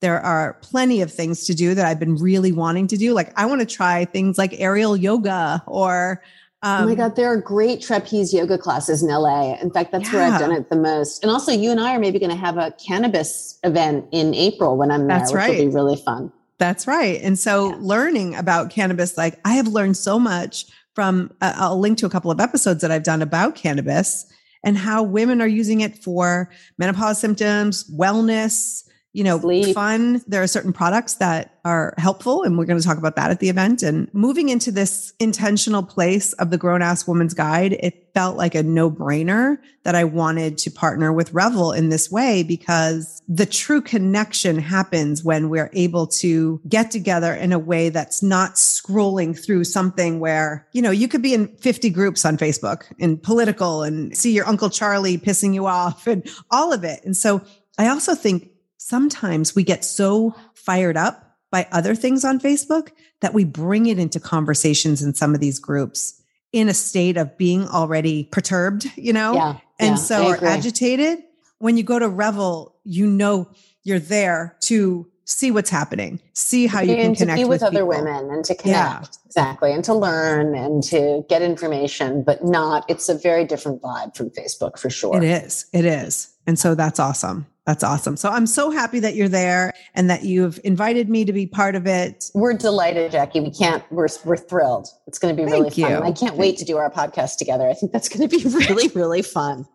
There 0.00 0.20
are 0.20 0.54
plenty 0.62 1.00
of 1.00 1.12
things 1.12 1.44
to 1.46 1.54
do 1.54 1.74
that 1.74 1.84
I've 1.84 1.98
been 1.98 2.16
really 2.16 2.52
wanting 2.52 2.86
to 2.88 2.96
do. 2.96 3.12
Like, 3.12 3.32
I 3.38 3.46
want 3.46 3.60
to 3.60 3.66
try 3.66 4.04
things 4.04 4.38
like 4.38 4.54
aerial 4.58 4.96
yoga 4.96 5.62
or. 5.66 6.22
Um, 6.62 6.82
oh 6.82 6.86
my 6.86 6.92
um, 6.92 6.98
God, 6.98 7.16
there 7.16 7.28
are 7.28 7.36
great 7.36 7.80
trapeze 7.80 8.32
yoga 8.32 8.58
classes 8.58 9.02
in 9.02 9.08
LA. 9.08 9.54
In 9.54 9.70
fact, 9.70 9.92
that's 9.92 10.12
yeah. 10.12 10.14
where 10.14 10.32
I've 10.32 10.40
done 10.40 10.52
it 10.52 10.70
the 10.70 10.76
most. 10.76 11.22
And 11.22 11.30
also, 11.30 11.52
you 11.52 11.70
and 11.70 11.80
I 11.80 11.94
are 11.94 12.00
maybe 12.00 12.18
going 12.18 12.30
to 12.30 12.36
have 12.36 12.58
a 12.58 12.72
cannabis 12.84 13.58
event 13.64 14.06
in 14.12 14.34
April 14.34 14.76
when 14.76 14.90
I'm 14.90 15.06
there, 15.06 15.18
that's 15.18 15.32
which 15.32 15.38
right. 15.38 15.50
will 15.50 15.66
be 15.66 15.74
really 15.74 15.96
fun. 15.96 16.32
That's 16.58 16.88
right. 16.88 17.20
And 17.22 17.38
so, 17.38 17.70
yeah. 17.70 17.76
learning 17.80 18.34
about 18.34 18.70
cannabis, 18.70 19.16
like, 19.16 19.38
I 19.44 19.54
have 19.54 19.68
learned 19.68 19.96
so 19.96 20.18
much 20.18 20.66
from, 20.98 21.30
uh, 21.40 21.52
I'll 21.54 21.78
link 21.78 21.96
to 21.98 22.06
a 22.06 22.10
couple 22.10 22.32
of 22.32 22.40
episodes 22.40 22.80
that 22.80 22.90
I've 22.90 23.04
done 23.04 23.22
about 23.22 23.54
cannabis 23.54 24.26
and 24.64 24.76
how 24.76 25.00
women 25.04 25.40
are 25.40 25.46
using 25.46 25.80
it 25.80 26.02
for 26.02 26.50
menopause 26.76 27.20
symptoms, 27.20 27.88
wellness, 27.88 28.82
you 29.12 29.24
know, 29.24 29.40
Sleep. 29.40 29.74
fun. 29.74 30.22
There 30.26 30.42
are 30.42 30.46
certain 30.46 30.72
products 30.72 31.14
that 31.14 31.58
are 31.64 31.94
helpful, 31.98 32.42
and 32.42 32.58
we're 32.58 32.66
going 32.66 32.80
to 32.80 32.86
talk 32.86 32.98
about 32.98 33.16
that 33.16 33.30
at 33.30 33.40
the 33.40 33.48
event. 33.48 33.82
And 33.82 34.12
moving 34.12 34.48
into 34.48 34.70
this 34.70 35.12
intentional 35.18 35.82
place 35.82 36.34
of 36.34 36.50
the 36.50 36.58
Grown 36.58 36.82
Ass 36.82 37.06
Woman's 37.06 37.34
Guide, 37.34 37.72
it 37.72 38.10
felt 38.14 38.36
like 38.36 38.54
a 38.54 38.62
no 38.62 38.90
brainer 38.90 39.58
that 39.84 39.94
I 39.94 40.04
wanted 40.04 40.58
to 40.58 40.70
partner 40.70 41.12
with 41.12 41.32
Revel 41.32 41.72
in 41.72 41.88
this 41.88 42.10
way 42.10 42.42
because 42.42 43.22
the 43.28 43.46
true 43.46 43.80
connection 43.80 44.58
happens 44.58 45.24
when 45.24 45.48
we're 45.48 45.70
able 45.72 46.06
to 46.06 46.60
get 46.68 46.90
together 46.90 47.32
in 47.32 47.52
a 47.52 47.58
way 47.58 47.88
that's 47.88 48.22
not 48.22 48.54
scrolling 48.54 49.38
through 49.38 49.64
something 49.64 50.20
where, 50.20 50.66
you 50.72 50.82
know, 50.82 50.90
you 50.90 51.08
could 51.08 51.22
be 51.22 51.32
in 51.32 51.48
50 51.56 51.90
groups 51.90 52.24
on 52.24 52.36
Facebook 52.36 52.84
and 53.00 53.22
political 53.22 53.82
and 53.82 54.16
see 54.16 54.32
your 54.32 54.46
Uncle 54.46 54.68
Charlie 54.68 55.16
pissing 55.16 55.54
you 55.54 55.66
off 55.66 56.06
and 56.06 56.28
all 56.50 56.72
of 56.72 56.84
it. 56.84 57.04
And 57.04 57.16
so 57.16 57.40
I 57.78 57.88
also 57.88 58.14
think 58.14 58.50
sometimes 58.78 59.54
we 59.54 59.62
get 59.62 59.84
so 59.84 60.34
fired 60.54 60.96
up 60.96 61.36
by 61.50 61.66
other 61.70 61.94
things 61.94 62.24
on 62.24 62.40
Facebook 62.40 62.90
that 63.20 63.34
we 63.34 63.44
bring 63.44 63.86
it 63.86 63.98
into 63.98 64.20
conversations 64.20 65.02
in 65.02 65.14
some 65.14 65.34
of 65.34 65.40
these 65.40 65.58
groups 65.58 66.22
in 66.52 66.68
a 66.68 66.74
state 66.74 67.16
of 67.16 67.36
being 67.36 67.66
already 67.66 68.24
perturbed, 68.32 68.90
you 68.96 69.12
know, 69.12 69.34
yeah, 69.34 69.58
and 69.78 69.90
yeah, 69.90 69.94
so 69.96 70.28
are 70.28 70.44
agitated. 70.44 71.18
When 71.58 71.76
you 71.76 71.82
go 71.82 71.98
to 71.98 72.08
Revel, 72.08 72.76
you 72.84 73.06
know 73.06 73.50
you're 73.82 73.98
there 73.98 74.56
to 74.62 75.06
see 75.24 75.50
what's 75.50 75.68
happening, 75.68 76.20
see 76.32 76.66
how 76.66 76.80
you 76.80 76.94
can 76.94 77.14
connect 77.14 77.40
with, 77.40 77.48
with 77.48 77.62
other 77.62 77.72
people. 77.72 77.88
women 77.88 78.30
and 78.30 78.44
to 78.46 78.54
connect. 78.54 78.66
Yeah. 78.66 79.04
Exactly. 79.26 79.72
And 79.72 79.84
to 79.84 79.92
learn 79.92 80.54
and 80.54 80.82
to 80.84 81.22
get 81.28 81.42
information, 81.42 82.22
but 82.22 82.44
not, 82.44 82.86
it's 82.88 83.10
a 83.10 83.14
very 83.14 83.44
different 83.44 83.82
vibe 83.82 84.16
from 84.16 84.30
Facebook 84.30 84.78
for 84.78 84.88
sure. 84.88 85.18
It 85.18 85.24
is. 85.24 85.66
It 85.74 85.84
is. 85.84 86.34
And 86.48 86.58
so 86.58 86.74
that's 86.74 86.98
awesome. 86.98 87.46
That's 87.66 87.84
awesome. 87.84 88.16
So 88.16 88.30
I'm 88.30 88.46
so 88.46 88.70
happy 88.70 89.00
that 89.00 89.14
you're 89.14 89.28
there 89.28 89.74
and 89.94 90.08
that 90.08 90.24
you've 90.24 90.58
invited 90.64 91.10
me 91.10 91.26
to 91.26 91.32
be 91.34 91.46
part 91.46 91.74
of 91.74 91.86
it. 91.86 92.30
We're 92.32 92.54
delighted, 92.54 93.12
Jackie. 93.12 93.40
We 93.40 93.50
can't, 93.50 93.84
we're, 93.92 94.08
we're 94.24 94.38
thrilled. 94.38 94.88
It's 95.06 95.18
going 95.18 95.36
to 95.36 95.42
be 95.42 95.46
Thank 95.46 95.76
really 95.76 95.82
fun. 95.82 96.02
I 96.02 96.12
can't 96.12 96.36
wait 96.36 96.56
to 96.56 96.64
do 96.64 96.78
our 96.78 96.90
podcast 96.90 97.36
together. 97.36 97.68
I 97.68 97.74
think 97.74 97.92
that's 97.92 98.08
going 98.08 98.26
to 98.26 98.34
be 98.34 98.42
really, 98.48 98.88
really 98.94 99.20
fun. 99.20 99.66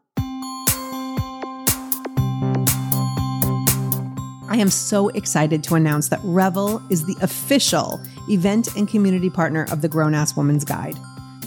I 4.49 4.57
am 4.57 4.71
so 4.71 5.09
excited 5.09 5.63
to 5.65 5.75
announce 5.75 6.09
that 6.09 6.21
Revel 6.23 6.81
is 6.89 7.05
the 7.05 7.15
official 7.21 8.01
event 8.29 8.75
and 8.75 8.89
community 8.89 9.29
partner 9.29 9.67
of 9.71 9.83
the 9.83 9.89
Grown 9.89 10.15
Ass 10.15 10.35
Woman's 10.35 10.65
Guide. 10.65 10.97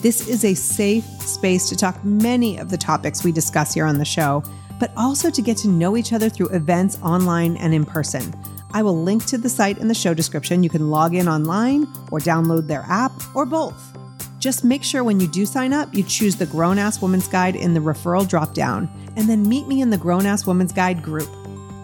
This 0.02 0.28
is 0.28 0.44
a 0.44 0.54
safe 0.54 1.04
space 1.22 1.68
to 1.70 1.74
talk 1.74 2.04
many 2.04 2.58
of 2.58 2.70
the 2.70 2.76
topics 2.76 3.24
we 3.24 3.32
discuss 3.32 3.74
here 3.74 3.86
on 3.86 3.98
the 3.98 4.04
show, 4.04 4.44
but 4.78 4.92
also 4.96 5.30
to 5.30 5.42
get 5.42 5.56
to 5.58 5.68
know 5.68 5.96
each 5.96 6.12
other 6.12 6.28
through 6.28 6.48
events 6.48 6.98
online 7.02 7.56
and 7.56 7.74
in 7.74 7.84
person. 7.84 8.34
I 8.72 8.82
will 8.82 9.02
link 9.02 9.24
to 9.26 9.38
the 9.38 9.48
site 9.48 9.78
in 9.78 9.88
the 9.88 9.94
show 9.94 10.12
description. 10.12 10.62
You 10.62 10.70
can 10.70 10.90
log 10.90 11.14
in 11.14 11.28
online 11.28 11.84
or 12.10 12.18
download 12.18 12.66
their 12.66 12.84
app 12.88 13.12
or 13.34 13.46
both. 13.46 13.96
Just 14.38 14.64
make 14.64 14.84
sure 14.84 15.02
when 15.02 15.18
you 15.18 15.26
do 15.26 15.46
sign 15.46 15.72
up, 15.72 15.94
you 15.94 16.02
choose 16.02 16.36
the 16.36 16.46
Grown 16.46 16.78
Ass 16.78 17.00
Woman's 17.00 17.26
Guide 17.26 17.56
in 17.56 17.74
the 17.74 17.80
referral 17.80 18.26
dropdown, 18.26 18.88
and 19.16 19.28
then 19.28 19.48
meet 19.48 19.66
me 19.66 19.80
in 19.80 19.90
the 19.90 19.96
Grown 19.96 20.26
Ass 20.26 20.46
Woman's 20.46 20.72
Guide 20.72 21.02
group. 21.02 21.28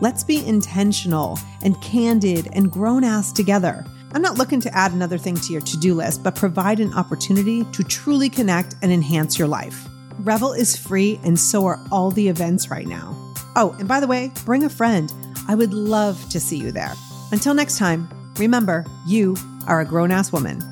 Let's 0.03 0.22
be 0.22 0.45
intentional 0.45 1.38
and 1.62 1.80
candid 1.80 2.49
and 2.53 2.70
grown 2.70 3.05
ass 3.05 3.32
together. 3.32 3.86
I'm 4.12 4.20
not 4.20 4.36
looking 4.36 4.61
to 4.61 4.76
add 4.76 4.93
another 4.93 5.16
thing 5.16 5.36
to 5.36 5.53
your 5.53 5.62
to 5.62 5.76
do 5.78 5.95
list, 5.95 6.22
but 6.22 6.34
provide 6.34 6.80
an 6.80 6.93
opportunity 6.93 7.64
to 7.64 7.82
truly 7.84 8.28
connect 8.28 8.74
and 8.82 8.93
enhance 8.93 9.38
your 9.38 9.49
life. 9.49 9.88
Revel 10.21 10.53
is 10.53 10.77
free, 10.77 11.19
and 11.25 11.39
so 11.39 11.67
are 11.67 11.81
all 11.91 12.11
the 12.11 12.29
events 12.29 12.71
right 12.71 12.87
now. 12.87 13.17
Oh, 13.57 13.75
and 13.79 13.89
by 13.89 14.01
the 14.01 14.07
way, 14.07 14.31
bring 14.45 14.65
a 14.65 14.71
friend. 14.71 15.13
I 15.49 15.55
would 15.55 15.75
love 15.75 16.29
to 16.31 16.41
see 16.41 16.57
you 16.57 16.73
there. 16.73 16.95
Until 17.33 17.55
next 17.55 17.79
time, 17.79 18.09
remember, 18.39 18.85
you 19.07 19.37
are 19.67 19.81
a 19.81 19.85
grown 19.85 20.11
ass 20.11 20.33
woman. 20.33 20.63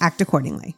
Act 0.00 0.20
accordingly. 0.20 0.76